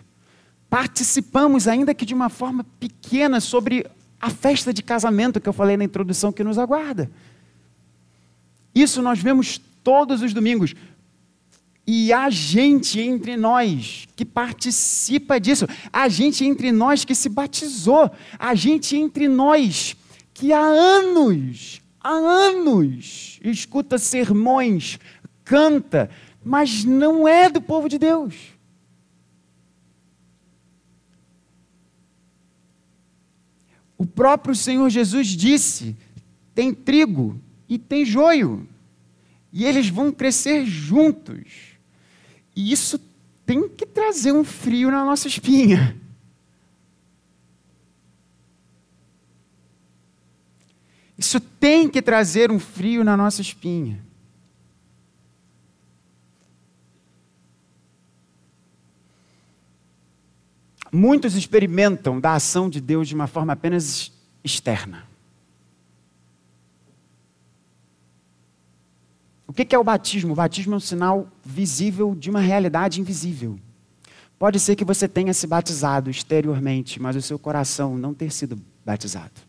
participamos, 0.69 1.69
ainda 1.69 1.95
que 1.95 2.05
de 2.05 2.13
uma 2.13 2.29
forma 2.29 2.65
pequena, 2.81 3.41
sobre 3.41 3.87
a 4.21 4.31
festa 4.31 4.73
de 4.73 4.83
casamento 4.83 5.41
que 5.41 5.49
eu 5.49 5.53
falei 5.53 5.77
na 5.77 5.85
introdução 5.85 6.33
que 6.33 6.43
nos 6.43 6.59
aguarda. 6.59 7.09
Isso 8.75 9.01
nós 9.01 9.21
vemos 9.21 9.61
todos 9.85 10.23
os 10.23 10.35
domingos. 10.35 10.75
E 11.87 12.13
há 12.13 12.29
gente 12.29 13.01
entre 13.01 13.37
nós 13.37 14.07
que 14.15 14.25
participa 14.25 15.41
disso, 15.41 15.67
há 15.93 16.07
gente 16.09 16.45
entre 16.45 16.71
nós 16.71 17.05
que 17.05 17.15
se 17.15 17.29
batizou, 17.29 18.11
há 18.39 18.55
gente 18.55 18.95
entre 18.97 19.27
nós 19.27 19.97
que 20.39 20.53
há 20.53 20.61
anos, 20.61 21.83
há 22.01 22.13
anos, 22.13 23.41
escuta 23.43 23.99
sermões, 23.99 25.01
canta, 25.45 26.09
mas 26.45 26.85
não 26.85 27.27
é 27.27 27.51
do 27.51 27.61
povo 27.61 27.89
de 27.89 27.99
Deus. 27.99 28.35
O 33.97 34.07
próprio 34.07 34.55
Senhor 34.55 34.89
Jesus 34.89 35.27
disse: 35.27 35.97
tem 36.55 36.73
trigo 36.73 37.41
e 37.69 37.77
tem 37.77 38.05
joio, 38.05 38.69
e 39.53 39.65
eles 39.65 39.89
vão 39.89 40.13
crescer 40.13 40.65
juntos. 40.65 41.77
E 42.55 42.71
isso 42.71 43.01
tem 43.45 43.69
que 43.69 43.85
trazer 43.85 44.31
um 44.31 44.45
frio 44.45 44.89
na 44.93 45.05
nossa 45.05 45.27
espinha. 45.27 45.97
Isso 51.19 51.41
tem 51.41 51.89
que 51.89 52.01
trazer 52.01 52.53
um 52.53 52.61
frio 52.61 53.03
na 53.03 53.17
nossa 53.17 53.43
espinha. 53.43 54.01
Muitos 60.93 61.35
experimentam 61.35 62.21
da 62.21 62.35
ação 62.35 62.71
de 62.71 62.81
Deus 62.81 63.09
de 63.09 63.17
uma 63.17 63.27
forma 63.27 63.53
apenas 63.53 64.13
externa. 64.45 65.05
O 69.47 69.53
que 69.53 69.75
é 69.75 69.79
o 69.79 69.85
batismo? 69.85 70.33
O 70.33 70.37
batismo 70.37 70.75
é 70.75 70.77
um 70.77 70.81
sinal 70.81 71.29
visível 71.45 72.15
de 72.15 72.31
uma 72.31 72.41
realidade 72.41 73.01
invisível. 73.01 73.59
Pode 74.39 74.61
ser 74.61 74.77
que 74.77 74.85
você 74.85 75.09
tenha 75.09 75.35
se 75.35 75.49
batizado 75.49 76.11
exteriormente, 76.11 77.03
mas 77.03 77.17
o 77.17 77.23
seu 77.23 77.39
coração 77.39 77.99
não 77.99 78.15
ter 78.15 78.31
sido 78.31 78.57
batizado. 78.87 79.48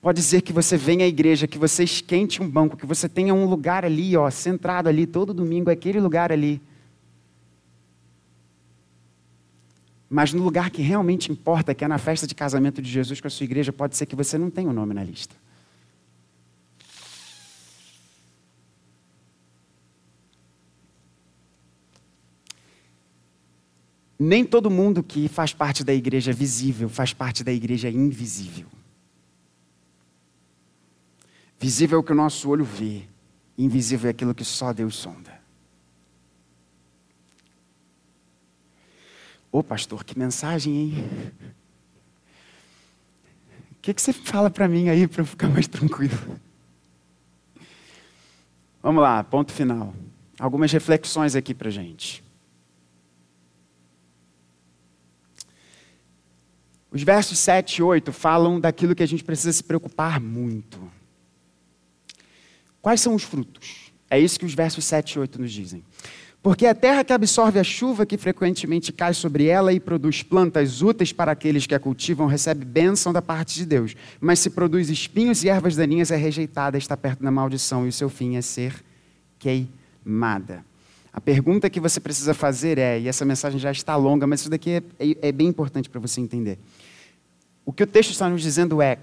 Pode 0.00 0.22
ser 0.22 0.40
que 0.40 0.52
você 0.52 0.78
venha 0.78 1.04
à 1.04 1.08
igreja, 1.08 1.46
que 1.46 1.58
você 1.58 1.84
esquente 1.84 2.42
um 2.42 2.48
banco, 2.48 2.76
que 2.76 2.86
você 2.86 3.06
tenha 3.06 3.34
um 3.34 3.44
lugar 3.44 3.84
ali, 3.84 4.16
ó, 4.16 4.30
centrado 4.30 4.88
ali, 4.88 5.06
todo 5.06 5.34
domingo, 5.34 5.70
aquele 5.70 6.00
lugar 6.00 6.32
ali. 6.32 6.60
Mas 10.08 10.32
no 10.32 10.42
lugar 10.42 10.70
que 10.70 10.80
realmente 10.80 11.30
importa, 11.30 11.74
que 11.74 11.84
é 11.84 11.88
na 11.88 11.98
festa 11.98 12.26
de 12.26 12.34
casamento 12.34 12.80
de 12.80 12.90
Jesus 12.90 13.20
com 13.20 13.26
a 13.26 13.30
sua 13.30 13.44
igreja, 13.44 13.72
pode 13.72 13.94
ser 13.94 14.06
que 14.06 14.16
você 14.16 14.38
não 14.38 14.50
tenha 14.50 14.68
o 14.68 14.70
um 14.70 14.74
nome 14.74 14.94
na 14.94 15.04
lista. 15.04 15.36
Nem 24.18 24.44
todo 24.44 24.70
mundo 24.70 25.02
que 25.02 25.28
faz 25.28 25.52
parte 25.52 25.84
da 25.84 25.94
igreja 25.94 26.32
visível 26.32 26.88
faz 26.88 27.12
parte 27.12 27.44
da 27.44 27.52
igreja 27.52 27.88
invisível. 27.88 28.66
Visível 31.60 31.98
é 31.98 32.00
o 32.00 32.02
que 32.02 32.12
o 32.12 32.14
nosso 32.14 32.48
olho 32.48 32.64
vê, 32.64 33.02
invisível 33.58 34.08
é 34.08 34.12
aquilo 34.12 34.34
que 34.34 34.42
só 34.42 34.72
Deus 34.72 34.96
sonda. 34.96 35.38
Ô 39.52 39.62
pastor, 39.62 40.02
que 40.02 40.18
mensagem, 40.18 40.74
hein? 40.74 40.94
O 43.72 43.82
que, 43.82 43.92
que 43.92 44.00
você 44.00 44.10
fala 44.10 44.48
para 44.48 44.66
mim 44.66 44.88
aí 44.88 45.06
para 45.06 45.20
eu 45.20 45.26
ficar 45.26 45.48
mais 45.48 45.68
tranquilo? 45.68 46.40
Vamos 48.82 49.02
lá, 49.02 49.22
ponto 49.22 49.52
final. 49.52 49.94
Algumas 50.38 50.72
reflexões 50.72 51.36
aqui 51.36 51.52
para 51.52 51.68
gente. 51.68 52.24
Os 56.90 57.02
versos 57.02 57.38
7 57.38 57.76
e 57.76 57.82
8 57.82 58.12
falam 58.14 58.58
daquilo 58.58 58.94
que 58.94 59.02
a 59.02 59.06
gente 59.06 59.22
precisa 59.22 59.52
se 59.52 59.62
preocupar 59.62 60.18
muito. 60.18 60.99
Quais 62.82 63.00
são 63.00 63.14
os 63.14 63.22
frutos? 63.22 63.92
É 64.08 64.18
isso 64.18 64.38
que 64.38 64.46
os 64.46 64.54
versos 64.54 64.84
7 64.84 65.12
e 65.12 65.18
8 65.20 65.40
nos 65.40 65.52
dizem. 65.52 65.84
Porque 66.42 66.66
a 66.66 66.74
terra 66.74 67.04
que 67.04 67.12
absorve 67.12 67.58
a 67.58 67.64
chuva 67.64 68.06
que 68.06 68.16
frequentemente 68.16 68.92
cai 68.92 69.12
sobre 69.12 69.46
ela 69.46 69.74
e 69.74 69.78
produz 69.78 70.22
plantas 70.22 70.80
úteis 70.80 71.12
para 71.12 71.32
aqueles 71.32 71.66
que 71.66 71.74
a 71.74 71.78
cultivam 71.78 72.26
recebe 72.26 72.64
bênção 72.64 73.12
da 73.12 73.20
parte 73.20 73.54
de 73.56 73.66
Deus. 73.66 73.94
Mas 74.18 74.38
se 74.38 74.48
produz 74.48 74.88
espinhos 74.88 75.44
e 75.44 75.50
ervas 75.50 75.76
daninhas 75.76 76.10
é 76.10 76.16
rejeitada, 76.16 76.78
está 76.78 76.96
perto 76.96 77.22
da 77.22 77.30
maldição 77.30 77.84
e 77.84 77.90
o 77.90 77.92
seu 77.92 78.08
fim 78.08 78.36
é 78.36 78.40
ser 78.40 78.74
queimada. 79.38 80.64
A 81.12 81.20
pergunta 81.20 81.68
que 81.68 81.78
você 81.78 82.00
precisa 82.00 82.32
fazer 82.32 82.78
é, 82.78 82.98
e 82.98 83.06
essa 83.06 83.24
mensagem 83.24 83.58
já 83.58 83.70
está 83.70 83.94
longa, 83.96 84.26
mas 84.26 84.40
isso 84.40 84.50
daqui 84.50 84.70
é, 84.70 84.82
é, 84.98 85.28
é 85.28 85.32
bem 85.32 85.48
importante 85.48 85.90
para 85.90 86.00
você 86.00 86.22
entender. 86.22 86.58
O 87.66 87.72
que 87.72 87.82
o 87.82 87.86
texto 87.86 88.12
está 88.12 88.28
nos 88.30 88.40
dizendo 88.40 88.80
é 88.80 88.98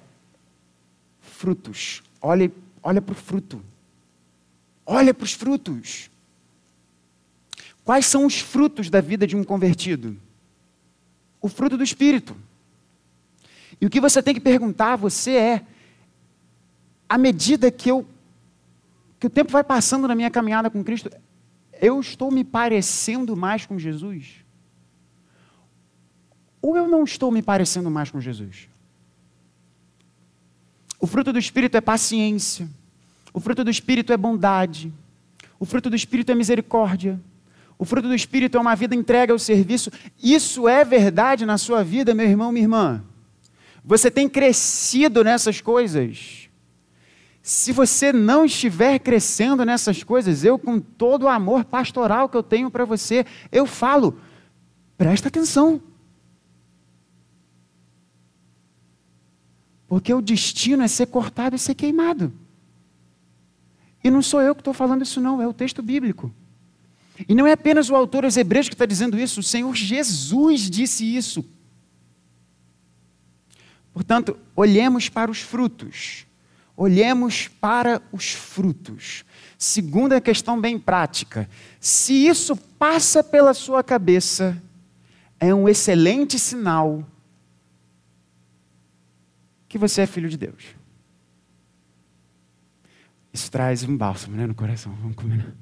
frutos. 1.22 2.02
Olhe, 2.20 2.52
olha 2.82 3.02
para 3.02 3.12
o 3.12 3.16
fruto. 3.16 3.62
Olha 4.90 5.14
para 5.14 5.26
os 5.26 5.34
frutos. 5.34 6.10
Quais 7.84 8.06
são 8.06 8.26
os 8.26 8.40
frutos 8.40 8.90
da 8.90 9.02
vida 9.02 9.28
de 9.28 9.36
um 9.36 9.44
convertido? 9.44 10.18
O 11.42 11.50
fruto 11.50 11.78
do 11.78 11.84
Espírito. 11.84 12.38
E 13.82 13.86
o 13.86 13.90
que 13.90 14.00
você 14.00 14.24
tem 14.24 14.34
que 14.34 14.40
perguntar 14.40 14.94
a 14.94 14.96
você 14.96 15.32
é: 15.32 15.66
à 17.08 17.18
medida 17.18 17.70
que 17.70 17.92
eu 17.92 18.08
que 19.20 19.28
o 19.28 19.30
tempo 19.30 19.52
vai 19.52 19.64
passando 19.64 20.08
na 20.08 20.16
minha 20.16 20.30
caminhada 20.30 20.70
com 20.70 20.84
Cristo, 20.84 21.10
eu 21.82 22.00
estou 22.00 22.32
me 22.32 22.44
parecendo 22.44 23.36
mais 23.36 23.66
com 23.66 23.78
Jesus? 23.78 24.46
Ou 26.62 26.78
eu 26.78 26.88
não 26.88 27.04
estou 27.04 27.32
me 27.32 27.42
parecendo 27.42 27.90
mais 27.90 28.10
com 28.10 28.22
Jesus? 28.22 28.70
O 31.00 31.08
fruto 31.08 31.34
do 31.34 31.40
Espírito 31.40 31.76
é 31.76 31.82
paciência. 31.82 32.70
O 33.34 33.40
fruto 33.40 33.64
do 33.64 33.70
Espírito 33.70 34.14
é 34.14 34.18
bondade. 34.18 34.92
O 35.60 35.66
fruto 35.66 35.90
do 35.90 35.96
Espírito 35.96 36.32
é 36.32 36.36
misericórdia. 36.36 37.20
O 37.78 37.86
fruto 37.86 38.08
do 38.08 38.16
Espírito 38.16 38.58
é 38.58 38.62
uma 38.62 38.76
vida 38.76 38.96
entregue 38.96 39.32
ao 39.32 39.40
serviço. 39.40 39.92
Isso 40.22 40.68
é 40.68 40.84
verdade 40.84 41.46
na 41.46 41.58
sua 41.58 41.84
vida, 41.84 42.14
meu 42.14 42.26
irmão, 42.26 42.52
minha 42.52 42.64
irmã. 42.64 43.04
Você 43.84 44.10
tem 44.10 44.28
crescido 44.28 45.24
nessas 45.24 45.62
coisas. 45.62 46.50
Se 47.42 47.72
você 47.72 48.12
não 48.12 48.44
estiver 48.44 49.00
crescendo 49.00 49.64
nessas 49.64 50.04
coisas, 50.04 50.44
eu, 50.44 50.60
com 50.60 50.80
todo 50.80 51.24
o 51.24 51.30
amor 51.30 51.64
pastoral 51.64 52.28
que 52.28 52.36
eu 52.36 52.44
tenho 52.44 52.70
para 52.70 52.84
você, 52.84 53.26
eu 53.52 53.66
falo, 53.66 54.20
presta 54.98 55.30
atenção. 55.30 55.82
Porque 59.88 60.14
o 60.14 60.22
destino 60.22 60.84
é 60.84 60.88
ser 60.90 61.06
cortado 61.06 61.56
e 61.56 61.60
ser 61.60 61.76
queimado. 61.76 62.34
E 64.08 64.12
não 64.12 64.22
sou 64.22 64.42
eu 64.42 64.56
que 64.56 64.62
estou 64.62 64.74
falando 64.74 65.02
isso, 65.02 65.20
não, 65.20 65.42
é 65.42 65.48
o 65.48 65.54
texto 65.54 65.82
bíblico. 65.82 66.34
E 67.28 67.36
não 67.36 67.48
é 67.48 67.52
apenas 67.52 67.90
o 67.90 67.96
autor 67.96 68.26
aos 68.26 68.38
Hebreus 68.38 68.70
que 68.70 68.76
está 68.76 68.86
dizendo 68.86 69.20
isso, 69.20 69.40
o 69.40 69.44
Senhor 69.44 69.76
Jesus 69.76 70.70
disse 70.70 71.04
isso. 71.16 71.44
Portanto, 73.94 74.38
olhemos 74.56 75.10
para 75.10 75.32
os 75.32 75.42
frutos 75.42 76.28
olhemos 76.78 77.48
para 77.48 78.00
os 78.12 78.32
frutos. 78.32 79.26
Segunda 79.58 80.22
questão 80.22 80.62
bem 80.62 80.78
prática: 80.78 81.50
se 81.80 82.14
isso 82.14 82.56
passa 82.56 83.24
pela 83.24 83.56
sua 83.56 83.84
cabeça, 83.84 84.62
é 85.40 85.54
um 85.54 85.68
excelente 85.68 86.38
sinal 86.38 87.04
que 89.68 89.78
você 89.78 90.02
é 90.02 90.06
filho 90.06 90.30
de 90.30 90.38
Deus. 90.38 90.77
Isso 93.34 93.52
traz 93.52 93.84
um 93.84 93.96
bálsamo 93.96 94.36
né, 94.36 94.48
no 94.48 94.56
coração, 94.56 94.94
vamos 95.02 95.16
combinar. 95.16 95.54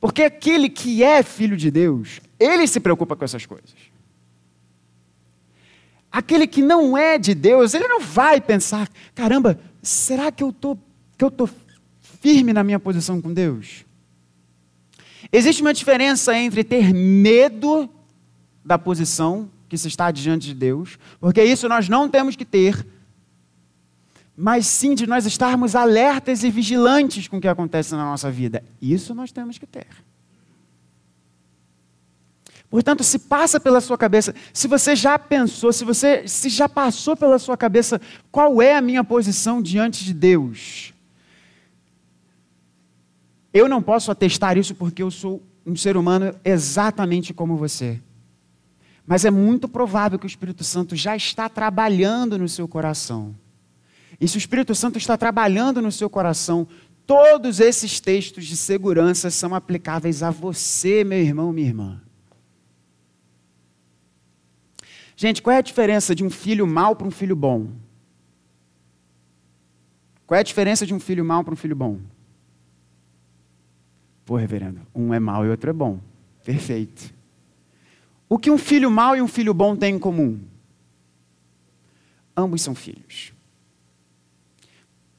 Porque 0.00 0.22
aquele 0.22 0.68
que 0.68 1.04
é 1.04 1.22
filho 1.22 1.56
de 1.56 1.70
Deus, 1.70 2.20
ele 2.38 2.66
se 2.66 2.80
preocupa 2.80 3.14
com 3.14 3.24
essas 3.24 3.46
coisas. 3.46 3.72
Aquele 6.10 6.46
que 6.46 6.60
não 6.60 6.98
é 6.98 7.16
de 7.18 7.34
Deus, 7.34 7.72
ele 7.72 7.86
não 7.86 8.00
vai 8.00 8.40
pensar: 8.40 8.88
caramba, 9.14 9.58
será 9.80 10.32
que 10.32 10.42
eu 10.42 10.52
tô, 10.52 10.76
que 11.16 11.24
eu 11.24 11.30
tô 11.30 11.48
firme 12.00 12.52
na 12.52 12.64
minha 12.64 12.80
posição 12.80 13.22
com 13.22 13.32
Deus? 13.32 13.84
Existe 15.32 15.62
uma 15.62 15.72
diferença 15.72 16.36
entre 16.36 16.62
ter 16.64 16.92
medo 16.92 17.88
da 18.64 18.76
posição 18.76 19.50
que 19.68 19.78
se 19.78 19.88
está 19.88 20.10
diante 20.10 20.48
de 20.48 20.54
Deus, 20.54 20.98
porque 21.18 21.42
isso 21.42 21.68
nós 21.68 21.88
não 21.88 22.08
temos 22.08 22.36
que 22.36 22.44
ter, 22.44 22.86
mas 24.36 24.66
sim 24.66 24.94
de 24.94 25.06
nós 25.06 25.26
estarmos 25.26 25.74
alertas 25.74 26.42
e 26.42 26.50
vigilantes 26.50 27.28
com 27.28 27.36
o 27.36 27.40
que 27.40 27.48
acontece 27.48 27.92
na 27.92 28.04
nossa 28.04 28.30
vida. 28.30 28.64
Isso 28.80 29.14
nós 29.14 29.30
temos 29.30 29.58
que 29.58 29.66
ter. 29.66 29.86
Portanto, 32.70 33.04
se 33.04 33.18
passa 33.18 33.60
pela 33.60 33.82
sua 33.82 33.98
cabeça, 33.98 34.34
se 34.50 34.66
você 34.66 34.96
já 34.96 35.18
pensou, 35.18 35.74
se 35.74 35.84
você 35.84 36.26
se 36.26 36.48
já 36.48 36.66
passou 36.66 37.14
pela 37.14 37.38
sua 37.38 37.54
cabeça, 37.54 38.00
qual 38.30 38.62
é 38.62 38.74
a 38.74 38.80
minha 38.80 39.04
posição 39.04 39.60
diante 39.60 40.02
de 40.02 40.14
Deus? 40.14 40.94
Eu 43.52 43.68
não 43.68 43.82
posso 43.82 44.10
atestar 44.10 44.56
isso 44.56 44.74
porque 44.74 45.02
eu 45.02 45.10
sou 45.10 45.42
um 45.66 45.76
ser 45.76 45.98
humano 45.98 46.34
exatamente 46.42 47.34
como 47.34 47.58
você. 47.58 48.00
Mas 49.06 49.26
é 49.26 49.30
muito 49.30 49.68
provável 49.68 50.18
que 50.18 50.24
o 50.24 50.26
Espírito 50.26 50.64
Santo 50.64 50.96
já 50.96 51.14
está 51.14 51.50
trabalhando 51.50 52.38
no 52.38 52.48
seu 52.48 52.66
coração. 52.66 53.34
E 54.22 54.28
se 54.28 54.36
o 54.36 54.38
Espírito 54.38 54.72
Santo 54.72 54.98
está 54.98 55.18
trabalhando 55.18 55.82
no 55.82 55.90
seu 55.90 56.08
coração, 56.08 56.68
todos 57.04 57.58
esses 57.58 57.98
textos 57.98 58.46
de 58.46 58.56
segurança 58.56 59.30
são 59.30 59.52
aplicáveis 59.52 60.22
a 60.22 60.30
você, 60.30 61.02
meu 61.02 61.18
irmão, 61.18 61.52
minha 61.52 61.66
irmã. 61.66 62.00
Gente, 65.16 65.42
qual 65.42 65.56
é 65.56 65.58
a 65.58 65.60
diferença 65.60 66.14
de 66.14 66.22
um 66.22 66.30
filho 66.30 66.68
mau 66.68 66.94
para 66.94 67.08
um 67.08 67.10
filho 67.10 67.34
bom? 67.34 67.66
Qual 70.24 70.36
é 70.36 70.40
a 70.40 70.44
diferença 70.44 70.86
de 70.86 70.94
um 70.94 71.00
filho 71.00 71.24
mau 71.24 71.42
para 71.42 71.54
um 71.54 71.56
filho 71.56 71.74
bom? 71.74 71.98
Pô, 74.24 74.36
reverendo, 74.36 74.82
um 74.94 75.12
é 75.12 75.18
mau 75.18 75.44
e 75.44 75.48
outro 75.48 75.68
é 75.68 75.72
bom. 75.72 75.98
Perfeito. 76.44 77.12
O 78.28 78.38
que 78.38 78.52
um 78.52 78.58
filho 78.58 78.88
mau 78.88 79.16
e 79.16 79.20
um 79.20 79.26
filho 79.26 79.52
bom 79.52 79.74
têm 79.74 79.96
em 79.96 79.98
comum? 79.98 80.40
Ambos 82.36 82.62
são 82.62 82.72
filhos. 82.72 83.31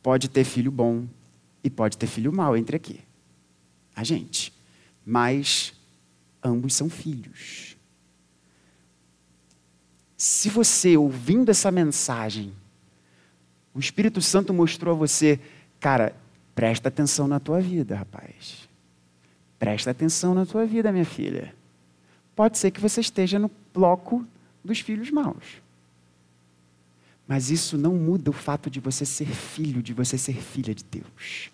Pode 0.04 0.30
ter 0.30 0.43
filho 0.43 0.70
bom 0.70 1.08
e 1.64 1.70
pode 1.70 1.97
ter 1.97 2.08
filho 2.08 2.32
mau 2.32 2.58
entre 2.58 2.76
aqui. 2.76 2.99
A 3.95 4.04
gente. 4.04 4.54
Mas 5.06 5.74
ambos 6.43 6.76
são 6.76 6.89
filhos. 6.89 7.78
Se 10.18 10.49
você, 10.49 10.97
ouvindo 10.97 11.49
essa 11.49 11.72
mensagem, 11.72 12.54
o 13.74 13.80
Espírito 13.80 14.22
Santo 14.22 14.54
mostrou 14.54 14.93
a 14.93 14.97
você, 14.97 15.39
cara, 15.80 16.16
presta 16.54 16.89
atenção 16.89 17.28
na 17.28 17.39
tua 17.39 17.62
vida, 17.62 17.95
rapaz. 17.95 18.70
Presta 19.58 19.91
atenção 19.91 20.34
na 20.34 20.45
tua 20.45 20.66
vida, 20.66 20.91
minha 20.91 21.06
filha. 21.06 21.56
Pode 22.36 22.58
ser 22.58 22.72
que 22.72 22.82
você 22.82 22.99
esteja 22.99 23.39
no 23.39 23.49
bloco 23.74 24.26
dos 24.64 24.80
filhos 24.80 25.10
maus. 25.12 25.62
Mas 27.28 27.50
isso 27.50 27.78
não 27.78 27.94
muda 27.94 28.30
o 28.30 28.34
fato 28.34 28.70
de 28.70 28.80
você 28.80 29.06
ser 29.06 29.28
filho, 29.28 29.82
de 29.82 29.94
você 29.94 30.18
ser 30.18 30.36
filha 30.36 30.76
de 30.76 30.84
Deus. 30.84 31.50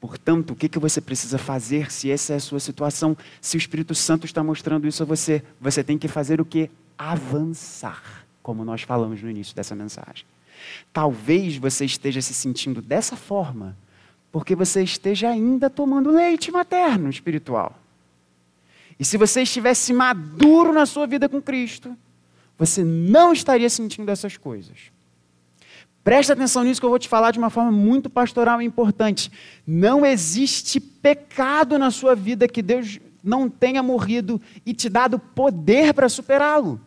Portanto, 0.00 0.52
o 0.52 0.56
que, 0.56 0.68
que 0.68 0.78
você 0.78 1.00
precisa 1.00 1.38
fazer 1.38 1.90
se 1.90 2.10
essa 2.10 2.32
é 2.32 2.36
a 2.36 2.40
sua 2.40 2.60
situação? 2.60 3.16
Se 3.40 3.56
o 3.56 3.58
Espírito 3.58 3.94
Santo 3.94 4.24
está 4.24 4.42
mostrando 4.42 4.86
isso 4.86 5.02
a 5.02 5.06
você, 5.06 5.42
você 5.60 5.82
tem 5.82 5.98
que 5.98 6.08
fazer 6.08 6.40
o 6.40 6.44
que? 6.44 6.70
avançar, 6.98 8.26
como 8.42 8.64
nós 8.64 8.82
falamos 8.82 9.22
no 9.22 9.30
início 9.30 9.54
dessa 9.54 9.74
mensagem. 9.76 10.26
Talvez 10.92 11.56
você 11.56 11.84
esteja 11.84 12.20
se 12.20 12.34
sentindo 12.34 12.82
dessa 12.82 13.16
forma 13.16 13.76
porque 14.32 14.56
você 14.56 14.82
esteja 14.82 15.30
ainda 15.30 15.70
tomando 15.70 16.10
leite 16.10 16.50
materno 16.50 17.08
espiritual. 17.08 17.78
E 18.98 19.04
se 19.04 19.16
você 19.16 19.42
estivesse 19.42 19.92
maduro 19.92 20.72
na 20.72 20.84
sua 20.84 21.06
vida 21.06 21.28
com 21.28 21.40
Cristo, 21.40 21.96
você 22.58 22.82
não 22.82 23.32
estaria 23.32 23.70
sentindo 23.70 24.10
essas 24.10 24.36
coisas. 24.36 24.90
Preste 26.02 26.32
atenção 26.32 26.64
nisso 26.64 26.80
que 26.80 26.86
eu 26.86 26.90
vou 26.90 26.98
te 26.98 27.08
falar 27.08 27.30
de 27.30 27.38
uma 27.38 27.50
forma 27.50 27.70
muito 27.70 28.10
pastoral 28.10 28.60
e 28.60 28.64
importante. 28.64 29.30
Não 29.66 30.04
existe 30.04 30.80
pecado 30.80 31.78
na 31.78 31.90
sua 31.90 32.14
vida 32.16 32.48
que 32.48 32.62
Deus 32.62 32.98
não 33.22 33.48
tenha 33.48 33.82
morrido 33.82 34.40
e 34.64 34.72
te 34.72 34.88
dado 34.88 35.18
poder 35.18 35.92
para 35.94 36.08
superá-lo. 36.08 36.80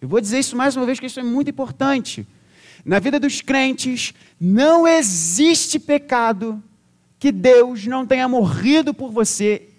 Eu 0.00 0.08
vou 0.08 0.20
dizer 0.20 0.38
isso 0.38 0.56
mais 0.56 0.76
uma 0.76 0.84
vez, 0.84 1.00
que 1.00 1.06
isso 1.06 1.18
é 1.18 1.22
muito 1.22 1.50
importante. 1.50 2.26
Na 2.84 2.98
vida 2.98 3.18
dos 3.18 3.40
crentes, 3.40 4.12
não 4.38 4.86
existe 4.86 5.78
pecado 5.78 6.62
que 7.18 7.32
Deus 7.32 7.86
não 7.86 8.06
tenha 8.06 8.28
morrido 8.28 8.92
por 8.92 9.10
você, 9.10 9.70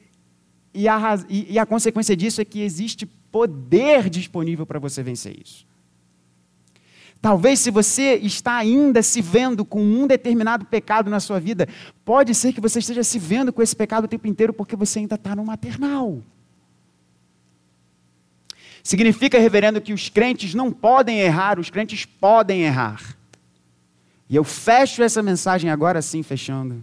e 0.73 0.88
a, 0.88 0.99
e 1.29 1.59
a 1.59 1.65
consequência 1.65 2.17
disso 2.17 2.41
é 2.41 2.45
que 2.45 2.61
existe 2.61 3.05
poder 3.36 4.09
disponível 4.09 4.65
para 4.65 4.79
você 4.79 5.03
vencer 5.03 5.38
isso. 5.38 5.67
Talvez, 7.21 7.59
se 7.59 7.69
você 7.69 8.15
está 8.15 8.55
ainda 8.55 9.03
se 9.03 9.21
vendo 9.21 9.65
com 9.65 9.83
um 9.83 10.07
determinado 10.07 10.63
pecado 10.63 11.09
na 11.09 11.19
sua 11.19 11.38
vida, 11.38 11.67
pode 12.05 12.33
ser 12.33 12.53
que 12.53 12.61
você 12.61 12.79
esteja 12.79 13.03
se 13.03 13.19
vendo 13.19 13.51
com 13.51 13.61
esse 13.61 13.75
pecado 13.75 14.05
o 14.05 14.07
tempo 14.07 14.25
inteiro 14.25 14.53
porque 14.53 14.73
você 14.73 14.99
ainda 14.99 15.15
está 15.15 15.36
no 15.36 15.43
maternal. 15.43 16.23
Significa, 18.81 19.38
reverendo, 19.38 19.81
que 19.81 19.91
os 19.91 20.07
crentes 20.07 20.53
não 20.53 20.71
podem 20.71 21.19
errar, 21.19 21.59
os 21.59 21.69
crentes 21.69 22.05
podem 22.05 22.61
errar. 22.61 23.17
E 24.29 24.36
eu 24.38 24.45
fecho 24.45 25.03
essa 25.03 25.21
mensagem 25.21 25.69
agora 25.69 26.01
sim, 26.01 26.23
fechando. 26.23 26.81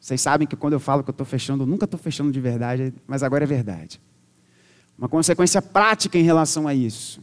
Vocês 0.00 0.22
sabem 0.22 0.48
que 0.48 0.56
quando 0.56 0.72
eu 0.72 0.80
falo 0.80 1.04
que 1.04 1.10
eu 1.10 1.12
estou 1.12 1.26
fechando, 1.26 1.64
eu 1.64 1.66
nunca 1.66 1.84
estou 1.84 2.00
fechando 2.00 2.32
de 2.32 2.40
verdade, 2.40 2.94
mas 3.06 3.22
agora 3.22 3.44
é 3.44 3.46
verdade. 3.46 4.00
Uma 4.96 5.08
consequência 5.08 5.60
prática 5.60 6.18
em 6.18 6.22
relação 6.22 6.68
a 6.68 6.74
isso. 6.74 7.20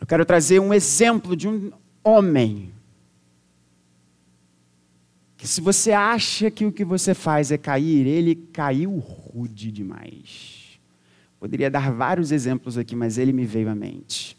Eu 0.00 0.06
quero 0.06 0.24
trazer 0.24 0.60
um 0.60 0.74
exemplo 0.74 1.36
de 1.36 1.48
um 1.48 1.72
homem. 2.02 2.72
Que 5.36 5.46
se 5.46 5.60
você 5.60 5.92
acha 5.92 6.50
que 6.50 6.64
o 6.64 6.72
que 6.72 6.84
você 6.84 7.14
faz 7.14 7.50
é 7.50 7.58
cair, 7.58 8.06
ele 8.06 8.34
caiu 8.34 8.96
rude 8.98 9.72
demais. 9.72 10.78
Poderia 11.38 11.70
dar 11.70 11.92
vários 11.92 12.30
exemplos 12.30 12.78
aqui, 12.78 12.94
mas 12.94 13.18
ele 13.18 13.32
me 13.32 13.44
veio 13.44 13.68
à 13.68 13.74
mente. 13.74 14.36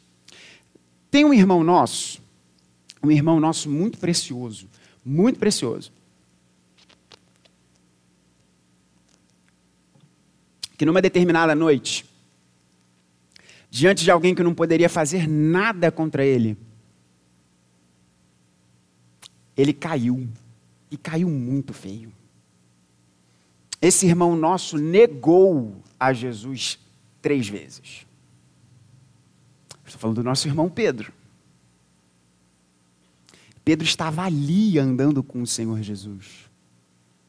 Tem 1.11 1.25
um 1.25 1.33
irmão 1.33 1.63
nosso, 1.63 2.21
um 3.03 3.11
irmão 3.11 3.39
nosso 3.39 3.69
muito 3.69 3.97
precioso, 3.97 4.69
muito 5.05 5.37
precioso. 5.37 5.91
Que 10.77 10.85
numa 10.85 11.01
determinada 11.01 11.53
noite, 11.53 12.05
diante 13.69 14.03
de 14.03 14.11
alguém 14.11 14.35
que 14.35 14.43
não 14.43 14.53
poderia 14.53 14.89
fazer 14.89 15.27
nada 15.27 15.91
contra 15.91 16.25
ele, 16.25 16.57
ele 19.55 19.73
caiu. 19.73 20.27
E 20.89 20.97
caiu 20.97 21.27
muito 21.27 21.73
feio. 21.73 22.13
Esse 23.81 24.05
irmão 24.05 24.35
nosso 24.35 24.77
negou 24.77 25.75
a 25.99 26.13
Jesus 26.13 26.79
três 27.21 27.47
vezes. 27.47 28.05
Estou 29.83 29.99
falando 29.99 30.17
do 30.17 30.23
nosso 30.23 30.47
irmão 30.47 30.69
Pedro. 30.69 31.11
Pedro 33.65 33.85
estava 33.85 34.23
ali 34.23 34.77
andando 34.77 35.23
com 35.23 35.41
o 35.41 35.47
Senhor 35.47 35.81
Jesus 35.81 36.49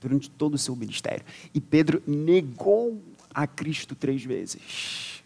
durante 0.00 0.28
todo 0.28 0.54
o 0.54 0.58
seu 0.58 0.76
ministério. 0.76 1.24
E 1.54 1.60
Pedro 1.60 2.02
negou 2.06 3.00
a 3.34 3.46
Cristo 3.46 3.94
três 3.94 4.24
vezes. 4.24 5.22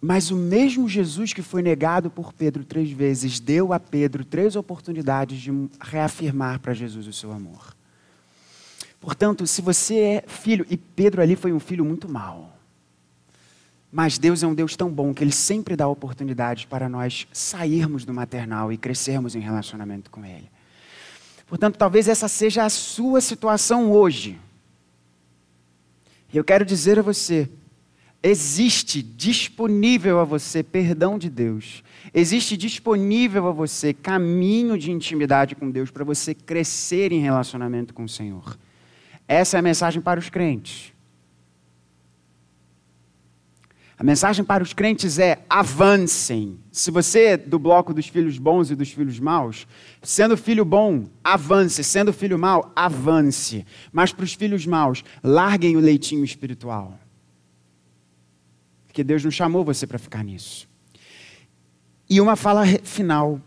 Mas 0.00 0.32
o 0.32 0.36
mesmo 0.36 0.88
Jesus 0.88 1.32
que 1.32 1.42
foi 1.42 1.62
negado 1.62 2.10
por 2.10 2.32
Pedro 2.32 2.64
três 2.64 2.90
vezes, 2.90 3.38
deu 3.38 3.72
a 3.72 3.78
Pedro 3.78 4.24
três 4.24 4.56
oportunidades 4.56 5.40
de 5.40 5.52
reafirmar 5.80 6.58
para 6.58 6.74
Jesus 6.74 7.06
o 7.06 7.12
seu 7.12 7.30
amor. 7.30 7.76
Portanto, 9.00 9.46
se 9.46 9.62
você 9.62 9.98
é 9.98 10.24
filho, 10.26 10.66
e 10.68 10.76
Pedro 10.76 11.22
ali 11.22 11.36
foi 11.36 11.52
um 11.52 11.60
filho 11.60 11.84
muito 11.84 12.08
mau, 12.08 12.56
mas 13.92 14.18
Deus 14.18 14.42
é 14.42 14.46
um 14.46 14.54
Deus 14.54 14.74
tão 14.74 14.90
bom 14.90 15.12
que 15.12 15.22
Ele 15.22 15.32
sempre 15.32 15.76
dá 15.76 15.86
oportunidades 15.86 16.64
para 16.64 16.88
nós 16.88 17.28
sairmos 17.32 18.04
do 18.04 18.14
maternal 18.14 18.72
e 18.72 18.78
crescermos 18.78 19.36
em 19.36 19.40
relacionamento 19.40 20.10
com 20.10 20.24
Ele. 20.24 20.50
Portanto, 21.46 21.76
talvez 21.76 22.08
essa 22.08 22.26
seja 22.26 22.64
a 22.64 22.70
sua 22.70 23.20
situação 23.20 23.92
hoje. 23.92 24.40
E 26.32 26.36
eu 26.36 26.44
quero 26.44 26.64
dizer 26.64 26.98
a 26.98 27.02
você: 27.02 27.48
existe 28.22 29.02
disponível 29.02 30.20
a 30.20 30.24
você 30.24 30.62
perdão 30.62 31.18
de 31.18 31.28
Deus, 31.28 31.82
existe 32.14 32.56
disponível 32.56 33.48
a 33.48 33.52
você 33.52 33.92
caminho 33.92 34.78
de 34.78 34.90
intimidade 34.90 35.54
com 35.54 35.70
Deus 35.70 35.90
para 35.90 36.04
você 36.04 36.34
crescer 36.34 37.12
em 37.12 37.20
relacionamento 37.20 37.92
com 37.92 38.04
o 38.04 38.08
Senhor. 38.08 38.58
Essa 39.28 39.56
é 39.56 39.60
a 39.60 39.62
mensagem 39.62 40.00
para 40.00 40.20
os 40.20 40.28
crentes. 40.28 40.91
A 44.02 44.04
mensagem 44.04 44.44
para 44.44 44.64
os 44.64 44.72
crentes 44.72 45.20
é: 45.20 45.44
avancem. 45.48 46.58
Se 46.72 46.90
você 46.90 47.20
é 47.20 47.36
do 47.36 47.56
bloco 47.56 47.94
dos 47.94 48.08
filhos 48.08 48.36
bons 48.36 48.68
e 48.68 48.74
dos 48.74 48.90
filhos 48.90 49.20
maus, 49.20 49.64
sendo 50.02 50.36
filho 50.36 50.64
bom, 50.64 51.04
avance. 51.22 51.84
Sendo 51.84 52.12
filho 52.12 52.36
mau, 52.36 52.72
avance. 52.74 53.64
Mas 53.92 54.12
para 54.12 54.24
os 54.24 54.32
filhos 54.32 54.66
maus, 54.66 55.04
larguem 55.22 55.76
o 55.76 55.80
leitinho 55.80 56.24
espiritual. 56.24 56.98
Porque 58.88 59.04
Deus 59.04 59.22
não 59.22 59.30
chamou 59.30 59.64
você 59.64 59.86
para 59.86 60.00
ficar 60.00 60.24
nisso. 60.24 60.68
E 62.10 62.20
uma 62.20 62.34
fala 62.34 62.66
final 62.82 63.40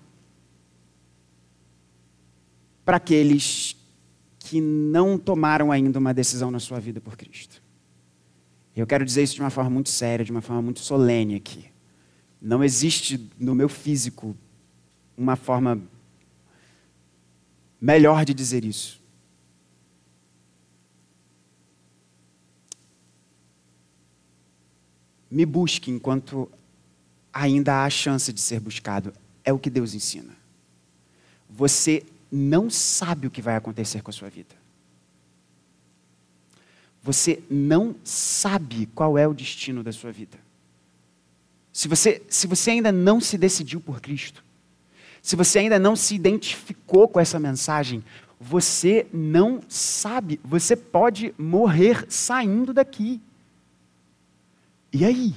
para 2.86 2.96
aqueles 2.96 3.76
que 4.40 4.62
não 4.62 5.18
tomaram 5.18 5.70
ainda 5.70 6.00
uma 6.00 6.14
decisão 6.14 6.50
na 6.50 6.62
sua 6.62 6.80
vida 6.80 7.02
por 7.02 7.18
Cristo. 7.18 7.65
Eu 8.76 8.86
quero 8.86 9.06
dizer 9.06 9.24
isso 9.24 9.36
de 9.36 9.42
uma 9.42 9.50
forma 9.50 9.70
muito 9.70 9.90
séria, 9.90 10.26
de 10.26 10.32
uma 10.32 10.42
forma 10.42 10.62
muito 10.62 10.82
solene 10.82 11.36
aqui. 11.36 11.66
Não 12.42 12.64
existe 12.64 13.30
no 13.40 13.56
meu 13.56 13.70
físico 13.70 14.36
uma 15.18 15.36
forma 15.36 15.82
melhor 17.80 18.26
de 18.26 18.34
dizer 18.34 18.66
isso. 18.66 19.02
Me 25.32 25.46
busque 25.46 25.90
enquanto 25.90 26.50
ainda 27.34 27.84
há 27.84 27.90
chance 27.90 28.32
de 28.32 28.42
ser 28.42 28.60
buscado. 28.60 29.14
É 29.44 29.54
o 29.54 29.60
que 29.60 29.70
Deus 29.70 29.94
ensina. 29.94 30.36
Você 31.50 32.04
não 32.32 32.70
sabe 32.70 33.28
o 33.28 33.32
que 33.32 33.42
vai 33.42 33.56
acontecer 33.56 34.02
com 34.02 34.12
a 34.12 34.14
sua 34.14 34.30
vida. 34.30 34.65
Você 37.06 37.44
não 37.52 37.96
sabe 38.04 38.88
qual 38.88 39.16
é 39.16 39.28
o 39.28 39.34
destino 39.34 39.84
da 39.84 39.92
sua 39.92 40.12
vida. 40.12 40.40
Se 41.72 41.88
você, 41.88 42.24
se 42.28 42.48
você 42.48 42.72
ainda 42.72 42.92
não 42.92 43.22
se 43.22 43.38
decidiu 43.38 43.80
por 43.80 44.02
Cristo, 44.02 44.44
se 45.22 45.36
você 45.36 45.60
ainda 45.60 45.78
não 45.78 45.96
se 45.96 46.16
identificou 46.16 47.08
com 47.08 47.20
essa 47.20 47.40
mensagem, 47.40 48.04
você 48.40 49.06
não 49.14 49.62
sabe, 49.70 50.40
você 50.44 50.76
pode 50.76 51.32
morrer 51.38 52.08
saindo 52.10 52.74
daqui. 52.74 53.22
E 54.92 55.06
aí? 55.06 55.36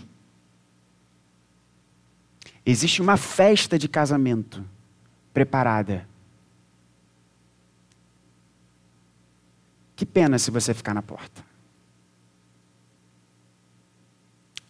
Existe 2.65 3.03
uma 3.03 3.19
festa 3.19 3.79
de 3.79 3.91
casamento 3.91 4.65
preparada. 5.35 6.09
Que 9.95 10.07
pena 10.07 10.39
se 10.39 10.51
você 10.51 10.73
ficar 10.73 10.95
na 10.95 11.03
porta. 11.03 11.48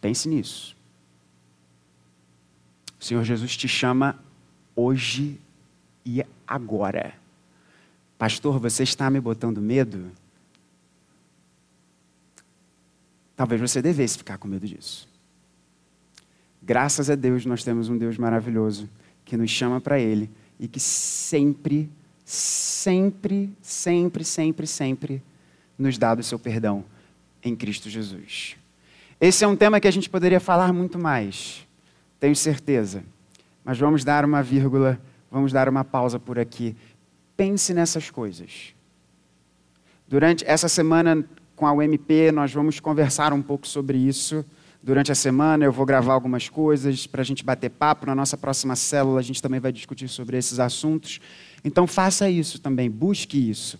Pense 0.09 0.27
nisso. 0.27 0.75
O 2.99 3.03
Senhor 3.03 3.23
Jesus 3.23 3.55
te 3.55 3.67
chama 3.67 4.19
hoje 4.75 5.39
e 6.03 6.25
agora. 6.47 7.13
Pastor, 8.17 8.57
você 8.59 8.81
está 8.81 9.07
me 9.11 9.21
botando 9.21 9.61
medo? 9.61 10.11
Talvez 13.35 13.61
você 13.61 13.83
devesse 13.83 14.17
ficar 14.17 14.39
com 14.39 14.47
medo 14.47 14.65
disso. 14.65 15.07
Graças 16.59 17.07
a 17.11 17.13
Deus 17.13 17.45
nós 17.45 17.63
temos 17.63 17.87
um 17.87 17.95
Deus 17.95 18.17
maravilhoso 18.17 18.89
que 19.23 19.37
nos 19.37 19.51
chama 19.51 19.79
para 19.79 19.99
Ele 19.99 20.27
e 20.59 20.67
que 20.67 20.79
sempre, 20.79 21.87
sempre, 22.25 23.55
sempre, 23.61 24.23
sempre, 24.23 24.65
sempre 24.65 25.21
nos 25.77 25.99
dá 25.99 26.15
do 26.15 26.23
seu 26.23 26.39
perdão 26.39 26.83
em 27.43 27.55
Cristo 27.55 27.91
Jesus. 27.91 28.57
Esse 29.21 29.43
é 29.43 29.47
um 29.47 29.55
tema 29.55 29.79
que 29.79 29.87
a 29.87 29.91
gente 29.91 30.09
poderia 30.09 30.39
falar 30.39 30.71
muito 30.71 30.97
mais, 30.97 31.67
tenho 32.19 32.35
certeza. 32.35 33.03
Mas 33.65 33.77
vamos 33.77 34.03
dar 34.03 34.23
uma 34.23 34.41
vírgula, 34.41 34.99
vamos 35.29 35.51
dar 35.51 35.67
uma 35.67 35.83
pausa 35.83 36.17
por 36.17 36.39
aqui. 36.39 36.75
Pense 37.35 37.73
nessas 37.73 38.09
coisas. 38.09 38.73
Durante 40.07 40.43
essa 40.45 40.67
semana 40.67 41.23
com 41.55 41.67
a 41.67 41.73
UMP, 41.73 42.31
nós 42.33 42.53
vamos 42.53 42.79
conversar 42.79 43.33
um 43.33 43.41
pouco 43.41 43.67
sobre 43.67 43.97
isso. 43.97 44.45
Durante 44.81 45.11
a 45.11 45.15
semana 45.15 45.65
eu 45.65 45.71
vou 45.73 45.85
gravar 45.85 46.13
algumas 46.13 46.47
coisas 46.47 47.05
para 47.05 47.21
a 47.21 47.25
gente 47.25 47.43
bater 47.43 47.69
papo. 47.69 48.05
Na 48.05 48.15
nossa 48.15 48.37
próxima 48.37 48.75
célula 48.77 49.19
a 49.19 49.23
gente 49.23 49.41
também 49.41 49.59
vai 49.59 49.73
discutir 49.73 50.07
sobre 50.07 50.37
esses 50.37 50.59
assuntos. 50.59 51.19
Então 51.63 51.85
faça 51.85 52.29
isso 52.29 52.59
também, 52.59 52.89
busque 52.89 53.49
isso. 53.49 53.77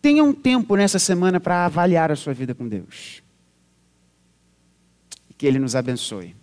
Tenha 0.00 0.22
um 0.22 0.32
tempo 0.32 0.76
nessa 0.76 1.00
semana 1.00 1.40
para 1.40 1.66
avaliar 1.66 2.12
a 2.12 2.16
sua 2.16 2.32
vida 2.32 2.54
com 2.54 2.68
Deus. 2.68 3.25
Que 5.36 5.46
Ele 5.46 5.58
nos 5.58 5.76
abençoe. 5.76 6.34